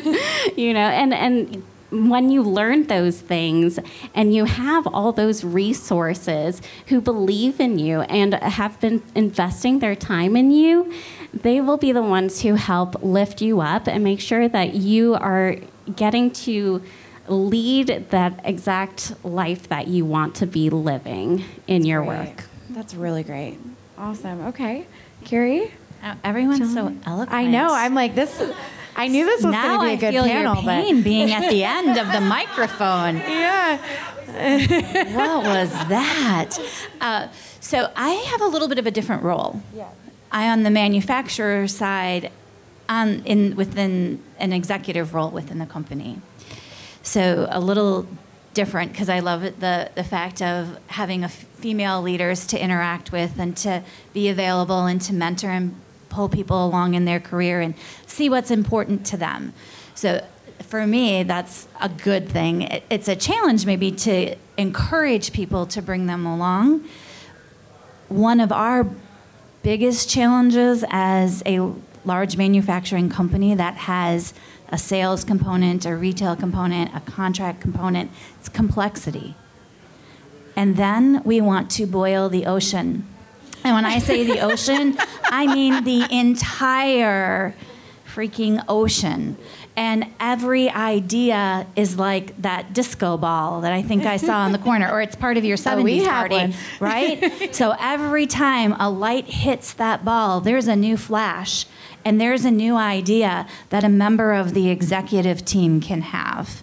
you 0.56 0.74
know 0.74 0.88
and 0.88 1.14
and 1.14 1.62
when 1.92 2.30
you 2.30 2.42
learn 2.42 2.86
those 2.86 3.20
things 3.20 3.78
and 4.14 4.34
you 4.34 4.46
have 4.46 4.86
all 4.86 5.12
those 5.12 5.44
resources 5.44 6.62
who 6.88 7.00
believe 7.00 7.60
in 7.60 7.78
you 7.78 8.00
and 8.02 8.34
have 8.34 8.80
been 8.80 9.02
investing 9.14 9.78
their 9.80 9.94
time 9.94 10.36
in 10.36 10.50
you, 10.50 10.92
they 11.34 11.60
will 11.60 11.76
be 11.76 11.92
the 11.92 12.02
ones 12.02 12.42
who 12.42 12.54
help 12.54 13.02
lift 13.02 13.42
you 13.42 13.60
up 13.60 13.86
and 13.86 14.02
make 14.02 14.20
sure 14.20 14.48
that 14.48 14.74
you 14.74 15.14
are 15.14 15.56
getting 15.94 16.30
to 16.30 16.82
lead 17.28 18.06
that 18.10 18.40
exact 18.44 19.14
life 19.24 19.68
that 19.68 19.86
you 19.86 20.04
want 20.04 20.34
to 20.36 20.46
be 20.46 20.70
living 20.70 21.44
in 21.66 21.84
your 21.84 22.02
work. 22.02 22.44
That's 22.70 22.94
really 22.94 23.22
great. 23.22 23.58
Awesome. 23.98 24.46
Okay. 24.46 24.86
Keri? 25.24 25.70
Oh, 26.02 26.14
everyone's 26.24 26.74
so 26.74 26.96
eloquent. 27.06 27.32
I 27.32 27.46
know. 27.46 27.72
I'm 27.72 27.94
like, 27.94 28.14
this. 28.14 28.42
I 28.96 29.08
knew 29.08 29.24
this 29.24 29.42
was 29.42 29.52
now 29.52 29.78
going 29.78 29.98
to 29.98 30.00
be 30.00 30.06
a 30.06 30.22
good 30.22 30.28
panel, 30.28 30.62
pain 30.62 31.02
being 31.02 31.32
at 31.32 31.50
the 31.50 31.64
end 31.64 31.98
of 31.98 32.12
the 32.12 32.20
microphone. 32.36 33.16
Yeah. 33.16 33.78
what 35.14 35.44
was 35.44 35.70
that? 35.88 36.58
Uh, 37.00 37.28
so 37.60 37.90
I 37.96 38.10
have 38.10 38.40
a 38.40 38.46
little 38.46 38.68
bit 38.68 38.78
of 38.78 38.86
a 38.86 38.90
different 38.90 39.22
role. 39.22 39.60
Yeah. 39.74 39.88
I 40.30 40.48
on 40.48 40.62
the 40.62 40.70
manufacturer 40.70 41.68
side, 41.68 42.30
on 42.88 43.22
in 43.24 43.54
within 43.56 44.22
an 44.38 44.52
executive 44.52 45.14
role 45.14 45.30
within 45.30 45.58
the 45.58 45.66
company. 45.66 46.20
So 47.02 47.46
a 47.50 47.60
little 47.60 48.06
different 48.54 48.92
because 48.92 49.08
I 49.08 49.20
love 49.20 49.42
it, 49.44 49.60
the 49.60 49.90
the 49.94 50.04
fact 50.04 50.40
of 50.42 50.78
having 50.88 51.22
a 51.22 51.26
f- 51.26 51.32
female 51.56 52.02
leaders 52.02 52.46
to 52.48 52.62
interact 52.62 53.12
with 53.12 53.38
and 53.38 53.56
to 53.58 53.82
be 54.12 54.28
available 54.28 54.86
and 54.86 55.00
to 55.02 55.14
mentor 55.14 55.50
and 55.50 55.74
pull 56.12 56.28
people 56.28 56.64
along 56.64 56.94
in 56.94 57.04
their 57.04 57.20
career 57.20 57.60
and 57.60 57.74
see 58.06 58.28
what's 58.28 58.50
important 58.50 59.04
to 59.06 59.16
them. 59.16 59.52
So 59.94 60.24
for 60.62 60.86
me, 60.86 61.22
that's 61.22 61.66
a 61.80 61.88
good 61.88 62.28
thing. 62.28 62.62
It, 62.62 62.84
it's 62.90 63.08
a 63.08 63.16
challenge 63.16 63.66
maybe 63.66 63.90
to 63.92 64.36
encourage 64.56 65.32
people 65.32 65.66
to 65.66 65.82
bring 65.82 66.06
them 66.06 66.26
along. 66.26 66.84
One 68.08 68.40
of 68.40 68.52
our 68.52 68.88
biggest 69.62 70.08
challenges 70.08 70.84
as 70.90 71.42
a 71.46 71.72
large 72.04 72.36
manufacturing 72.36 73.08
company 73.08 73.54
that 73.54 73.74
has 73.74 74.34
a 74.68 74.78
sales 74.78 75.24
component, 75.24 75.84
a 75.84 75.96
retail 75.96 76.34
component, 76.34 76.94
a 76.94 77.00
contract 77.00 77.60
component, 77.60 78.10
it's 78.38 78.48
complexity. 78.48 79.34
And 80.56 80.76
then 80.76 81.22
we 81.24 81.40
want 81.40 81.70
to 81.72 81.86
boil 81.86 82.28
the 82.28 82.46
ocean. 82.46 83.06
And 83.64 83.74
when 83.74 83.84
I 83.84 83.98
say 83.98 84.24
the 84.24 84.40
ocean, 84.40 84.96
I 85.24 85.52
mean 85.52 85.84
the 85.84 86.06
entire 86.10 87.54
freaking 88.06 88.62
ocean. 88.68 89.36
And 89.74 90.12
every 90.20 90.68
idea 90.68 91.66
is 91.76 91.96
like 91.96 92.40
that 92.42 92.74
disco 92.74 93.16
ball 93.16 93.62
that 93.62 93.72
I 93.72 93.80
think 93.80 94.04
I 94.04 94.18
saw 94.18 94.44
in 94.44 94.52
the 94.52 94.58
corner, 94.58 94.90
or 94.90 95.00
it's 95.00 95.16
part 95.16 95.38
of 95.38 95.44
your 95.46 95.56
70s 95.56 96.02
Oh, 96.02 96.04
party, 96.04 96.54
right? 96.80 97.54
so 97.54 97.74
every 97.80 98.26
time 98.26 98.74
a 98.78 98.90
light 98.90 99.24
hits 99.26 99.72
that 99.74 100.04
ball, 100.04 100.40
there's 100.40 100.68
a 100.68 100.76
new 100.76 100.98
flash 100.98 101.64
and 102.04 102.20
there's 102.20 102.44
a 102.44 102.50
new 102.50 102.76
idea 102.76 103.46
that 103.70 103.82
a 103.82 103.88
member 103.88 104.32
of 104.32 104.52
the 104.52 104.68
executive 104.68 105.42
team 105.44 105.80
can 105.80 106.02
have. 106.02 106.62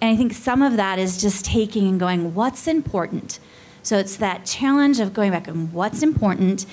And 0.00 0.10
I 0.10 0.16
think 0.16 0.32
some 0.32 0.62
of 0.62 0.76
that 0.76 0.98
is 0.98 1.20
just 1.20 1.44
taking 1.44 1.86
and 1.86 2.00
going, 2.00 2.34
what's 2.34 2.66
important? 2.66 3.38
So 3.82 3.96
it's 3.98 4.16
that 4.16 4.44
challenge 4.44 5.00
of 5.00 5.14
going 5.14 5.30
back 5.30 5.48
and 5.48 5.72
what's 5.72 6.02
important. 6.02 6.66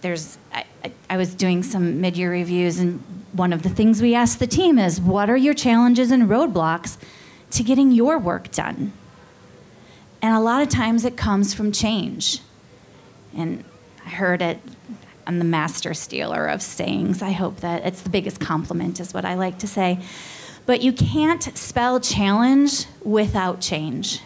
There's, 0.00 0.38
I, 0.52 0.64
I, 0.84 0.92
I 1.10 1.16
was 1.16 1.34
doing 1.34 1.62
some 1.62 2.00
mid-year 2.00 2.30
reviews, 2.30 2.78
and 2.78 3.02
one 3.32 3.52
of 3.52 3.62
the 3.62 3.68
things 3.68 4.02
we 4.02 4.14
asked 4.14 4.38
the 4.38 4.46
team 4.46 4.78
is, 4.78 5.00
what 5.00 5.30
are 5.30 5.36
your 5.36 5.54
challenges 5.54 6.10
and 6.10 6.24
roadblocks 6.24 6.98
to 7.52 7.62
getting 7.62 7.90
your 7.90 8.18
work 8.18 8.50
done? 8.50 8.92
And 10.20 10.36
a 10.36 10.40
lot 10.40 10.62
of 10.62 10.68
times 10.68 11.04
it 11.04 11.16
comes 11.16 11.54
from 11.54 11.72
change. 11.72 12.40
And 13.36 13.64
I 14.04 14.10
heard 14.10 14.42
it. 14.42 14.60
I'm 15.26 15.38
the 15.38 15.44
master 15.44 15.94
stealer 15.94 16.46
of 16.46 16.62
sayings. 16.62 17.22
I 17.22 17.30
hope 17.30 17.60
that 17.60 17.86
it's 17.86 18.02
the 18.02 18.10
biggest 18.10 18.40
compliment, 18.40 19.00
is 19.00 19.14
what 19.14 19.24
I 19.24 19.34
like 19.34 19.58
to 19.60 19.66
say. 19.66 20.00
But 20.66 20.82
you 20.82 20.92
can't 20.92 21.42
spell 21.56 22.00
challenge 22.00 22.86
without 23.04 23.60
change. 23.60 24.20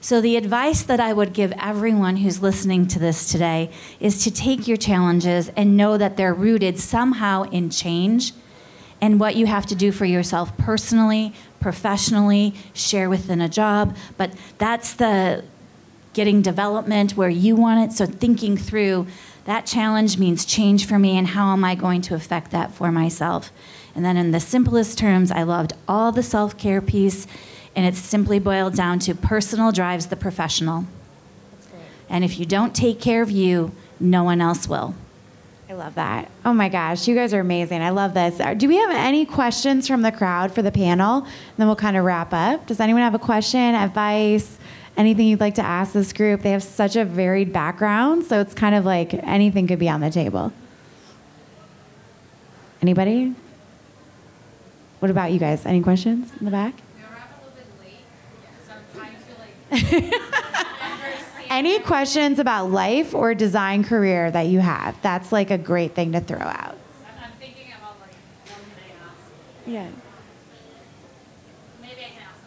So, 0.00 0.20
the 0.20 0.36
advice 0.36 0.82
that 0.82 1.00
I 1.00 1.12
would 1.12 1.32
give 1.32 1.52
everyone 1.58 2.18
who's 2.18 2.40
listening 2.40 2.86
to 2.88 3.00
this 3.00 3.30
today 3.32 3.70
is 3.98 4.22
to 4.24 4.30
take 4.30 4.68
your 4.68 4.76
challenges 4.76 5.48
and 5.56 5.76
know 5.76 5.98
that 5.98 6.16
they're 6.16 6.34
rooted 6.34 6.78
somehow 6.78 7.42
in 7.50 7.68
change 7.68 8.32
and 9.00 9.18
what 9.18 9.34
you 9.34 9.46
have 9.46 9.66
to 9.66 9.74
do 9.74 9.90
for 9.90 10.04
yourself 10.04 10.56
personally, 10.56 11.34
professionally, 11.60 12.54
share 12.74 13.10
within 13.10 13.40
a 13.40 13.48
job. 13.48 13.96
But 14.16 14.32
that's 14.58 14.94
the 14.94 15.44
getting 16.12 16.42
development 16.42 17.16
where 17.16 17.28
you 17.28 17.56
want 17.56 17.90
it. 17.90 17.96
So, 17.96 18.06
thinking 18.06 18.56
through 18.56 19.08
that 19.46 19.66
challenge 19.66 20.16
means 20.16 20.44
change 20.44 20.86
for 20.86 20.98
me, 20.98 21.18
and 21.18 21.26
how 21.26 21.52
am 21.52 21.64
I 21.64 21.74
going 21.74 22.02
to 22.02 22.14
affect 22.14 22.52
that 22.52 22.72
for 22.72 22.92
myself? 22.92 23.50
And 23.96 24.04
then, 24.04 24.16
in 24.16 24.30
the 24.30 24.40
simplest 24.40 24.96
terms, 24.96 25.32
I 25.32 25.42
loved 25.42 25.72
all 25.88 26.12
the 26.12 26.22
self 26.22 26.56
care 26.56 26.80
piece, 26.80 27.26
and 27.78 27.86
it's 27.86 28.00
simply 28.00 28.40
boiled 28.40 28.74
down 28.74 28.98
to 28.98 29.14
personal 29.14 29.70
drives 29.70 30.06
the 30.06 30.16
professional. 30.16 30.84
And 32.10 32.24
if 32.24 32.40
you 32.40 32.44
don't 32.44 32.74
take 32.74 33.00
care 33.00 33.22
of 33.22 33.30
you, 33.30 33.70
no 34.00 34.24
one 34.24 34.40
else 34.40 34.66
will. 34.66 34.96
I 35.70 35.74
love 35.74 35.94
that. 35.94 36.28
Oh 36.44 36.52
my 36.52 36.68
gosh, 36.68 37.06
you 37.06 37.14
guys 37.14 37.32
are 37.32 37.38
amazing. 37.38 37.80
I 37.80 37.90
love 37.90 38.14
this. 38.14 38.40
Uh, 38.40 38.54
Do 38.54 38.66
we 38.66 38.78
have 38.78 38.90
any 38.90 39.24
questions 39.24 39.86
from 39.86 40.02
the 40.02 40.10
crowd 40.10 40.52
for 40.52 40.60
the 40.60 40.72
panel? 40.72 41.18
And 41.18 41.56
then 41.56 41.68
we'll 41.68 41.76
kind 41.76 41.96
of 41.96 42.04
wrap 42.04 42.32
up. 42.32 42.66
Does 42.66 42.80
anyone 42.80 43.02
have 43.02 43.14
a 43.14 43.18
question, 43.20 43.60
advice, 43.76 44.58
anything 44.96 45.28
you'd 45.28 45.38
like 45.38 45.54
to 45.54 45.64
ask 45.64 45.92
this 45.92 46.12
group? 46.12 46.42
They 46.42 46.50
have 46.50 46.64
such 46.64 46.96
a 46.96 47.04
varied 47.04 47.52
background, 47.52 48.24
so 48.24 48.40
it's 48.40 48.54
kind 48.54 48.74
of 48.74 48.86
like 48.86 49.14
anything 49.14 49.68
could 49.68 49.78
be 49.78 49.88
on 49.88 50.00
the 50.00 50.10
table. 50.10 50.52
Anybody? 52.82 53.36
What 54.98 55.12
about 55.12 55.30
you 55.30 55.38
guys? 55.38 55.64
Any 55.64 55.80
questions 55.80 56.32
in 56.40 56.44
the 56.44 56.50
back? 56.50 56.74
Any 61.50 61.78
questions 61.80 62.38
about 62.38 62.70
life 62.70 63.14
or 63.14 63.34
design 63.34 63.84
career 63.84 64.30
that 64.30 64.46
you 64.46 64.60
have? 64.60 65.00
That's 65.02 65.32
like 65.32 65.50
a 65.50 65.58
great 65.58 65.94
thing 65.94 66.12
to 66.12 66.20
throw 66.20 66.38
out. 66.38 66.76
I'm 67.22 67.32
thinking 67.38 67.72
about 67.76 67.98
like 68.00 68.14
what 68.46 68.58
can 68.58 68.70
I 68.76 68.90
ask? 69.06 69.16
Yeah. 69.66 69.88
Maybe 71.82 72.00
I 72.00 72.08
can 72.10 72.22
ask 72.22 72.40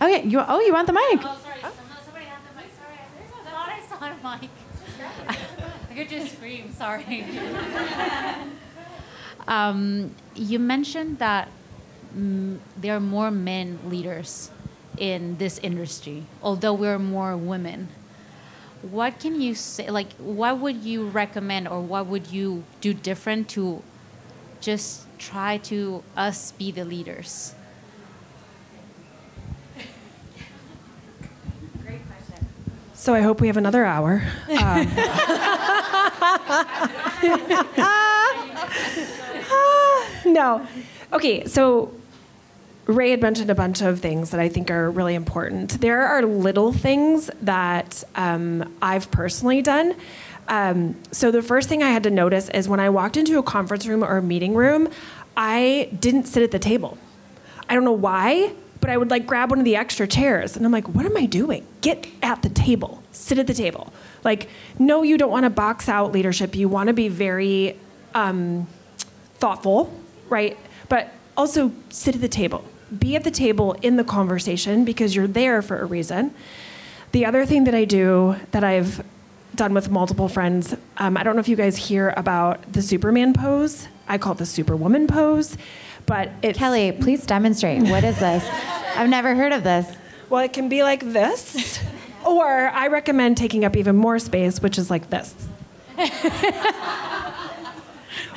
something. 0.00 0.20
Okay. 0.20 0.28
You. 0.28 0.40
Oh, 0.46 0.60
you 0.60 0.72
want 0.72 0.86
the 0.86 0.92
mic? 0.92 1.02
Oh, 1.22 1.38
sorry. 1.42 1.60
Some, 1.62 1.72
somebody 2.04 2.26
had 2.26 2.38
the 2.48 2.54
mic. 2.60 2.70
Sorry. 2.76 2.98
I 2.98 3.50
thought 3.50 3.68
I 3.68 3.80
saw 3.86 3.98
a 4.04 4.38
mic. 4.40 4.50
I 5.90 5.94
could 5.94 6.08
just 6.08 6.36
scream. 6.36 6.72
Sorry. 6.72 7.24
um, 9.48 10.14
you 10.34 10.58
mentioned 10.58 11.18
that 11.20 11.48
mm, 12.16 12.58
there 12.76 12.96
are 12.96 13.00
more 13.00 13.30
men 13.30 13.78
leaders 13.86 14.50
in 14.98 15.38
this 15.38 15.58
industry, 15.58 16.24
although 16.42 16.72
we're 16.72 16.98
more 16.98 17.36
women. 17.36 17.88
What 18.82 19.18
can 19.18 19.40
you 19.40 19.54
say? 19.54 19.90
Like, 19.90 20.12
what 20.14 20.58
would 20.58 20.84
you 20.84 21.08
recommend, 21.08 21.68
or 21.68 21.80
what 21.80 22.06
would 22.06 22.30
you 22.30 22.64
do 22.80 22.92
different 22.92 23.48
to 23.50 23.82
just 24.60 25.06
try 25.18 25.56
to 25.58 26.02
us 26.16 26.52
be 26.52 26.70
the 26.70 26.84
leaders? 26.84 27.54
Great 31.82 32.00
question. 32.06 32.46
So 32.94 33.14
I 33.14 33.20
hope 33.20 33.40
we 33.40 33.46
have 33.46 33.56
another 33.56 33.84
hour. 33.84 34.22
Um, 34.50 34.86
no. 40.26 40.66
Okay, 41.12 41.46
so 41.46 41.92
Rae 42.86 43.10
had 43.10 43.22
mentioned 43.22 43.50
a 43.50 43.54
bunch 43.54 43.80
of 43.80 44.00
things 44.00 44.30
that 44.30 44.40
I 44.40 44.48
think 44.48 44.70
are 44.70 44.90
really 44.90 45.14
important. 45.14 45.80
There 45.80 46.02
are 46.02 46.22
little 46.22 46.72
things 46.72 47.30
that 47.40 48.04
um, 48.14 48.74
I've 48.82 49.10
personally 49.10 49.62
done. 49.62 49.94
Um, 50.48 50.96
so 51.10 51.30
the 51.30 51.40
first 51.40 51.68
thing 51.68 51.82
I 51.82 51.90
had 51.90 52.02
to 52.02 52.10
notice 52.10 52.50
is 52.50 52.68
when 52.68 52.80
I 52.80 52.90
walked 52.90 53.16
into 53.16 53.38
a 53.38 53.42
conference 53.42 53.86
room 53.86 54.04
or 54.04 54.18
a 54.18 54.22
meeting 54.22 54.54
room, 54.54 54.90
I 55.36 55.88
didn't 55.98 56.24
sit 56.24 56.42
at 56.42 56.50
the 56.50 56.58
table. 56.58 56.98
I 57.68 57.74
don't 57.74 57.84
know 57.84 57.92
why, 57.92 58.52
but 58.80 58.90
I 58.90 58.98
would 58.98 59.10
like 59.10 59.26
grab 59.26 59.48
one 59.48 59.58
of 59.58 59.64
the 59.64 59.76
extra 59.76 60.06
chairs 60.06 60.54
and 60.54 60.66
I'm 60.66 60.72
like, 60.72 60.86
what 60.88 61.06
am 61.06 61.16
I 61.16 61.24
doing? 61.24 61.66
Get 61.80 62.06
at 62.22 62.42
the 62.42 62.50
table, 62.50 63.02
sit 63.12 63.38
at 63.38 63.46
the 63.46 63.54
table. 63.54 63.90
Like, 64.22 64.48
no, 64.78 65.02
you 65.02 65.16
don't 65.16 65.30
want 65.30 65.44
to 65.44 65.50
box 65.50 65.88
out 65.88 66.12
leadership. 66.12 66.54
You 66.54 66.68
want 66.68 66.88
to 66.88 66.92
be 66.92 67.08
very 67.08 67.78
um, 68.14 68.66
thoughtful, 69.36 69.90
right? 70.28 70.58
But 70.90 71.10
also 71.34 71.72
sit 71.88 72.14
at 72.14 72.20
the 72.20 72.28
table. 72.28 72.62
Be 72.98 73.16
at 73.16 73.24
the 73.24 73.30
table 73.30 73.72
in 73.82 73.96
the 73.96 74.04
conversation 74.04 74.84
because 74.84 75.14
you're 75.16 75.26
there 75.26 75.62
for 75.62 75.78
a 75.80 75.84
reason. 75.84 76.34
The 77.12 77.24
other 77.24 77.46
thing 77.46 77.64
that 77.64 77.74
I 77.74 77.84
do 77.84 78.36
that 78.50 78.64
I've 78.64 79.04
done 79.54 79.72
with 79.72 79.90
multiple 79.90 80.28
friends, 80.28 80.74
um, 80.98 81.16
I 81.16 81.22
don't 81.22 81.36
know 81.36 81.40
if 81.40 81.48
you 81.48 81.56
guys 81.56 81.76
hear 81.76 82.12
about 82.16 82.72
the 82.72 82.82
Superman 82.82 83.32
pose. 83.32 83.88
I 84.08 84.18
call 84.18 84.32
it 84.32 84.38
the 84.38 84.46
Superwoman 84.46 85.06
pose, 85.06 85.56
but 86.06 86.30
it's 86.42 86.58
Kelly, 86.58 86.92
please 86.92 87.24
demonstrate. 87.24 87.82
What 87.84 88.04
is 88.04 88.18
this? 88.18 88.44
I've 88.96 89.08
never 89.08 89.34
heard 89.34 89.52
of 89.52 89.64
this. 89.64 89.86
well, 90.28 90.44
it 90.44 90.52
can 90.52 90.68
be 90.68 90.82
like 90.82 91.00
this, 91.12 91.78
or 92.26 92.44
I 92.44 92.88
recommend 92.88 93.36
taking 93.36 93.64
up 93.64 93.76
even 93.76 93.96
more 93.96 94.18
space, 94.18 94.60
which 94.60 94.76
is 94.76 94.90
like 94.90 95.08
this. 95.10 95.34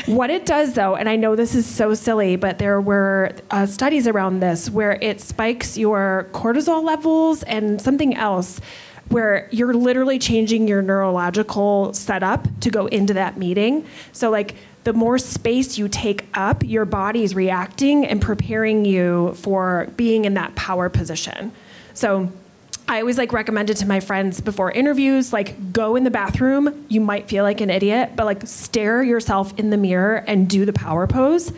What 0.07 0.29
it 0.29 0.45
does, 0.45 0.73
though, 0.73 0.95
and 0.95 1.09
I 1.09 1.17
know 1.17 1.35
this 1.35 1.53
is 1.53 1.65
so 1.65 1.93
silly, 1.93 2.37
but 2.37 2.59
there 2.59 2.79
were 2.79 3.33
uh, 3.51 3.65
studies 3.65 4.07
around 4.07 4.39
this 4.39 4.69
where 4.69 4.93
it 4.93 5.19
spikes 5.19 5.77
your 5.77 6.29
cortisol 6.31 6.81
levels 6.81 7.43
and 7.43 7.81
something 7.81 8.15
else 8.15 8.61
where 9.09 9.49
you're 9.51 9.73
literally 9.73 10.17
changing 10.17 10.65
your 10.65 10.81
neurological 10.81 11.91
setup 11.93 12.47
to 12.61 12.69
go 12.69 12.85
into 12.85 13.13
that 13.15 13.37
meeting. 13.37 13.85
So, 14.13 14.29
like, 14.29 14.55
the 14.85 14.93
more 14.93 15.17
space 15.17 15.77
you 15.77 15.89
take 15.89 16.25
up, 16.33 16.63
your 16.63 16.85
body's 16.85 17.35
reacting 17.35 18.05
and 18.05 18.21
preparing 18.21 18.85
you 18.85 19.33
for 19.33 19.89
being 19.97 20.23
in 20.23 20.35
that 20.35 20.55
power 20.55 20.87
position. 20.87 21.51
So, 21.93 22.31
I 22.89 23.01
always 23.01 23.17
like 23.17 23.33
recommend 23.33 23.69
it 23.69 23.77
to 23.77 23.85
my 23.85 23.99
friends 23.99 24.39
before 24.39 24.71
interviews, 24.71 25.33
like 25.33 25.73
go 25.73 25.97
in 25.97 26.05
the 26.05 26.11
bathroom. 26.11 26.85
You 26.87 27.01
might 27.01 27.27
feel 27.27 27.43
like 27.43 27.59
an 27.59 27.69
idiot, 27.69 28.11
but 28.15 28.25
like 28.25 28.47
stare 28.47 29.03
yourself 29.03 29.57
in 29.59 29.69
the 29.71 29.77
mirror 29.77 30.23
and 30.25 30.49
do 30.49 30.65
the 30.65 30.71
power 30.71 31.05
pose. 31.05 31.51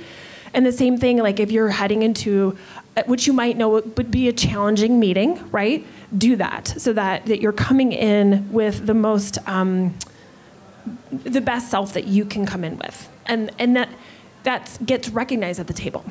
And 0.56 0.66
the 0.66 0.72
same 0.72 0.98
thing, 0.98 1.18
like 1.18 1.40
if 1.40 1.52
you're 1.52 1.70
heading 1.70 2.02
into, 2.02 2.58
uh, 2.98 3.04
which 3.06 3.28
you 3.28 3.34
might 3.34 3.58
know 3.58 3.70
would 3.70 4.10
be 4.10 4.28
a 4.28 4.34
challenging 4.34 5.00
meeting, 5.00 5.48
right? 5.52 5.86
Do 6.18 6.36
that 6.38 6.68
so 6.68 6.94
that, 6.94 7.28
that 7.28 7.40
you're 7.40 7.54
coming 7.54 7.92
in 7.92 8.52
with 8.52 8.88
the 8.88 8.96
most, 8.96 9.38
um, 9.48 9.94
the 11.12 11.42
best 11.42 11.70
self 11.70 11.94
that 11.94 12.08
you 12.08 12.26
can 12.26 12.48
come 12.48 12.64
in 12.64 12.80
with. 12.80 13.08
And, 13.28 13.52
and 13.60 13.76
that, 13.76 13.90
that 14.44 14.80
gets 14.84 15.10
recognized 15.10 15.60
at 15.60 15.68
the 15.68 15.74
table. 15.74 16.04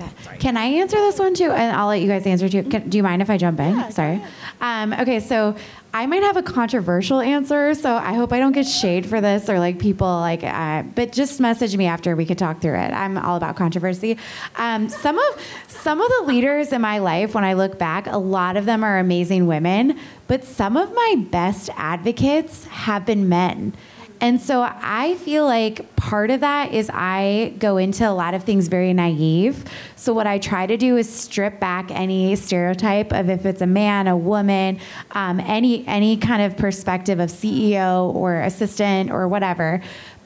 That. 0.00 0.40
Can 0.40 0.56
I 0.56 0.64
answer 0.64 0.96
this 0.96 1.18
one 1.18 1.34
too? 1.34 1.50
And 1.50 1.76
I'll 1.76 1.88
let 1.88 2.00
you 2.00 2.08
guys 2.08 2.26
answer 2.26 2.48
too. 2.48 2.62
Can, 2.64 2.88
do 2.88 2.96
you 2.96 3.02
mind 3.02 3.22
if 3.22 3.30
I 3.30 3.36
jump 3.36 3.60
in? 3.60 3.92
Sorry. 3.92 4.22
Um, 4.60 4.92
okay, 4.92 5.20
so 5.20 5.56
I 5.92 6.06
might 6.06 6.22
have 6.22 6.36
a 6.36 6.42
controversial 6.42 7.20
answer, 7.20 7.74
so 7.74 7.96
I 7.96 8.14
hope 8.14 8.32
I 8.32 8.38
don't 8.38 8.52
get 8.52 8.66
shade 8.66 9.06
for 9.06 9.20
this 9.20 9.48
or 9.48 9.58
like 9.58 9.78
people 9.78 10.06
like. 10.06 10.44
Uh, 10.44 10.82
but 10.82 11.12
just 11.12 11.40
message 11.40 11.76
me 11.76 11.86
after 11.86 12.14
we 12.14 12.24
could 12.24 12.38
talk 12.38 12.60
through 12.60 12.76
it. 12.76 12.92
I'm 12.92 13.18
all 13.18 13.36
about 13.36 13.56
controversy. 13.56 14.16
Um, 14.56 14.88
some 14.88 15.18
of 15.18 15.42
some 15.68 16.00
of 16.00 16.08
the 16.18 16.24
leaders 16.26 16.72
in 16.72 16.80
my 16.80 16.98
life, 16.98 17.34
when 17.34 17.44
I 17.44 17.54
look 17.54 17.78
back, 17.78 18.06
a 18.06 18.18
lot 18.18 18.56
of 18.56 18.66
them 18.66 18.84
are 18.84 18.98
amazing 18.98 19.46
women, 19.46 19.98
but 20.28 20.44
some 20.44 20.76
of 20.76 20.92
my 20.92 21.24
best 21.30 21.70
advocates 21.76 22.64
have 22.66 23.04
been 23.04 23.28
men. 23.28 23.72
And 24.20 24.40
so 24.40 24.62
I 24.62 25.14
feel 25.16 25.46
like 25.46 25.96
part 25.96 26.30
of 26.30 26.40
that 26.40 26.74
is 26.74 26.90
I 26.92 27.54
go 27.58 27.78
into 27.78 28.08
a 28.08 28.12
lot 28.12 28.34
of 28.34 28.44
things 28.44 28.68
very 28.68 28.92
naive. 28.92 29.64
So 29.96 30.12
what 30.12 30.26
I 30.26 30.38
try 30.38 30.66
to 30.66 30.76
do 30.76 30.98
is 30.98 31.12
strip 31.12 31.58
back 31.58 31.90
any 31.90 32.36
stereotype 32.36 33.12
of 33.12 33.30
if 33.30 33.46
it's 33.46 33.62
a 33.62 33.66
man, 33.66 34.06
a 34.08 34.16
woman, 34.16 34.78
um, 35.12 35.40
any 35.40 35.86
any 35.86 36.18
kind 36.18 36.42
of 36.42 36.56
perspective 36.58 37.18
of 37.18 37.30
CEO 37.30 38.14
or 38.14 38.40
assistant 38.40 39.10
or 39.10 39.26
whatever 39.26 39.80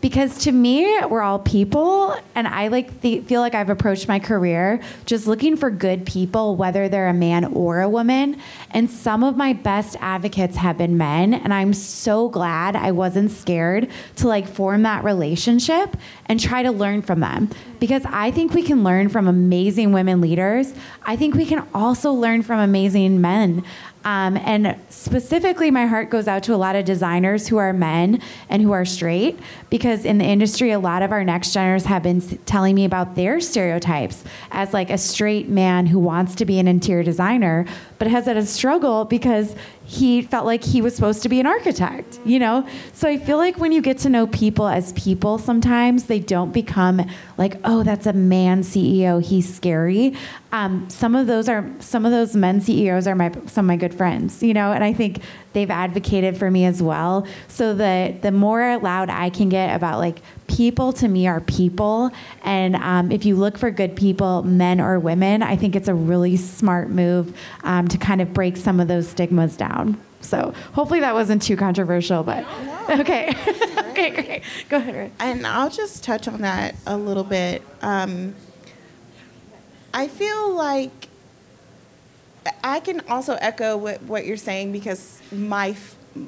because 0.05 0.37
to 0.37 0.53
me 0.53 0.85
we're 1.07 1.23
all 1.23 1.39
people 1.39 2.15
and 2.35 2.47
i 2.47 2.69
like 2.69 3.01
feel 3.01 3.41
like 3.41 3.55
i've 3.55 3.71
approached 3.71 4.07
my 4.07 4.19
career 4.19 4.79
just 5.07 5.27
looking 5.27 5.57
for 5.57 5.71
good 5.71 6.05
people 6.05 6.57
whether 6.57 6.91
they're 6.91 7.09
a 7.09 7.15
man 7.15 7.47
or 7.47 7.81
a 7.81 7.89
woman. 7.89 8.39
And 8.73 8.91
some 8.91 9.25
of 9.25 9.35
my 9.35 9.55
best 9.55 9.97
advocates 10.01 10.57
have 10.57 10.77
been 10.77 10.99
men 10.99 11.33
and 11.33 11.55
i'm 11.55 11.73
so 11.73 12.29
glad 12.29 12.77
i 12.77 12.91
wasn't 12.91 13.31
scared 13.31 13.89
to 14.17 14.29
like 14.29 14.47
form 14.47 14.83
that 14.83 15.05
relationship 15.05 15.97
and 16.27 16.39
try 16.39 16.63
to 16.63 16.71
learn 16.71 17.01
from 17.01 17.21
them. 17.21 17.49
Because 17.81 18.03
i 18.05 18.31
think 18.31 18.53
we 18.53 18.63
can 18.63 18.85
learn 18.85 19.09
from 19.09 19.27
amazing 19.27 19.93
women 19.93 20.21
leaders. 20.21 20.75
I 21.07 21.17
think 21.17 21.35
we 21.35 21.47
can 21.47 21.67
also 21.73 22.13
learn 22.13 22.43
from 22.43 22.61
amazing 22.61 23.23
men 23.23 23.65
um, 24.05 24.37
and 24.37 24.77
specifically, 24.91 25.71
my 25.71 25.87
heart 25.87 26.11
goes 26.11 26.29
out 26.29 26.43
to 26.45 26.55
a 26.55 26.57
lot 26.57 26.77
of 26.77 26.85
designers 26.85 27.49
who 27.49 27.57
are 27.57 27.73
men 27.73 28.21
and 28.49 28.61
who 28.61 28.73
are 28.73 28.85
straight, 28.85 29.39
because 29.71 30.05
in 30.05 30.19
the 30.19 30.25
industry, 30.25 30.71
a 30.71 30.79
lot 30.79 31.03
of 31.03 31.11
our 31.11 31.25
next 31.25 31.55
geners 31.55 31.85
have 31.87 32.03
been 32.03 32.21
telling 32.45 32.75
me 32.75 32.85
about 32.85 33.15
their 33.15 33.41
stereotypes. 33.41 34.23
As 34.51 34.75
like 34.75 34.91
a 34.91 34.99
straight 34.99 35.49
man 35.49 35.87
who 35.87 35.99
wants 35.99 36.35
to 36.37 36.45
be 36.45 36.59
an 36.59 36.69
interior 36.69 37.03
designer, 37.03 37.67
but 37.99 38.09
has 38.09 38.27
had 38.27 38.37
a 38.37 38.47
struggle 38.47 39.05
because 39.05 39.55
he 39.87 40.23
felt 40.23 40.47
like 40.47 40.65
he 40.65 40.81
was 40.81 40.95
supposed 40.95 41.23
to 41.23 41.29
be 41.29 41.41
an 41.41 41.47
architect, 41.47 42.19
you 42.25 42.39
know? 42.39 42.67
So 42.93 43.09
I 43.09 43.19
feel 43.19 43.37
like 43.37 43.59
when 43.59 43.71
you 43.71 43.83
get 43.83 43.99
to 43.99 44.09
know 44.09 44.27
people 44.27 44.67
as 44.67 44.93
people, 44.95 45.39
sometimes 45.39 46.05
they 46.05 46.19
don't 46.19 46.53
become 46.53 47.03
like, 47.37 47.61
oh, 47.65 47.83
that's 47.83 48.07
a 48.07 48.13
man 48.15 48.63
CEO, 48.63 49.23
he's 49.23 49.53
scary. 49.55 50.15
Um, 50.53 50.89
some 50.89 51.15
of 51.15 51.27
those 51.27 51.49
are 51.49 51.69
some 51.81 52.07
of 52.07 52.13
those 52.13 52.35
men 52.35 52.61
CEOs 52.61 53.07
are 53.07 53.15
my 53.15 53.31
some 53.47 53.67
of 53.67 53.69
my 53.69 53.77
good 53.77 53.93
friends, 53.93 54.43
you 54.43 54.55
know, 54.55 54.73
and 54.73 54.83
I 54.85 54.93
think 54.93 55.21
they've 55.53 55.71
advocated 55.71 56.37
for 56.37 56.51
me 56.51 56.65
as 56.65 56.83
well. 56.83 57.27
So 57.49 57.75
the 57.75 58.17
the 58.23 58.31
more 58.31 58.79
loud 58.79 59.11
I 59.11 59.31
can 59.31 59.49
get 59.49 59.75
about 59.75 59.99
like 59.99 60.21
people 60.47 60.93
to 60.95 61.09
me 61.09 61.27
are 61.27 61.41
people, 61.41 62.11
and 62.43 62.77
um, 62.77 63.11
if 63.11 63.25
you 63.25 63.37
look 63.37 63.59
for 63.59 63.71
good 63.71 63.97
people, 63.97 64.43
men 64.43 64.81
or 64.81 64.99
women, 64.99 65.43
I 65.43 65.57
think 65.57 65.75
it's 65.77 65.89
a 65.89 65.95
really 65.95 66.37
smart 66.37 66.91
move 66.91 67.37
um, 67.63 67.89
to 67.89 67.99
kind 67.99 68.21
of 68.21 68.33
break 68.33 68.57
some 68.57 68.81
of 68.81 68.89
those 68.89 69.09
stigmas 69.09 69.57
down. 69.57 70.01
So 70.21 70.55
hopefully 70.73 71.01
that 71.01 71.15
wasn't 71.15 71.43
too 71.43 71.57
controversial, 71.57 72.23
but 72.23 72.47
okay, 72.91 73.29
okay, 73.91 74.11
great. 74.11 74.43
Go 74.69 74.79
ahead. 74.79 75.13
And 75.19 75.47
I'll 75.47 75.71
just 75.71 76.03
touch 76.03 76.29
on 76.29 76.41
that 76.41 76.75
a 76.87 76.97
little 76.97 77.25
bit. 77.25 77.63
Um, 77.83 78.35
I 79.93 80.09
feel 80.09 80.55
like 80.55 81.09
I 82.63 82.81
can 82.81 83.01
also 83.09 83.35
echo 83.35 83.77
what, 83.77 84.03
what 84.03 84.27
you're 84.27 84.37
saying 84.37 84.73
because 84.73 85.21
my 85.31 85.77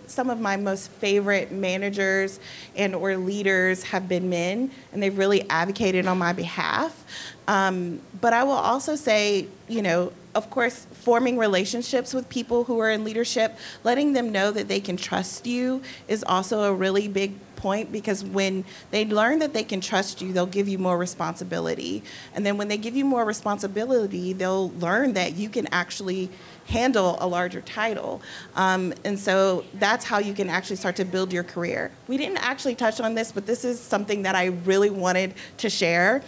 some 0.07 0.30
of 0.30 0.41
my 0.41 0.57
most 0.57 0.91
favorite 0.91 1.53
managers 1.53 2.41
and 2.74 2.95
or 2.95 3.16
leaders 3.16 3.82
have 3.84 4.09
been 4.09 4.28
men 4.28 4.70
and 4.93 5.03
they've 5.03 5.16
really 5.16 5.49
advocated 5.51 6.07
on 6.07 6.18
my 6.18 6.32
behalf. 6.32 7.05
Um, 7.49 8.01
but 8.20 8.32
i 8.32 8.43
will 8.43 8.53
also 8.53 8.97
say 8.97 9.47
you 9.68 9.82
know 9.82 10.12
of 10.34 10.51
course 10.51 10.87
forming 10.93 11.39
relationships 11.39 12.12
with 12.12 12.28
people 12.28 12.64
who 12.64 12.78
are 12.80 12.91
in 12.91 13.05
leadership 13.05 13.57
letting 13.84 14.12
them 14.12 14.32
know 14.32 14.51
that 14.51 14.68
they 14.68 14.80
can 14.80 14.97
trust 14.97 15.47
you 15.47 15.82
is 16.09 16.24
also 16.26 16.62
a 16.64 16.74
really 16.74 17.09
big 17.09 17.34
point 17.67 17.91
because 17.91 18.23
when 18.23 18.64
they 18.93 19.05
learn 19.05 19.41
that 19.41 19.53
they 19.53 19.64
can 19.64 19.81
trust 19.81 20.23
you, 20.23 20.33
they'll 20.33 20.55
give 20.59 20.69
you 20.69 20.79
more 20.79 20.97
responsibility. 20.97 22.01
And 22.33 22.47
then 22.47 22.57
when 22.59 22.69
they 22.69 22.77
give 22.77 22.95
you 22.95 23.05
more 23.05 23.25
responsibility, 23.25 24.33
they'll 24.33 24.71
learn 24.79 25.14
that 25.14 25.35
you 25.35 25.49
can 25.49 25.67
actually 25.73 26.31
handle 26.69 27.17
a 27.19 27.27
larger 27.27 27.61
title. 27.62 28.23
Um, 28.55 28.95
and 29.05 29.19
so 29.19 29.64
that's 29.75 30.05
how 30.05 30.19
you 30.21 30.33
can 30.33 30.49
actually 30.49 30.77
start 30.77 30.95
to 30.97 31.05
build 31.05 31.33
your 31.33 31.43
career. 31.43 31.91
We 32.07 32.17
didn't 32.17 32.39
actually 32.39 32.77
touch 32.77 33.01
on 33.01 33.17
this, 33.17 33.33
but 33.33 33.47
this 33.47 33.64
is 33.64 33.81
something 33.81 34.23
that 34.23 34.37
I 34.37 34.47
really 34.71 34.91
wanted 34.91 35.35
to 35.59 35.69
share. 35.69 36.23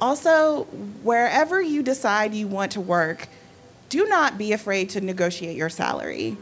Also, 0.00 0.64
wherever 1.04 1.62
you 1.62 1.84
decide 1.84 2.34
you 2.34 2.48
want 2.48 2.72
to 2.72 2.80
work, 2.80 3.28
do 3.90 4.06
not 4.06 4.38
be 4.38 4.52
afraid 4.52 4.90
to 4.90 5.00
negotiate 5.00 5.56
your 5.56 5.70
salary. 5.70 6.36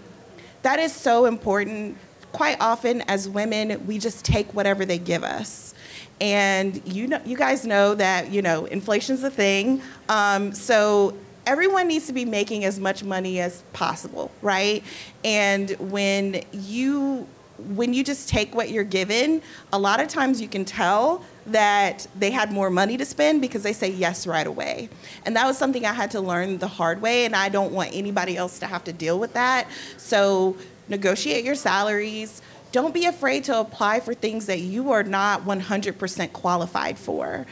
That 0.62 0.78
is 0.78 0.94
so 0.94 1.26
important 1.26 1.98
quite 2.32 2.56
often 2.60 3.02
as 3.02 3.28
women, 3.28 3.86
we 3.86 3.98
just 3.98 4.24
take 4.24 4.52
whatever 4.54 4.84
they 4.84 4.98
give 4.98 5.24
us. 5.24 5.74
And 6.20 6.80
you 6.84 7.06
know, 7.06 7.20
you 7.24 7.36
guys 7.36 7.64
know 7.64 7.94
that 7.94 8.30
you 8.30 8.42
know 8.42 8.66
inflation's 8.66 9.22
a 9.22 9.30
thing. 9.30 9.82
Um, 10.08 10.52
so 10.52 11.16
everyone 11.46 11.88
needs 11.88 12.06
to 12.06 12.12
be 12.12 12.24
making 12.24 12.64
as 12.64 12.78
much 12.78 13.02
money 13.02 13.40
as 13.40 13.62
possible, 13.72 14.30
right? 14.42 14.82
And 15.24 15.70
when 15.78 16.42
you 16.52 17.26
when 17.74 17.92
you 17.92 18.04
just 18.04 18.28
take 18.28 18.54
what 18.54 18.70
you're 18.70 18.84
given, 18.84 19.42
a 19.72 19.78
lot 19.78 20.00
of 20.00 20.06
times 20.08 20.40
you 20.40 20.46
can 20.46 20.64
tell 20.64 21.24
that 21.46 22.06
they 22.16 22.30
had 22.30 22.52
more 22.52 22.70
money 22.70 22.96
to 22.96 23.04
spend 23.04 23.40
because 23.40 23.62
they 23.62 23.72
say 23.72 23.90
yes 23.90 24.26
right 24.26 24.46
away. 24.46 24.88
And 25.24 25.34
that 25.34 25.46
was 25.46 25.58
something 25.58 25.84
I 25.84 25.92
had 25.92 26.10
to 26.12 26.20
learn 26.20 26.58
the 26.58 26.68
hard 26.68 27.00
way, 27.02 27.24
and 27.24 27.34
I 27.34 27.48
don't 27.48 27.72
want 27.72 27.90
anybody 27.92 28.36
else 28.36 28.58
to 28.60 28.66
have 28.66 28.84
to 28.84 28.92
deal 28.92 29.18
with 29.18 29.32
that. 29.32 29.68
So 29.96 30.56
negotiate 30.88 31.44
your 31.44 31.54
salaries. 31.54 32.42
Don't 32.72 32.92
be 32.92 33.06
afraid 33.06 33.44
to 33.44 33.58
apply 33.58 34.00
for 34.00 34.14
things 34.14 34.46
that 34.46 34.60
you 34.60 34.92
are 34.92 35.02
not 35.02 35.42
100% 35.42 36.32
qualified 36.32 36.98
for. 36.98 37.46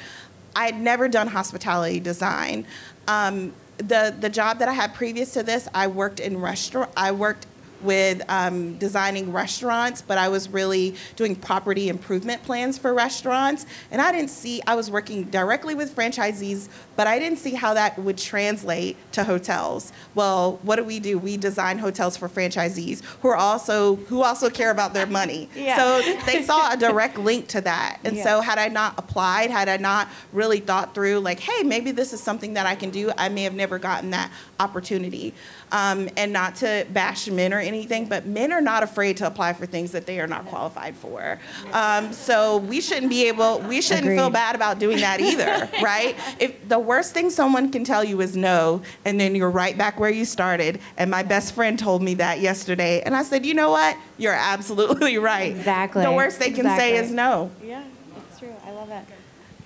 I 0.54 0.66
had 0.66 0.80
never 0.80 1.08
done 1.08 1.28
hospitality 1.28 2.00
design. 2.00 2.66
Um, 3.08 3.52
the 3.78 4.14
the 4.18 4.30
job 4.30 4.58
that 4.60 4.68
I 4.68 4.72
had 4.72 4.94
previous 4.94 5.32
to 5.34 5.42
this, 5.42 5.68
I 5.74 5.86
worked 5.86 6.18
in 6.18 6.40
restaurant. 6.40 6.90
I 6.96 7.12
worked 7.12 7.46
with 7.82 8.22
um, 8.28 8.76
designing 8.78 9.32
restaurants, 9.32 10.02
but 10.02 10.18
I 10.18 10.28
was 10.28 10.48
really 10.48 10.94
doing 11.16 11.36
property 11.36 11.88
improvement 11.88 12.42
plans 12.42 12.78
for 12.78 12.94
restaurants. 12.94 13.66
And 13.90 14.00
I 14.00 14.12
didn't 14.12 14.30
see, 14.30 14.62
I 14.66 14.74
was 14.74 14.90
working 14.90 15.24
directly 15.24 15.74
with 15.74 15.94
franchisees, 15.94 16.68
but 16.96 17.06
I 17.06 17.18
didn't 17.18 17.38
see 17.38 17.54
how 17.54 17.74
that 17.74 17.98
would 17.98 18.18
translate 18.18 18.96
to 19.12 19.24
hotels. 19.24 19.92
Well, 20.14 20.58
what 20.62 20.76
do 20.76 20.84
we 20.84 21.00
do? 21.00 21.18
We 21.18 21.36
design 21.36 21.78
hotels 21.78 22.16
for 22.16 22.28
franchisees 22.28 23.02
who 23.20 23.28
are 23.28 23.36
also 23.36 23.96
who 23.96 24.22
also 24.22 24.50
care 24.50 24.70
about 24.70 24.94
their 24.94 25.06
money. 25.06 25.48
Yeah. 25.54 25.76
So 25.76 26.16
they 26.26 26.42
saw 26.42 26.72
a 26.72 26.76
direct 26.76 27.18
link 27.18 27.48
to 27.48 27.60
that. 27.62 27.98
And 28.04 28.16
yeah. 28.16 28.24
so 28.24 28.40
had 28.40 28.58
I 28.58 28.68
not 28.68 28.94
applied, 28.98 29.50
had 29.50 29.68
I 29.68 29.76
not 29.76 30.08
really 30.32 30.60
thought 30.60 30.94
through 30.94 31.20
like, 31.20 31.40
hey, 31.40 31.62
maybe 31.62 31.90
this 31.90 32.12
is 32.12 32.22
something 32.22 32.54
that 32.54 32.66
I 32.66 32.74
can 32.74 32.90
do, 32.90 33.12
I 33.16 33.28
may 33.28 33.42
have 33.42 33.54
never 33.54 33.78
gotten 33.78 34.10
that 34.10 34.30
opportunity. 34.58 35.34
Um, 35.72 36.08
and 36.16 36.32
not 36.32 36.54
to 36.56 36.86
bash 36.92 37.26
men 37.26 37.52
or 37.52 37.58
anything, 37.58 38.06
but 38.06 38.24
men 38.24 38.52
are 38.52 38.60
not 38.60 38.84
afraid 38.84 39.16
to 39.16 39.26
apply 39.26 39.52
for 39.52 39.66
things 39.66 39.90
that 39.92 40.06
they 40.06 40.20
are 40.20 40.28
not 40.28 40.46
qualified 40.46 40.94
for. 40.94 41.40
Um, 41.72 42.12
so 42.12 42.58
we 42.58 42.80
shouldn't 42.80 43.10
be 43.10 43.26
able, 43.26 43.58
we 43.62 43.82
shouldn't 43.82 44.06
Agreed. 44.06 44.16
feel 44.16 44.30
bad 44.30 44.54
about 44.54 44.78
doing 44.78 44.98
that 44.98 45.20
either, 45.20 45.68
right? 45.82 46.14
If 46.38 46.68
the 46.68 46.78
worst 46.78 47.14
thing 47.14 47.30
someone 47.30 47.72
can 47.72 47.82
tell 47.82 48.04
you 48.04 48.20
is 48.20 48.36
no, 48.36 48.82
and 49.04 49.18
then 49.18 49.34
you're 49.34 49.50
right 49.50 49.76
back 49.76 49.98
where 49.98 50.08
you 50.08 50.24
started. 50.24 50.80
And 50.96 51.10
my 51.10 51.24
best 51.24 51.52
friend 51.52 51.76
told 51.76 52.00
me 52.00 52.14
that 52.14 52.38
yesterday, 52.38 53.02
and 53.02 53.16
I 53.16 53.24
said, 53.24 53.44
you 53.44 53.52
know 53.54 53.70
what? 53.72 53.96
You're 54.18 54.34
absolutely 54.34 55.18
right. 55.32 55.50
Exactly. 55.50 56.04
The 56.04 56.12
worst 56.12 56.38
they 56.38 56.52
can 56.52 56.64
say 56.76 56.96
is 56.96 57.10
no. 57.10 57.50
Yeah, 57.60 57.82
it's 58.16 58.38
true. 58.38 58.54
I 58.64 58.70
love 58.70 58.90
it. 58.90 59.04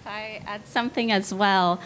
I 0.06 0.40
add 0.46 0.66
something 0.66 1.12
as 1.12 1.32
well. 1.34 1.78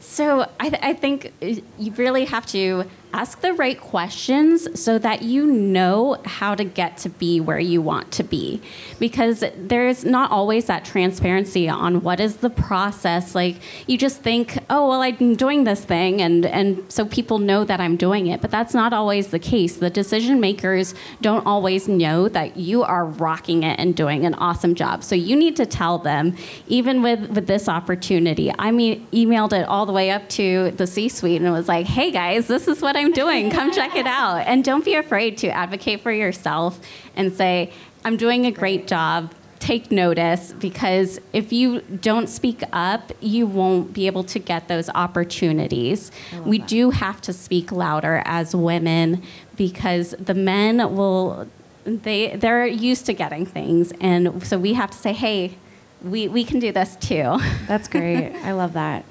So 0.00 0.50
I, 0.58 0.70
th- 0.70 0.82
I 0.82 0.92
think 0.92 1.32
you 1.78 1.92
really 1.92 2.24
have 2.24 2.46
to 2.46 2.84
ask 3.12 3.40
the 3.40 3.52
right 3.52 3.80
questions 3.80 4.80
so 4.80 4.98
that 4.98 5.22
you 5.22 5.46
know 5.46 6.16
how 6.24 6.54
to 6.54 6.64
get 6.64 6.96
to 6.98 7.08
be 7.08 7.40
where 7.40 7.58
you 7.58 7.82
want 7.82 8.10
to 8.12 8.22
be. 8.22 8.60
Because 8.98 9.44
there's 9.56 10.04
not 10.04 10.30
always 10.30 10.66
that 10.66 10.84
transparency 10.84 11.68
on 11.68 12.02
what 12.02 12.20
is 12.20 12.36
the 12.36 12.50
process. 12.50 13.34
Like 13.34 13.56
you 13.86 13.98
just 13.98 14.20
think 14.22 14.58
oh 14.68 14.88
well 14.88 15.02
i'm 15.02 15.34
doing 15.34 15.64
this 15.64 15.84
thing 15.84 16.20
and 16.20 16.46
and 16.46 16.90
so 16.90 17.04
people 17.04 17.38
know 17.38 17.64
that 17.64 17.80
i'm 17.80 17.96
doing 17.96 18.28
it. 18.28 18.40
But 18.40 18.50
that's 18.50 18.74
not 18.74 18.92
always 18.92 19.28
the 19.28 19.38
case. 19.38 19.76
The 19.76 19.90
decision 19.90 20.40
makers 20.40 20.94
don't 21.20 21.46
always 21.46 21.88
know 21.88 22.28
that 22.28 22.56
you 22.56 22.82
are 22.82 23.06
rocking 23.06 23.62
it 23.62 23.78
and 23.78 23.94
doing 23.96 24.24
an 24.24 24.34
awesome 24.34 24.74
job. 24.74 25.02
So 25.02 25.14
you 25.14 25.36
need 25.36 25.56
to 25.56 25.66
tell 25.66 25.98
them 25.98 26.36
even 26.68 27.02
with 27.02 27.30
with 27.30 27.46
this 27.46 27.68
opportunity. 27.68 28.52
I 28.58 28.70
mean 28.70 29.06
emailed 29.12 29.52
it 29.52 29.66
all 29.66 29.86
the 29.86 29.92
way 29.92 30.10
up 30.10 30.28
to 30.30 30.70
the 30.72 30.86
c 30.86 31.08
suite 31.08 31.40
and 31.40 31.50
was 31.52 31.68
like 31.68 31.86
hey 31.86 32.10
guys 32.10 32.46
this 32.46 32.68
is 32.68 32.80
what 32.80 32.96
I'm 33.00 33.12
doing. 33.12 33.50
Come 33.50 33.72
check 33.80 33.96
it 33.96 34.06
out. 34.06 34.46
And 34.46 34.64
don't 34.64 34.84
be 34.84 34.94
afraid 34.94 35.38
to 35.38 35.48
advocate 35.48 36.00
for 36.00 36.12
yourself 36.12 36.80
and 37.16 37.32
say, 37.32 37.72
I'm 38.04 38.16
doing 38.16 38.46
a 38.46 38.50
great 38.50 38.86
job. 38.86 39.32
Take 39.58 39.90
notice 39.90 40.52
because 40.52 41.20
if 41.34 41.52
you 41.52 41.80
don't 41.80 42.28
speak 42.28 42.62
up, 42.72 43.12
you 43.20 43.46
won't 43.46 43.92
be 43.92 44.06
able 44.06 44.24
to 44.24 44.38
get 44.38 44.68
those 44.68 44.88
opportunities. 44.90 46.10
We 46.44 46.58
that. 46.58 46.68
do 46.68 46.90
have 46.90 47.20
to 47.22 47.34
speak 47.34 47.70
louder 47.70 48.22
as 48.24 48.56
women 48.56 49.22
because 49.56 50.14
the 50.18 50.32
men 50.32 50.78
will 50.96 51.46
they 51.84 52.36
they're 52.36 52.66
used 52.66 53.06
to 53.06 53.12
getting 53.12 53.44
things, 53.46 53.92
and 54.00 54.42
so 54.46 54.58
we 54.58 54.74
have 54.74 54.90
to 54.90 54.98
say, 54.98 55.12
hey, 55.12 55.54
we 56.02 56.28
we 56.28 56.44
can 56.44 56.58
do 56.58 56.72
this 56.72 56.96
too. 56.96 57.38
That's 57.66 57.88
great. 57.88 58.32
I 58.44 58.52
love 58.52 58.72
that. 58.74 59.04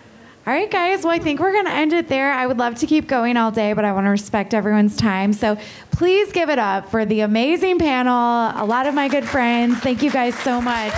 All 0.49 0.55
right, 0.55 0.71
guys. 0.71 1.03
Well, 1.03 1.13
I 1.13 1.19
think 1.19 1.39
we're 1.39 1.51
going 1.51 1.65
to 1.65 1.71
end 1.71 1.93
it 1.93 2.07
there. 2.07 2.33
I 2.33 2.47
would 2.47 2.57
love 2.57 2.73
to 2.77 2.87
keep 2.87 3.05
going 3.05 3.37
all 3.37 3.51
day, 3.51 3.73
but 3.73 3.85
I 3.85 3.93
want 3.93 4.07
to 4.07 4.09
respect 4.09 4.55
everyone's 4.55 4.97
time. 4.97 5.31
So 5.31 5.59
please 5.91 6.31
give 6.31 6.49
it 6.49 6.57
up 6.57 6.89
for 6.89 7.05
the 7.05 7.19
amazing 7.19 7.77
panel, 7.77 8.11
a 8.11 8.65
lot 8.65 8.87
of 8.87 8.95
my 8.95 9.09
good 9.09 9.25
friends. 9.25 9.77
Thank 9.77 10.01
you 10.01 10.09
guys 10.09 10.33
so 10.39 10.59
much. 10.59 10.91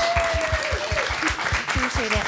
Appreciate 1.68 2.14
it. 2.14 2.26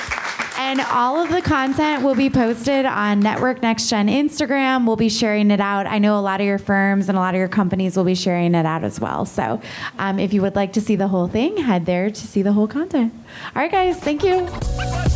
And 0.58 0.82
all 0.82 1.18
of 1.18 1.30
the 1.30 1.42
content 1.42 2.04
will 2.04 2.14
be 2.14 2.30
posted 2.30 2.86
on 2.86 3.22
Network 3.22 3.62
Next 3.62 3.90
Gen 3.90 4.10
Instagram. 4.10 4.86
We'll 4.86 4.98
be 4.98 5.08
sharing 5.08 5.50
it 5.50 5.62
out. 5.62 5.88
I 5.88 6.00
know 6.00 6.20
a 6.20 6.22
lot 6.22 6.42
of 6.42 6.46
your 6.46 6.60
firms 6.60 7.08
and 7.08 7.18
a 7.18 7.22
lot 7.22 7.36
of 7.36 7.40
your 7.40 7.48
companies 7.48 7.96
will 7.96 8.04
be 8.04 8.16
sharing 8.16 8.54
it 8.54 8.66
out 8.66 8.84
as 8.84 9.00
well. 9.00 9.24
So 9.24 9.62
um, 9.98 10.20
if 10.20 10.34
you 10.34 10.42
would 10.42 10.58
like 10.58 10.74
to 10.74 10.82
see 10.82 10.98
the 10.98 11.08
whole 11.08 11.30
thing, 11.30 11.56
head 11.56 11.86
there 11.86 12.12
to 12.12 12.28
see 12.28 12.42
the 12.42 12.52
whole 12.52 12.68
content. 12.68 13.14
All 13.56 13.62
right, 13.62 13.72
guys. 13.72 13.98
Thank 13.98 14.26
you. 14.26 15.13